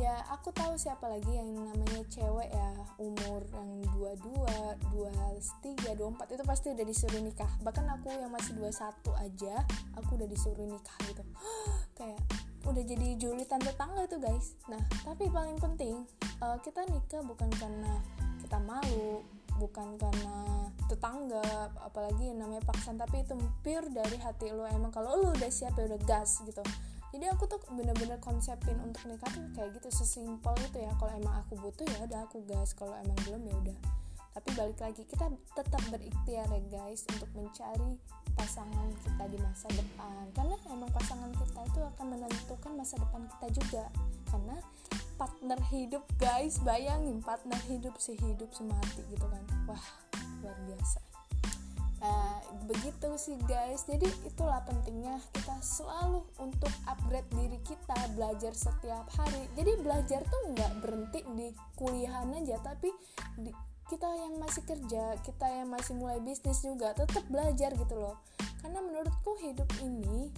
[0.00, 4.24] Ya aku tahu siapa lagi yang namanya cewek ya umur yang 22,
[4.88, 7.52] 23, 24 itu pasti udah disuruh nikah.
[7.60, 8.72] Bahkan aku yang masih 21
[9.20, 9.54] aja
[10.00, 11.22] aku udah disuruh nikah gitu.
[12.00, 12.24] Kayak
[12.64, 14.56] udah jadi julitan tetangga tuh guys.
[14.72, 16.08] Nah tapi paling penting
[16.40, 18.00] uh, kita nikah bukan karena
[18.40, 19.20] kita malu
[19.60, 23.32] bukan karena tetangga apalagi yang namanya paksa tapi itu
[23.64, 26.60] pure dari hati lo emang kalau lo udah siap ya udah gas gitu.
[27.12, 30.88] Jadi aku tuh bener-bener konsepin untuk nikah tuh kayak gitu sesimpel itu ya.
[30.96, 32.72] Kalau emang aku butuh ya udah aku gas.
[32.72, 33.78] Kalau emang belum ya udah.
[34.32, 38.00] Tapi balik lagi kita tetap berikhtiar ya guys untuk mencari
[38.32, 40.24] pasangan kita di masa depan.
[40.32, 43.84] Karena emang pasangan kita itu akan menentukan masa depan kita juga.
[44.32, 44.56] Karena
[45.22, 49.86] partner hidup guys bayangin partner hidup sehidup semati gitu kan wah
[50.42, 50.98] luar biasa
[52.02, 53.86] Nah, begitu sih guys.
[53.86, 59.46] Jadi itulah pentingnya kita selalu untuk upgrade diri kita, belajar setiap hari.
[59.54, 62.90] Jadi belajar tuh nggak berhenti di kuliahan aja, tapi
[63.38, 63.54] di,
[63.86, 68.18] kita yang masih kerja, kita yang masih mulai bisnis juga tetap belajar gitu loh.
[68.58, 70.34] Karena menurutku hidup ini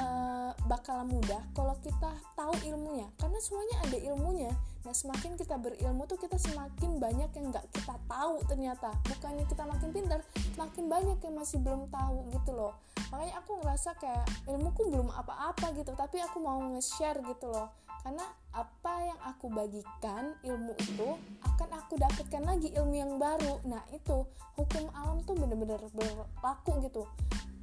[0.00, 3.08] uh, bakalan mudah kalau kita tahu ilmunya.
[3.20, 4.52] Karena semuanya ada ilmunya.
[4.84, 8.90] Nah semakin kita berilmu tuh kita semakin banyak yang nggak kita tahu ternyata.
[9.08, 10.20] Bukannya kita makin pintar
[10.58, 12.74] makin banyak yang masih belum tahu gitu loh.
[13.12, 17.70] Makanya aku ngerasa kayak ilmuku belum apa-apa gitu tapi aku mau nge-share gitu loh
[18.04, 23.64] karena apa yang aku bagikan ilmu itu akan aku dapatkan lagi ilmu yang baru.
[23.64, 24.28] Nah itu
[24.60, 27.08] hukum alam tuh bener-bener berlaku gitu.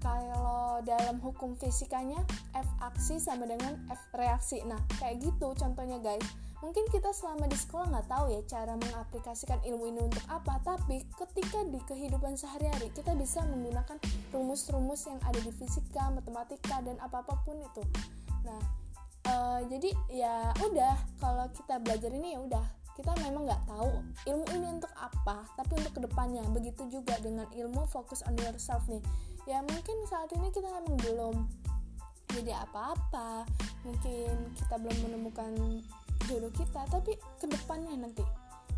[0.02, 2.18] Kalau dalam hukum fisikanya
[2.58, 4.66] F aksi sama dengan F reaksi.
[4.66, 6.26] Nah kayak gitu contohnya guys.
[6.62, 11.06] Mungkin kita selama di sekolah nggak tahu ya cara mengaplikasikan ilmu ini untuk apa tapi
[11.18, 13.98] ketika di kehidupan sehari-hari kita bisa menggunakan
[14.30, 17.82] rumus-rumus yang ada di fisika matematika dan apa apa pun itu.
[18.46, 18.81] Nah
[19.28, 22.66] uh, jadi ya udah kalau kita belajar ini ya udah.
[22.92, 23.90] Kita memang nggak tahu
[24.28, 26.44] ilmu ini untuk apa tapi untuk ke depannya.
[26.52, 29.02] Begitu juga dengan ilmu fokus on yourself nih.
[29.50, 31.36] Ya mungkin saat ini kita emang belum
[32.36, 33.48] jadi apa-apa.
[33.88, 35.82] Mungkin kita belum menemukan
[36.30, 38.22] jodoh kita tapi ke depannya nanti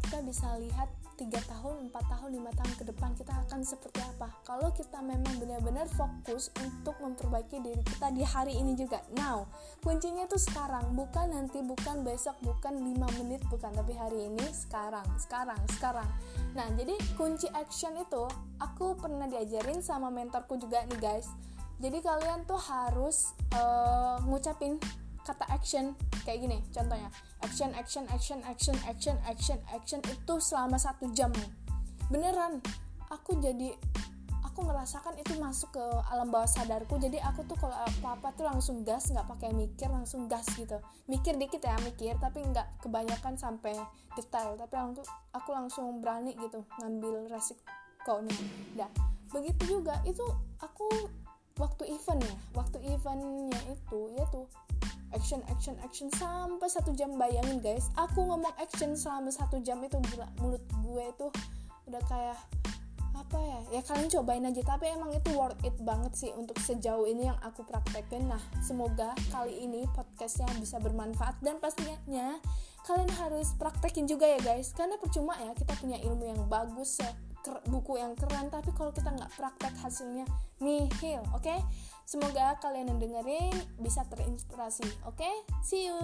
[0.08, 4.30] kita bisa lihat tiga tahun, 4 tahun, 5 tahun ke depan kita akan seperti apa.
[4.44, 9.02] Kalau kita memang benar-benar fokus untuk memperbaiki diri kita di hari ini juga.
[9.14, 9.46] Now
[9.86, 10.98] kuncinya tuh sekarang.
[10.98, 16.10] Bukan nanti, bukan besok, bukan 5 menit bukan, tapi hari ini sekarang, sekarang, sekarang.
[16.58, 18.26] Nah jadi kunci action itu
[18.58, 21.30] aku pernah diajarin sama mentorku juga nih guys.
[21.84, 24.80] Jadi kalian tuh harus uh, ngucapin
[25.24, 25.96] kata action
[26.28, 27.10] kayak gini contohnya
[27.44, 31.32] action action action action action action action itu selama satu jam
[32.12, 32.60] beneran
[33.08, 33.74] aku jadi
[34.54, 38.46] aku merasakan itu masuk ke alam bawah sadarku jadi aku tuh kalau apa apa tuh
[38.46, 40.78] langsung gas nggak pakai mikir langsung gas gitu.
[41.10, 43.74] Mikir dikit ya mikir tapi nggak kebanyakan sampai
[44.14, 45.02] detail tapi aku
[45.34, 48.38] aku langsung berani gitu ngambil resikonya
[48.78, 48.92] dah
[49.34, 50.22] begitu juga itu
[50.62, 50.86] aku
[51.58, 54.46] waktu event ya waktu eventnya itu ya tuh
[55.14, 57.16] action action action sampai satu jam.
[57.16, 60.28] Bayangin guys aku ngomong action selama satu jam itu gila.
[60.42, 61.28] Mulut gue itu
[61.88, 62.38] udah kayak
[63.14, 63.60] apa ya?
[63.80, 64.62] Ya kalian cobain aja.
[64.66, 68.26] Tapi emang itu worth it banget sih untuk sejauh ini yang aku praktekin.
[68.28, 71.38] Nah semoga kali ini podcastnya bisa bermanfaat.
[71.40, 71.96] Dan pastinya
[72.84, 74.74] kalian harus praktekin juga ya guys.
[74.74, 77.00] Karena percuma ya kita punya ilmu yang bagus
[77.70, 78.50] buku yang keren.
[78.50, 80.26] Tapi kalau kita nggak praktek hasilnya
[80.64, 81.44] nihil oke?
[81.44, 81.60] okay?
[82.04, 84.86] Semoga kalian yang dengerin bisa terinspirasi.
[85.08, 85.36] Oke, okay?
[85.64, 86.00] see you.